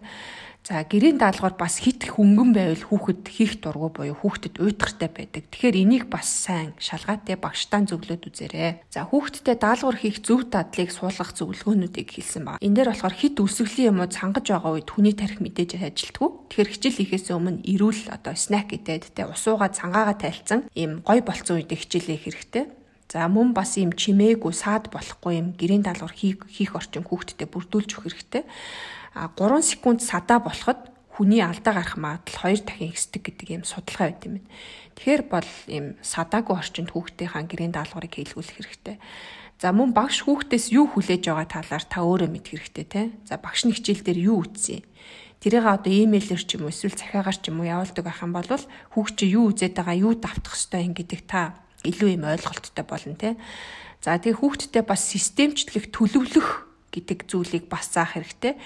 За 0.62 0.86
гэрийн 0.86 1.18
даалгавар 1.18 1.58
бас 1.58 1.82
хит 1.82 2.06
хөнгөн 2.06 2.54
байвал 2.54 2.86
хүүхэд 2.86 3.26
хийх 3.26 3.58
дургу 3.58 3.90
буюу 3.90 4.14
хүүхдэд 4.14 4.62
уйтгартай 4.62 5.10
байдаг. 5.10 5.50
Тэгэхээр 5.50 5.82
энийг 5.82 6.04
бас 6.06 6.30
сайн 6.30 6.78
шалгаатай 6.78 7.34
багштаан 7.34 7.90
зөвлөд 7.90 8.30
үзээрэй. 8.30 8.86
За 8.86 9.02
хүүхдэдээ 9.10 9.58
даалгавар 9.58 9.98
хийх 9.98 10.22
зөв 10.22 10.46
дадлыг 10.46 10.94
суулгах 10.94 11.34
зөвлөгөөнүүдийг 11.34 12.14
хэлсэн 12.14 12.46
байна. 12.46 12.62
Энэ 12.62 12.78
дээр 12.78 12.94
болохоор 12.94 13.16
хит 13.18 13.42
өсвөлийн 13.42 13.90
юм 13.90 14.06
уу 14.06 14.14
цангаж 14.14 14.46
байгаа 14.46 14.78
үед 14.78 14.86
хүний 14.86 15.18
тарих 15.18 15.42
мэдээж 15.42 15.82
ажилтгүй. 15.82 16.30
Тэгэхээр 16.54 16.70
хичээл 16.78 16.98
хийхээс 17.10 17.34
өмнө 17.34 17.66
эрүүл 17.66 18.14
одоо 18.14 18.34
снэк 18.38 18.70
гэдэг 18.70 19.18
те 19.18 19.26
усууга 19.26 19.66
цангаагаа 19.66 20.14
тайлцсан 20.14 20.70
ийм 20.78 21.02
гой 21.02 21.26
болцсон 21.26 21.58
үед 21.58 21.74
хичээлээ 21.74 22.22
хэрэгтэй. 22.22 22.64
За 23.12 23.28
мөн 23.28 23.52
бас 23.52 23.76
юм 23.76 23.92
чимээгүй 23.92 24.56
саад 24.56 24.88
болохгүй 24.88 25.36
юм 25.36 25.48
гэрийн 25.52 25.84
даалгавар 25.84 26.16
хийх 26.16 26.72
орчин 26.72 27.04
хүүхдэд 27.04 27.44
бүрдүүлж 27.44 28.00
өгөх 28.00 28.08
хэрэгтэй. 28.08 28.48
А 29.12 29.28
3 29.28 29.60
секунд 29.60 30.00
садаа 30.00 30.40
болоход 30.40 30.88
хүний 31.12 31.44
алдаа 31.44 31.76
гарах 31.76 32.00
магадлал 32.00 32.56
2 32.56 32.64
дахин 32.64 32.88
ихсдэг 32.88 33.20
гэдэг 33.28 33.48
юм 33.52 33.64
судалгаа 33.68 34.16
байт 34.16 34.24
юм 34.24 34.40
байна. 34.40 34.48
Тэгэхээр 34.96 35.22
бол 35.28 35.50
юм 35.68 35.86
садаагүй 36.00 36.56
орчинд 36.56 36.88
хүүхдийнхаа 36.96 37.44
гэрийн 37.44 37.76
даалгаврыг 37.76 38.16
хийлгүүлэх 38.16 38.56
хэрэгтэй. 38.56 38.96
За 39.60 39.76
мөн 39.76 39.92
багш 39.92 40.24
хүүхдээс 40.24 40.72
юу 40.72 40.88
хүлээж 40.88 41.28
байгаа 41.28 41.48
талаар 41.52 41.84
та 41.84 42.00
өөрөө 42.00 42.32
мэдэх 42.32 42.64
хэрэгтэй 42.64 42.86
те. 42.88 43.12
За 43.28 43.36
багш 43.36 43.68
нь 43.68 43.76
хичээл 43.76 44.08
дээр 44.08 44.20
юу 44.24 44.40
үтсэн 44.48 44.80
тэрийг 45.42 45.68
одоо 45.68 45.92
имэйлэр 45.92 46.40
ч 46.48 46.56
юм 46.56 46.64
уу 46.64 46.72
эсвэл 46.72 46.96
захиагаар 46.96 47.36
ч 47.36 47.52
юм 47.52 47.60
уу 47.60 47.68
явуулдаг 47.68 48.04
байх 48.08 48.24
юм 48.24 48.32
бол 48.32 48.48
хүүхд 48.48 49.14
чи 49.20 49.26
юу 49.36 49.50
үзээд 49.52 49.74
байгаа 49.74 50.00
юу 50.00 50.14
давтах 50.16 50.54
хэвээр 50.54 50.86
юм 50.86 50.94
гэдэг 50.96 51.20
та 51.26 51.60
илүү 51.84 52.16
юм 52.16 52.24
ойлголттой 52.26 52.84
болно 52.86 53.14
те. 53.14 53.36
За 54.02 54.18
тэгээ 54.18 54.38
хүүхдтэй 54.38 54.82
бас 54.82 55.02
системчлэх 55.06 55.94
төлөвлөх 55.94 56.66
гэдэг 56.90 57.18
зүйлийг 57.30 57.64
бас 57.70 57.90
заах 57.94 58.18
хэрэгтэй. 58.18 58.58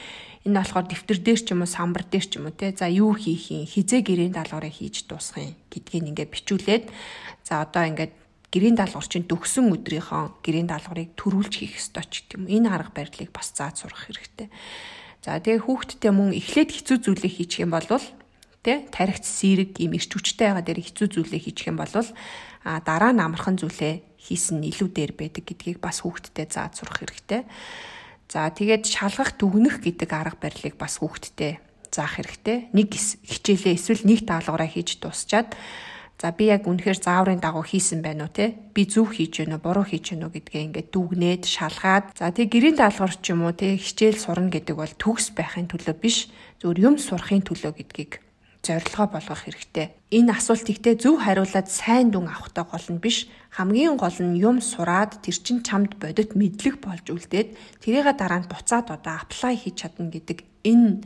Энэ 0.49 0.63
болохоор 0.63 0.87
дэвтэр 0.89 1.19
дээр 1.21 1.41
ч 1.43 1.49
юм 1.53 1.63
уу 1.63 1.71
самбар 1.71 2.05
дээр 2.09 2.27
ч 2.27 2.33
юм 2.41 2.49
уу 2.49 2.55
те. 2.55 2.73
За 2.73 2.89
юу 2.89 3.13
хийх 3.15 3.53
юм, 3.53 3.67
хизээ 3.67 4.03
гэрийн 4.03 4.35
даалгаврыг 4.35 4.75
хийж 4.75 5.07
дуусгах 5.07 5.45
юм 5.45 5.55
гэдгийг 5.71 6.05
ингээд 6.15 6.33
бичүүлээд 6.33 6.85
за 7.47 7.63
одоо 7.63 7.85
ингээд 7.85 8.15
гэрийн 8.51 8.79
даалгавар 8.79 9.09
чинь 9.11 9.29
төгсөн 9.29 9.69
өдрийнхөө 9.75 10.41
гэрийн 10.41 10.71
даалгаврыг 10.71 11.13
төрүүлж 11.19 11.53
хийх 11.61 11.77
ёстой 11.77 12.05
ч 12.09 12.25
гэдэг 12.25 12.39
юм. 12.41 12.45
Энэ 12.47 12.69
арга 12.73 12.95
барилыг 12.95 13.31
бас 13.35 13.53
зааж 13.53 13.85
сурах 13.85 14.07
хэрэгтэй. 14.07 14.49
За 15.27 15.37
тэгээ 15.43 15.67
хүүхдтэй 15.67 16.13
мөн 16.15 16.31
эхлээд 16.39 16.71
хэцүү 16.73 16.97
зүйлээ 17.03 17.33
хийчих 17.43 17.67
юм 17.67 17.75
бол 17.75 17.87
тэ 18.63 18.87
тарихт 18.95 19.27
сэрэг 19.27 19.83
юм 19.83 19.99
ирч 19.99 20.11
хүчтэй 20.15 20.55
байгаа 20.55 20.63
дээр 20.63 20.81
хэцүү 20.83 21.07
зүйлээ 21.11 21.43
хийчих 21.43 21.71
юм 21.71 21.79
бол 21.79 21.91
а 22.67 22.83
дараа 22.83 23.15
нь 23.15 23.23
амархан 23.23 23.55
зүйлээ 23.55 24.19
хийсэн 24.19 24.67
илүү 24.67 24.89
дээр 24.91 25.13
байдаг 25.15 25.47
гэдгийг 25.47 25.79
бас 25.79 26.03
хүүхдтэд 26.03 26.51
зааж 26.51 26.83
сурах 26.83 26.99
хэрэгтэй. 26.99 27.47
За 28.27 28.51
тэгээд 28.51 28.91
шалгах 28.91 29.39
дүгнэх 29.39 29.79
гэдэг 29.79 30.11
арга 30.11 30.35
барилыг 30.43 30.75
бас 30.75 30.99
хүүхдтэд 30.99 31.63
заах 31.95 32.19
хэрэгтэй. 32.19 32.75
Нэг 32.75 32.91
хичээлээ 32.91 33.79
эсвэл 33.79 34.03
нэг 34.03 34.27
даалгавраа 34.27 34.67
хийж 34.67 34.99
дуусчаад 34.99 35.55
за 36.19 36.33
би 36.33 36.51
яг 36.51 36.67
үнэхээр 36.67 36.99
зааврын 36.99 37.39
дагуу 37.39 37.63
хийсэн 37.63 38.01
байна 38.01 38.27
уу 38.27 38.33
те 38.33 38.57
би 38.73 38.89
зөв 38.89 39.13
хийж 39.13 39.45
гэнэ 39.45 39.61
буруу 39.61 39.85
хийж 39.85 40.17
гэнэ 40.17 40.33
гэдгээ 40.33 40.65
ингээд 40.73 40.89
дүгнээд 40.91 41.45
шалгаад 41.45 42.17
за 42.17 42.33
тэг 42.33 42.49
гэрийн 42.51 42.81
даалгавар 42.81 43.15
ч 43.21 43.37
юм 43.37 43.45
уу 43.45 43.53
те 43.53 43.77
хичээл 43.77 44.17
сурна 44.17 44.49
гэдэг 44.49 44.75
бол 44.81 44.95
төгс 44.97 45.37
байхын 45.37 45.69
төлөө 45.69 45.97
биш 46.01 46.33
зөвөр 46.65 46.79
юм 46.81 46.97
сурахын 46.97 47.45
төлөө 47.45 47.73
гэдгийг 47.85 48.26
зорилгоо 48.63 49.07
болгох 49.11 49.45
хэрэгтэй. 49.45 49.97
Энэ 50.13 50.37
асуултыг 50.37 50.79
те 50.81 50.95
зөв 50.95 51.21
хариулаад 51.21 51.69
сайн 51.69 52.15
дүн 52.15 52.31
авахтай 52.31 52.65
гол 52.65 52.87
нь 52.95 53.03
биш 53.03 53.27
хамгийн 53.57 53.97
гол 53.97 54.19
нь 54.21 54.41
юм 54.41 54.61
сураад 54.61 55.21
тэр 55.25 55.37
чин 55.41 55.65
чамд 55.65 55.97
бодит 55.97 56.37
мэдлэг 56.37 56.81
болж 56.81 57.07
үлдээд 57.09 57.83
тэрийг 57.83 58.09
дараа 58.17 58.45
нь 58.45 58.51
буцаад 58.51 58.93
одоо 58.93 59.15
аплай 59.21 59.57
хийж 59.57 59.83
чадна 59.83 60.13
гэдэг 60.13 60.45
энэ 60.65 61.03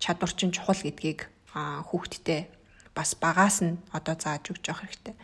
чадвар 0.00 0.32
чинь 0.32 0.54
чухал 0.54 0.80
гэдгийг 0.80 1.28
хүүхдтэй 1.54 2.48
бас 2.94 3.14
багаас 3.14 3.62
нь 3.62 3.78
одоо 3.92 4.14
зааж 4.16 4.50
өгч 4.50 4.64
явах 4.70 4.86
хэрэгтэй. 4.86 5.14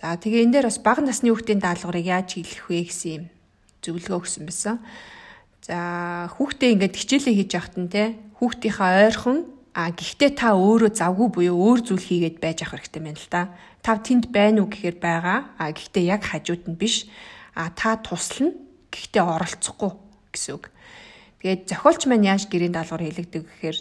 За 0.00 0.16
тэгээ 0.16 0.48
энэ 0.48 0.52
дээр 0.60 0.66
бас 0.72 0.80
бага 0.80 1.04
насны 1.04 1.28
хүүхдийн 1.28 1.60
даалгаврыг 1.60 2.06
яаж 2.06 2.28
хийх 2.38 2.70
вэ 2.72 2.88
гэсэн 2.88 3.10
юм 3.20 3.24
зөвлөгөө 3.84 4.18
өгсөн 4.20 4.44
байсан. 4.48 4.76
За 5.60 5.78
хүүхдээ 6.38 6.72
ингээд 6.72 6.96
хичээлээ 6.96 7.34
хийж 7.36 7.50
явахт 7.52 7.76
нь 7.76 7.92
те 7.92 8.16
хүүхдийнхаа 8.40 8.90
ойрхон 9.12 9.38
А 9.80 9.88
гэхдээ 9.96 10.36
та 10.36 10.52
өөрөө 10.52 10.92
завгүй 10.92 11.28
буюу 11.32 11.56
өөр 11.56 11.80
зүйл 11.80 12.04
хийгээд 12.04 12.36
байж 12.36 12.68
ах 12.68 12.76
хэрэгтэй 12.76 13.00
байна 13.00 13.16
л 13.16 13.28
да. 13.32 13.42
Та 13.80 13.96
тэнд 13.96 14.28
байна 14.28 14.60
уу 14.60 14.68
гэхээр 14.68 15.00
байгаа. 15.00 15.56
А 15.56 15.72
гэхдээ 15.72 16.04
яг 16.04 16.22
хажууд 16.28 16.68
нь 16.68 16.76
биш. 16.76 17.08
А 17.56 17.72
та 17.72 17.96
туслана. 17.96 18.52
гэхдээ 18.92 19.22
оролцохгүй 19.22 19.92
гэсэн 20.34 20.52
үг. 20.58 20.68
Тэгээд 21.40 21.62
зохиолч 21.70 22.02
маань 22.10 22.28
яаж 22.28 22.50
гэрийн 22.50 22.74
даалгавар 22.74 23.06
хийлэгдэг 23.06 23.42
гэхээр 23.46 23.78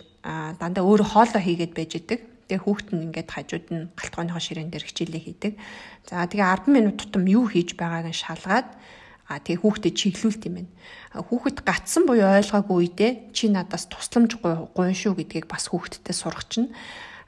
дандаа 0.62 0.84
өөрөө 0.86 1.08
хоолоо 1.10 1.42
хийгээд 1.42 1.74
байж 1.76 1.92
идэг. 1.98 2.20
Тэгээ 2.48 2.64
хүүхэд 2.64 2.90
нь 2.94 3.04
ингээд 3.10 3.30
хажууд 3.34 3.68
нь 3.74 3.90
галтгооныхоо 3.98 4.42
ширээн 4.42 4.70
дээр 4.72 4.86
хичээлээ 4.86 5.22
хийдэг. 5.26 5.54
За 6.08 6.24
тэгээ 6.30 6.70
10 6.70 6.72
минут 6.72 6.96
тутам 7.02 7.26
юу 7.26 7.50
хийж 7.50 7.74
байгааг 7.76 8.14
нь 8.14 8.22
шалгаад 8.22 8.70
а 9.30 9.38
тэгээ 9.38 9.62
хүүхдэд 9.62 9.94
чиглүүлт 9.94 10.42
юм 10.50 10.56
байна. 10.66 10.72
Хүүхэд 11.14 11.58
гатсан 11.62 12.04
буюу 12.10 12.26
ойлгоогүй 12.26 12.78
үедээ 12.82 13.12
чи 13.30 13.46
надаас 13.54 13.86
тусламж 13.86 14.42
гуйн 14.42 14.98
шүү 14.98 15.14
гэдгийг 15.22 15.46
бас 15.46 15.70
хүүхдэдээ 15.70 16.16
сурах 16.18 16.50
чинь 16.50 16.74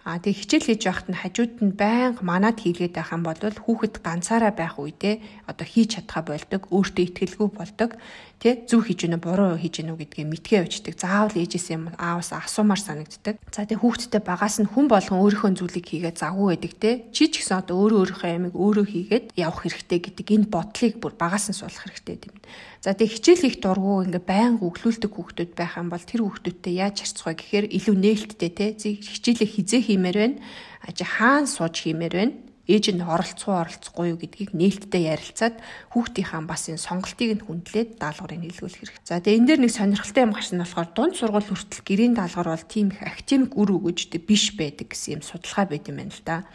А 0.01 0.17
тэг 0.17 0.33
хичээл 0.33 0.65
хийж 0.65 0.81
байхад 0.89 1.07
нь 1.13 1.19
хажууд 1.21 1.53
нь 1.61 1.77
байнга 1.77 2.25
манад 2.25 2.57
хийлгээд 2.57 2.97
байх 2.97 3.13
юм 3.13 3.21
бол 3.21 3.37
хүүхэд 3.37 4.01
ганцаараа 4.01 4.49
байх 4.49 4.81
үедээ 4.81 5.45
одоо 5.45 5.61
хийж 5.69 6.01
чадхаа 6.01 6.25
болдог, 6.25 6.65
өөртөө 6.73 7.03
ихтгэлгүй 7.05 7.49
болдог. 7.53 8.01
Тэ 8.41 8.65
зөв 8.65 8.89
хийж 8.89 9.05
гэнэ 9.05 9.21
буруу 9.21 9.53
хийж 9.53 9.85
гэнэ 9.85 9.93
гэдгийг 10.01 10.25
мэдгээ 10.25 10.65
явждаг. 10.65 10.97
Заавал 10.97 11.37
ээжээс 11.37 11.77
юм 11.77 11.93
ааваас 11.93 12.33
асуумаар 12.33 12.81
санагддаг. 12.81 13.37
За 13.53 13.69
тэг 13.69 13.85
хүүхдтэй 13.85 14.17
багаас 14.17 14.57
нь 14.57 14.65
хүн 14.65 14.89
болгон 14.89 15.21
өөрийнхөө 15.21 15.61
зүйлийг 15.61 15.85
хийгээд 15.85 16.17
завгүй 16.17 16.57
байдаг 16.57 16.73
те. 16.81 17.05
Чи 17.13 17.29
ч 17.29 17.45
гэсэн 17.45 17.61
одоо 17.61 17.85
өөрөө 17.85 18.01
өөрийнхөө 18.01 18.33
ямиг 18.33 18.57
өөрөө 18.57 18.85
хийгээд 18.89 19.25
явах 19.37 19.61
хэрэгтэй 19.61 19.99
гэдэг 20.01 20.27
энэ 20.33 20.49
бодлыг 20.49 20.93
бүр 20.97 21.13
багаас 21.21 21.53
нь 21.53 21.59
суулгах 21.61 21.85
хэрэгтэй 21.85 22.17
юм. 22.17 22.37
За 22.81 22.97
тэг 22.97 23.13
хичээл 23.13 23.45
хийх 23.45 23.61
дургу 23.61 24.09
ингээ 24.09 24.25
байнга 24.25 24.65
өглүүлдэг 24.65 25.11
хүүхдүүд 25.13 25.51
байх 25.53 25.77
юм 25.77 25.93
бол 25.93 26.01
тэр 26.01 26.25
хүүхдүүдтэй 26.25 26.73
яаж 26.81 26.97
вэ 26.97 27.37
гэхээр 27.37 27.65
илүү 27.77 27.93
нээлттэй 27.93 28.51
те. 28.57 28.73
Хичээлээ 28.73 29.49
хизээ 29.53 29.81
хиймээр 29.85 30.17
байна. 30.17 30.41
Ачи 30.81 31.05
хаан 31.05 31.45
сууж 31.45 31.77
хиймээр 31.77 32.15
байна 32.17 32.33
ээж 32.71 32.95
нь 32.95 33.03
оролцох 33.03 33.51
оролцохгүй 33.51 34.15
юу 34.15 34.19
гэдгийг 34.23 34.55
нээлттэй 34.55 35.11
ярилцаад 35.11 35.59
хүүхдийнхаа 35.91 36.47
бас 36.47 36.71
энэ 36.71 36.79
сонголтыг 36.79 37.29
нь 37.35 37.43
хүндлээд 37.43 37.99
даалгаврыг 37.99 38.39
нийлгүүлэх 38.39 38.79
хэрэг. 38.79 39.03
За 39.03 39.19
тэгээ 39.19 39.37
энэ 39.43 39.47
дээр 39.51 39.61
нэг 39.67 39.73
сонирхолтой 39.75 40.23
юм 40.23 40.31
гарсан 40.31 40.55
нь 40.55 40.63
болохоор 40.63 40.89
дунд 40.95 41.13
сургууль 41.19 41.47
хүртэл 41.51 41.83
гэрийн 41.83 42.15
даалгавар 42.15 42.55
бол 42.55 42.71
тийм 42.71 42.95
их 42.95 43.03
академик 43.03 43.51
үр 43.59 43.69
өгөөжтэй 43.75 44.21
биш 44.23 44.55
байдаг 44.55 44.87
гэсэн 44.95 45.19
юм 45.19 45.23
судалгаа 45.27 45.65
байт 45.67 45.91
юм 45.91 45.99
байна 45.99 46.15
л 46.15 46.23
да. 46.23 46.47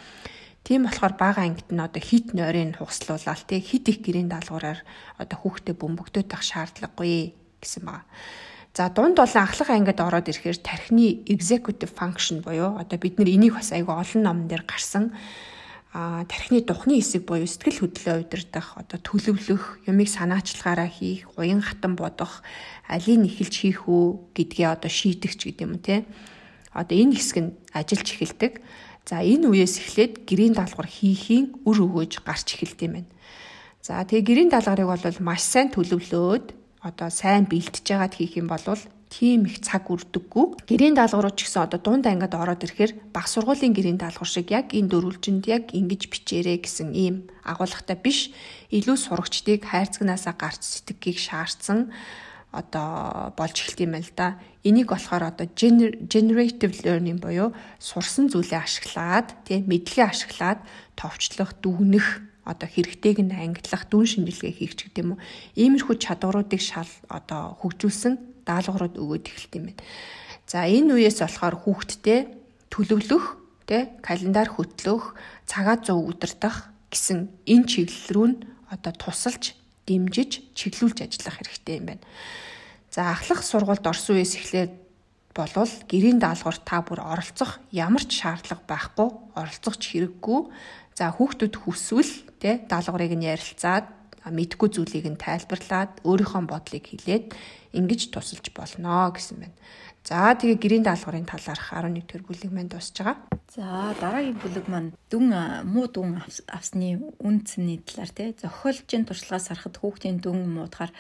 Тийм 0.67 0.89
болохоор 0.89 1.15
бага 1.15 1.47
ангид 1.47 1.71
нь 1.71 1.79
одоо 1.79 2.03
хит 2.03 2.35
нойрыг 2.35 2.83
хугслуулаад 2.83 3.47
тий 3.47 3.61
хит 3.63 3.87
их 3.87 4.03
гэрийн 4.03 4.27
даалгавраар 4.27 4.83
одоо 5.21 5.37
хүүхдэд 5.39 5.79
бөмбөгдөж 5.79 6.27
тах 6.27 6.43
шаардлагагүй 6.43 7.37
гэсэн 7.63 7.87
байна. 7.87 8.09
За 8.77 8.91
дунд 8.91 9.17
болон 9.17 9.47
ахлах 9.47 9.71
ангид 9.71 10.01
ороод 10.05 10.29
ирэхээр 10.29 10.59
тархины 10.61 11.25
executive 11.25 11.95
function 11.97 12.45
буюу 12.45 12.77
одоо 12.77 12.99
бид 13.01 13.17
нар 13.17 13.31
энийг 13.31 13.55
бас 13.57 13.73
айгүй 13.73 13.95
олон 13.95 14.23
номон 14.23 14.47
дээр 14.53 14.69
гарсан 14.69 15.17
тархины 15.97 16.61
духны 16.61 17.01
хэсэг 17.01 17.25
буюу 17.25 17.49
сэтгэл 17.49 17.89
хөдлөлөө 17.89 18.29
удирдах 18.29 18.77
одоо 18.77 19.01
төлөвлөх 19.01 19.81
юмыг 19.89 20.13
санаачлагаараа 20.13 20.93
хийх 20.93 21.25
уян 21.41 21.65
хатан 21.65 21.97
бодох 21.97 22.45
алийг 22.85 23.25
эхэлж 23.25 23.55
хийх 23.57 23.89
үү 23.89 24.37
гэдгээ 24.37 24.69
одоо 24.77 24.93
шийдэгч 24.93 25.41
гэдэг 25.49 25.65
юм 25.65 25.81
те? 25.81 26.05
Одоо 26.77 27.01
энэ 27.01 27.17
хэсэг 27.17 27.37
нь 27.41 27.57
ажиллаж 27.73 28.09
эхэлдэг. 28.13 28.53
За 29.09 29.25
энэ 29.25 29.49
үеэс 29.49 29.81
эхлээд 29.81 30.29
гэрийн 30.29 30.53
даалгавар 30.53 30.85
хийхийн 30.85 31.65
үр 31.65 31.79
өгөөж 31.89 32.21
гарч 32.21 32.61
эхэлт 32.61 32.81
юм 32.85 32.93
байна. 33.01 33.11
За 33.81 34.05
тэгээ 34.05 34.27
гэрийн 34.29 34.51
даалгаврыг 34.53 34.91
бол 34.93 35.25
маш 35.25 35.49
сайн 35.49 35.73
төлөвлөөд 35.73 36.53
одоо 36.85 37.09
сайн 37.09 37.49
бэлтэж 37.49 37.87
яагаад 37.89 38.21
хийх 38.21 38.37
юм 38.37 38.53
бол 38.53 38.61
тийм 39.09 39.47
их 39.47 39.63
цаг 39.63 39.87
үрдэггүй. 39.91 40.67
Гэрийн 40.67 40.99
даалгаврууд 40.99 41.39
ч 41.39 41.47
гэсэн 41.47 41.71
одоо 41.71 41.81
дунд 41.81 42.05
ангид 42.11 42.35
ороод 42.35 42.67
ирэхээр 42.67 43.15
баг 43.15 43.27
сургуулийн 43.31 43.75
гэрийн 43.75 44.01
даалгавар 44.03 44.31
шиг 44.31 44.51
яг 44.51 44.75
энэ 44.75 44.91
дөрвөлжинд 44.91 45.47
яг 45.47 45.71
ингэж 45.71 46.11
бичээрэй 46.11 46.59
гэсэн 46.63 46.91
ийм 46.93 47.31
агуулгатай 47.47 47.97
биш. 47.97 48.35
Илүү 48.75 48.97
сурагчдыг 48.99 49.63
хайрцагнаасаа 49.63 50.35
гарч 50.35 50.63
сэтгэгийг 50.67 51.19
шаардсан 51.23 51.95
одоо 52.51 53.33
болж 53.37 53.55
эхэлт 53.55 53.81
юм 53.85 53.95
байна 53.95 54.07
л 54.07 54.15
да. 54.17 54.29
Энийг 54.67 54.91
болохоор 54.91 55.31
одоо 55.31 55.47
generative 55.55 56.75
learning 56.83 57.21
буюу 57.23 57.55
сурсан 57.79 58.27
зүйлээ 58.33 58.59
ашиглаад 58.59 59.29
тийм 59.47 59.71
мэдлэгээ 59.71 60.07
ашиглаад 60.11 60.61
товчлох, 60.99 61.55
дүгнэх 61.63 62.23
одоо 62.47 62.69
хэрэгтэйг 62.71 63.19
нь 63.27 63.35
ангилах, 63.35 63.85
дүн 63.91 64.07
шинжилгээ 64.07 64.53
хийх 64.55 64.75
ч 64.79 64.87
гэдэм 64.89 65.15
үү. 65.15 65.19
Иймэрхүү 65.59 65.95
чадваруудыг 65.99 66.63
шал 66.63 66.89
одоо 67.11 67.59
хөгжүүлсэн 67.61 68.36
даалгаврууд 68.47 68.97
өгөөд 68.97 69.25
эхэлт 69.27 69.53
юм 69.59 69.65
байна. 69.69 69.83
За 70.47 70.65
энэ 70.65 70.95
үеэс 70.95 71.21
болохоор 71.21 71.57
хүүхдтэй 71.67 72.21
төлөвлөх, 72.71 73.37
тэ 73.67 73.99
календар 74.01 74.47
хөтлөх, 74.55 75.19
цагаа 75.45 75.83
зов 75.83 76.07
удирдах 76.07 76.71
гэсэн 76.89 77.29
энэ 77.51 77.67
чиглэл 77.67 78.15
рүү 78.15 78.27
нь 78.31 78.39
одоо 78.71 78.95
тусалж, 78.95 79.59
дэмжиж, 79.91 80.55
чиглүүлж 80.55 81.03
ажиллах 81.03 81.43
хэрэгтэй 81.43 81.77
юм 81.83 81.87
байна. 81.91 82.05
За 82.95 83.11
ахлах 83.11 83.43
сургуульд 83.43 83.87
орсон 83.87 84.23
үеэс 84.23 84.35
эхлээд 84.39 84.73
болвол 85.37 85.73
гэрийн 85.91 86.23
даалгавар 86.23 86.59
та 86.65 86.81
бүр 86.81 87.01
оролцох 87.03 87.61
ямар 87.71 88.03
ч 88.09 88.25
шаардлага 88.25 88.65
байхгүй, 88.65 89.09
оролцох 89.37 89.77
ч 89.77 89.93
хэрэггүй. 89.93 90.41
За 90.97 91.13
хүүхдүүд 91.13 91.55
хүсвэл 91.61 92.25
тэ 92.41 92.65
даалгаврыг 92.65 93.13
нь 93.13 93.29
ярилцаад 93.29 93.87
мэдгүй 94.27 94.69
зүйлийг 94.75 95.07
нь 95.07 95.21
тайлбарлаад 95.21 96.03
өөрийнхөө 96.03 96.43
бодлыг 96.49 96.85
хэлээд 96.89 97.25
ингэж 97.79 98.11
тусалж 98.11 98.49
болно 98.57 99.13
гэсэн 99.13 99.37
байна. 99.45 99.57
За 100.07 100.33
тэгээ 100.39 100.63
гэрийн 100.63 100.85
даалгаврын 100.87 101.27
талаарх 101.27 101.75
11 101.75 102.07
төр 102.07 102.23
бүлэг 102.25 102.51
маань 102.55 102.71
дуусж 102.71 102.95
байгаа. 102.95 103.27
За 103.51 103.91
дараагийн 103.99 104.39
бүлэг 104.39 104.67
маань 104.71 104.95
дүн 105.11 105.35
муу 105.67 105.91
дүн 105.91 106.23
авсны 106.47 107.03
үнцний 107.19 107.83
талаар 107.83 108.13
тий 108.15 108.31
зохиолчийн 108.39 109.03
туршлагаас 109.03 109.51
харахад 109.51 109.77
хүүхдийн 109.83 110.23
дүн 110.23 110.47
муудахаар 110.55 110.95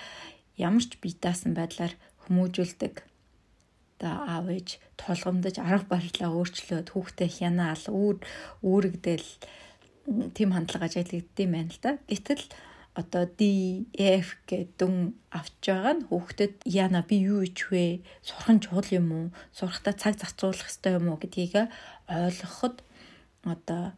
ямар 0.58 0.82
ч 0.82 0.98
бие 0.98 1.14
даасан 1.22 1.54
байдлаар 1.54 1.94
хүмүүжүүлдэг 2.26 2.94
та 4.02 4.08
аав 4.26 4.50
ээж 4.50 4.82
толгомдож 4.98 5.56
арга 5.62 5.86
барилаа 5.86 6.30
өөрчлөөд 6.34 6.88
хүүхдээ 6.90 7.30
хянаал 7.30 7.84
үүр 7.86 8.16
үүрэгдэл 8.66 9.28
тийм 10.36 10.50
хандлага 10.52 10.90
ажиглагдсан 10.90 11.48
байна 11.54 11.70
л 11.72 11.80
да. 11.80 11.90
Гэтэл 12.10 12.42
одоо 12.96 13.28
D, 13.28 13.84
F 13.92 14.40
гэдэг 14.48 15.12
авч 15.28 15.60
байгаа 15.68 15.94
нь 16.00 16.06
хүүхдэд 16.08 16.64
яана 16.64 17.04
би 17.04 17.20
юу 17.28 17.44
ич 17.44 17.68
вэ? 17.68 18.00
Сурах 18.24 18.48
нь 18.56 18.64
чухал 18.64 18.88
юм 18.88 19.08
уу? 19.12 19.26
Сурахтаа 19.52 19.92
цаг 19.92 20.16
зарцуулах 20.16 20.64
хэрэгтэй 20.64 20.96
юм 20.96 21.12
уу 21.12 21.20
гэдгийг 21.20 21.68
ойлгоход 22.08 22.80
одоо 23.44 23.92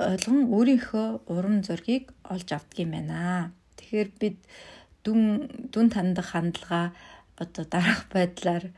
ойлгон 0.00 0.48
өөрийнхөө 0.48 1.28
урам 1.28 1.60
зоригийг 1.60 2.16
олж 2.24 2.48
авдгийм 2.56 2.96
байна. 2.96 3.52
Тэгэхээр 3.76 4.10
бид 4.16 4.38
дүн 5.04 5.20
дүн 5.68 5.86
тандах 5.92 6.32
хандлага 6.32 6.96
одоо 7.36 7.64
дараах 7.68 8.08
байдлаар 8.08 8.72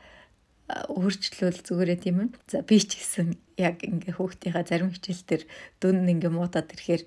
өөрчлөл 0.91 1.63
зүгээрээ 1.63 1.99
тийм 2.03 2.17
үү. 2.25 2.29
За 2.51 2.59
би 2.65 2.81
ч 2.83 2.99
гэсэн 2.99 3.39
яг 3.55 3.85
ингээ 3.87 4.17
хүүхдийнхаа 4.17 4.65
зарим 4.67 4.91
хичээл 4.91 5.23
дээр 5.29 5.43
дүн 5.79 6.09
ингээ 6.11 6.31
муудаад 6.33 6.73
ирэхээр 6.73 7.03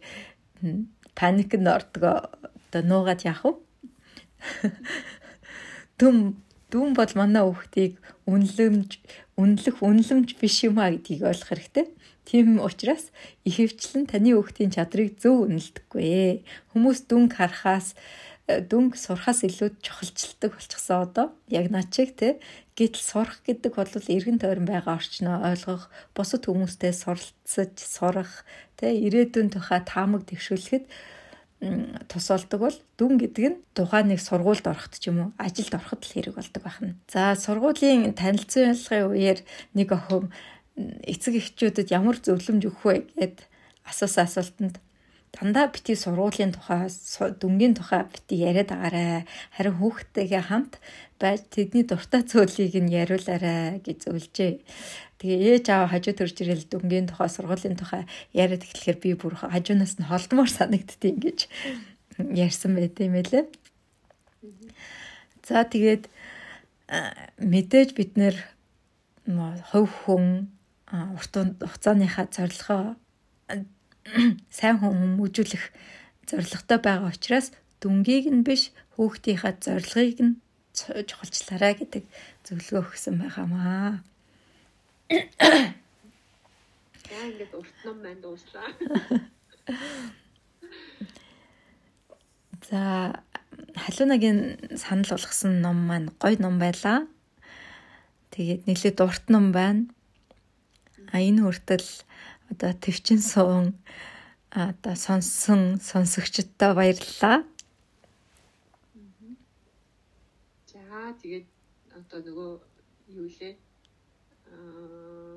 паник 1.18 1.50
нь 1.58 1.66
ордгоо 1.66 2.30
одоо 2.70 2.82
нуугаад 2.86 3.26
яах 3.26 3.42
вэ? 3.42 3.52
Дүм 5.98 6.38
дүн 6.70 6.94
бол 6.94 7.12
манай 7.18 7.42
хүүхдийг 7.42 7.98
үнлэмж 8.30 8.90
үнэлэх 9.40 9.76
үнлэмж 9.82 10.28
биш 10.38 10.62
юм 10.62 10.78
а 10.78 10.94
гэдгийг 10.94 11.26
ойлгох 11.26 11.50
хэрэгтэй. 11.50 11.86
Тийм 12.28 12.60
учраас 12.60 13.08
ихэвчлэн 13.48 14.04
таны 14.06 14.36
хүүхдийн 14.36 14.70
чадрыг 14.70 15.16
зөв 15.18 15.48
үнэлдэггүй. 15.48 16.44
Хүмүүс 16.70 17.08
дүнг 17.08 17.34
харахаас 17.34 17.96
дүнг 18.48 18.96
сурахаас 19.00 19.44
илүү 19.48 19.80
чухалчилдаг 19.80 20.56
болчихсон 20.56 20.98
одоо 21.08 21.26
яг 21.48 21.72
над 21.72 21.88
чиг 21.92 22.16
те 22.16 22.40
гэтэл 22.78 23.02
сурах 23.02 23.42
гэдэг 23.42 23.74
бол 23.74 23.90
эргэн 23.90 24.38
тойрон 24.38 24.70
байгаа 24.70 25.02
орчноо 25.02 25.42
ойлгох 25.50 25.90
бусад 26.14 26.46
хүмүүстэй 26.46 26.94
суралцаж 26.94 27.74
сурах 27.74 28.46
те 28.78 28.94
ирээдүйн 28.94 29.50
тухай 29.50 29.82
таамаг 29.82 30.22
тэгшүүлэхэд 30.30 30.86
тусалдаг 32.06 32.60
бол 32.62 32.76
дүн 32.94 33.18
гэдэг 33.18 33.44
нь 33.50 33.58
тухайн 33.74 34.14
нэг 34.14 34.22
сургуульд 34.22 34.62
ороход 34.62 34.94
ч 34.94 35.10
юм 35.10 35.18
уу 35.18 35.30
ажилд 35.42 35.74
ороход 35.74 36.06
л 36.06 36.14
хэрэг 36.14 36.34
болдог 36.38 36.62
байна. 36.62 36.94
За 37.10 37.34
сургуулийн 37.34 38.14
танилцуулгын 38.14 39.10
үеэр 39.10 39.42
нэг 39.74 39.88
охин 39.90 40.30
эцэг 41.02 41.34
эхчүүдэд 41.34 41.90
ямар 41.90 42.22
зөвлөмж 42.22 42.62
өгөх 42.62 42.84
вэ 42.86 42.94
гэд 43.18 43.36
асуусан 43.82 44.30
асуултанд 44.30 44.78
дандаа 45.34 45.68
бити 45.68 45.94
сургуулийн 45.96 46.52
тухай 46.52 46.88
дүнгийн 47.40 47.74
тухай 47.76 48.02
бити 48.08 48.34
яриад 48.48 48.72
агаарэ. 48.72 49.28
Харин 49.56 49.76
хүүхдтэйгээ 49.78 50.42
хамт 50.48 50.80
байж 51.20 51.44
тэдний 51.52 51.84
дуртай 51.84 52.22
зүйлийг 52.24 52.74
нь 52.80 52.92
яриулаарэ 52.92 53.84
гэж 53.84 53.98
зөвлөжээ. 54.08 54.52
Тэгээ 55.18 55.40
ээж 55.58 55.66
аав 55.74 55.90
хажуу 55.92 56.14
төрж 56.16 56.36
ирэл 56.42 56.64
дүнгийн 56.70 57.10
тухай 57.10 57.28
сургуулийн 57.28 57.76
тухай 57.76 58.06
яриад 58.32 58.62
эхлэхээр 58.64 58.98
би 59.02 59.10
бүр 59.18 59.34
хажуунаас 59.36 59.98
нь 59.98 60.08
холдмоор 60.08 60.50
санагдтiin 60.50 61.18
гэж 61.18 61.38
ярьсан 62.18 62.72
байт 62.78 62.96
юм 63.02 63.18
элэ. 63.18 63.50
За 65.42 65.66
тэгээд 65.66 66.06
мэдээж 67.42 67.90
бид 67.98 68.16
нэр 68.16 68.36
хувь 69.74 69.92
хүн 70.06 70.48
урт 70.88 71.34
хугацааныхаа 71.34 72.26
зорилгоо 72.32 72.96
сайн 74.58 74.76
хүн 74.78 74.94
хүмүүжүүлэх 75.18 75.64
зорилготой 76.28 76.78
байгаа 76.82 77.10
учраас 77.12 77.52
дүнгийг 77.80 78.26
нь 78.32 78.44
биш 78.46 78.70
хүүхдийнхаа 78.94 79.54
зорилгыг 79.64 80.18
нь 80.26 80.34
чухалчлаарай 81.08 81.74
гэдэг 81.78 82.04
зөвлөгөө 82.46 82.82
өгсөн 82.86 83.16
байгаамаа. 83.22 84.02
Яа 87.08 87.24
ингэж 87.30 87.52
урт 87.56 87.76
ном 87.84 87.98
маань 88.04 88.20
дууслаа. 88.22 88.68
За 92.68 92.80
халуунагийн 93.82 94.40
санал 94.76 95.10
болгосон 95.14 95.60
ном 95.64 95.78
маань 95.88 96.08
гоё 96.20 96.36
ном 96.38 96.58
байлаа. 96.60 97.08
Тэгээд 98.34 98.68
нэлээд 98.68 98.98
урт 99.00 99.24
ном 99.32 99.52
байна. 99.56 99.88
А 101.12 101.18
энэ 101.24 101.40
хүртэл 101.42 101.86
одоо 102.50 102.72
төвчин 102.72 103.20
суун 103.20 103.66
одоо 104.50 104.94
сонсон 104.96 105.80
сонсогчдод 105.88 106.50
баярлалаа. 106.78 107.44
За 110.72 111.12
тэгээд 111.22 111.46
одоо 111.98 112.20
нөгөө 112.26 112.50
юу 113.20 113.28
лээ? 113.28 113.54
Аа 114.52 115.36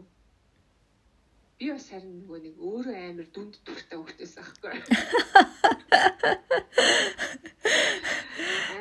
би 1.59 1.69
бас 1.69 1.85
харин 1.91 2.13
нөгөө 2.23 2.39
нэг 2.41 2.55
өөрөө 2.57 2.95
амар 2.97 3.27
дүнд 3.35 3.55
дүртэй 3.61 3.97
хөлтөөс 3.99 4.33
аахгүй. 4.41 4.73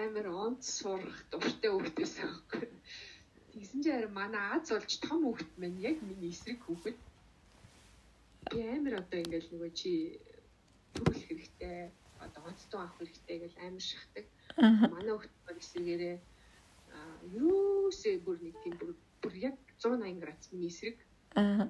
амар 0.01 0.27
онц 0.45 0.65
сурах 0.79 1.19
дуртай 1.29 1.71
хөлтөөс 1.75 2.15
аахгүй. 2.25 2.65
Тэгсэн 3.53 3.83
чинь 3.85 3.95
харин 3.99 4.15
манай 4.17 4.45
Аз 4.57 4.73
болж 4.73 4.93
том 5.05 5.21
хөлт 5.29 5.53
маань 5.61 5.77
яг 5.83 6.01
миний 6.01 6.33
эсрэг 6.33 6.63
хөлт. 6.65 7.10
Амар 8.49 8.95
одоо 9.03 9.19
ингээл 9.21 9.53
нөгөө 9.53 9.71
чи 9.77 9.93
төрүүлэх 10.97 11.27
хэрэгтэй. 11.29 11.93
Одоо 12.25 12.43
онцтой 12.49 12.81
авах 12.81 12.97
хэрэгтэй 12.99 13.39
гэж 13.45 13.53
амар 13.61 13.85
шахдаг. 13.85 14.27
Манай 14.57 15.15
хөлт 15.15 15.37
бол 15.47 15.61
эсрэгээрээ 15.61 16.17
юусээ 17.37 18.17
бүр 18.25 18.39
нэг 18.41 18.57
тийм 18.65 18.75
бүр 18.81 19.35
яг 19.37 19.57
180 19.79 20.23
градус 20.23 20.49
миний 20.53 20.73
эсрэг. 20.73 20.99
Аа 21.37 21.69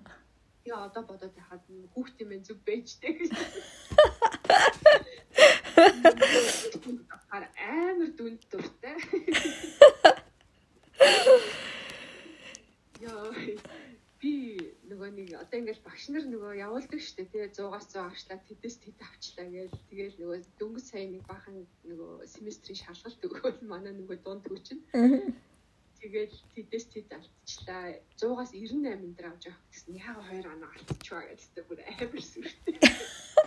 яа 0.64 0.84
одоо 0.86 1.02
бодоод 1.08 1.34
байхад 1.34 1.62
хүүхдийн 1.94 2.28
мэн 2.28 2.42
зүг 2.44 2.58
бэжтэй 2.66 3.12
гэж. 3.18 3.32
амар 7.70 8.10
дүнд 8.18 8.42
дуртай. 8.50 8.96
Яа 13.00 13.30
би 14.20 14.32
нөгөө 15.00 15.16
нэг 15.16 15.30
одоо 15.32 15.56
ингээл 15.64 15.80
багш 15.80 16.04
нар 16.12 16.24
нөгөө 16.28 16.60
явуулдаг 16.60 17.00
штэ 17.00 17.24
тий 17.32 17.48
100-аас 17.48 17.88
100 17.88 18.04
авчлаа 18.04 18.36
тэдэс 18.44 18.76
тэд 18.84 19.00
авчлаа 19.00 19.46
гээл 19.48 19.72
тэгэл 19.88 20.16
нөгөө 20.20 20.38
дөнгөж 20.60 20.84
сая 20.84 21.08
нэг 21.08 21.24
бахан 21.24 21.64
нөгөө 21.88 22.28
семестрийн 22.28 22.76
шалгалт 22.84 23.24
өгөөл 23.24 23.64
манай 23.72 23.96
нөгөө 23.96 24.18
дунд 24.20 24.44
хүчин 24.44 24.84
Тэгээд 26.00 26.32
тэдээс 26.52 26.86
тэд 26.92 27.08
алдчихлаа. 27.16 27.96
100-аас 28.20 28.52
98 28.56 29.16
дээр 29.16 29.28
авч 29.28 29.52
явах 29.52 29.64
гэсэн. 29.68 30.00
Яага 30.00 30.22
2 30.32 30.48
оноо 30.48 30.68
алдчихваа 30.72 31.24
гэдэгтэй 31.28 31.64
бүр 31.68 31.80
амар 31.84 32.20
сүртэй. 32.24 32.76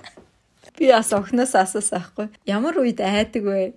Би 0.78 0.86
бас 0.89 1.10
охноос 1.18 1.54
асуусан 1.58 1.97
аахгүй. 1.97 2.28
Ямар 2.45 2.78
үед 2.78 3.01
айдаг 3.01 3.41
вэ? 3.41 3.74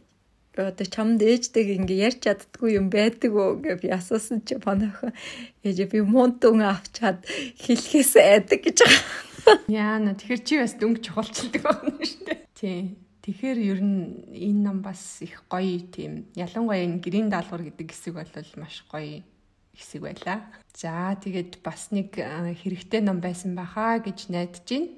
Одоо 0.57 0.87
чамд 0.89 1.21
ээжтэйг 1.21 1.69
ингээ 1.77 2.09
ярьж 2.09 2.21
чаддгүй 2.25 2.81
юм 2.81 2.89
байдаг 2.89 3.33
уу 3.37 3.61
гэж 3.61 3.85
би 3.85 3.89
асуусан 3.93 4.41
чи 4.49 4.57
панахаа. 4.57 5.13
Ээж 5.61 5.85
би 5.93 6.01
муун 6.01 6.41
дүн 6.41 6.65
авчаад 6.65 7.29
хэлхээс 7.61 8.17
айдаг 8.17 8.65
гэж 8.65 8.79
байгаа. 8.81 9.27
Яана 9.69 10.17
тэгэхээр 10.17 10.43
чи 10.49 10.55
бас 10.57 10.73
дүнг 10.81 11.05
чухалчилдаг 11.05 11.63
байна 11.63 12.01
шүү 12.01 12.25
дээ. 12.25 12.41
Тийм. 12.57 12.85
Тэгэхээр 13.27 13.59
ер 13.59 13.81
нь 13.83 14.23
энэ 14.33 14.63
ном 14.71 14.87
бас 14.87 15.19
их 15.21 15.43
гоё 15.51 15.83
тийм 15.91 16.31
ялангуяа 16.39 16.87
энэ 16.87 17.03
гэрийн 17.03 17.27
даалгавар 17.27 17.67
гэдэг 17.69 17.91
хэсэг 17.91 18.15
бол 18.15 18.31
маш 18.57 18.87
гоё 18.87 19.27
хэсэг 19.75 20.01
байлаа. 20.07 20.47
За 20.73 21.19
тэгээд 21.19 21.59
бас 21.61 21.91
нэг 21.91 22.15
хэрэгтэй 22.15 23.03
ном 23.03 23.19
байсан 23.19 23.59
баха 23.59 23.99
гэж 23.99 24.31
найдаж 24.31 24.63
байна. 24.63 24.89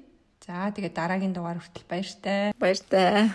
За 0.45 0.69
тэгээд 0.71 0.93
дараагийн 0.93 1.33
дугаар 1.33 1.57
хүртэл 1.57 1.89
баяртай. 1.89 2.53
Баяртай. 2.61 3.33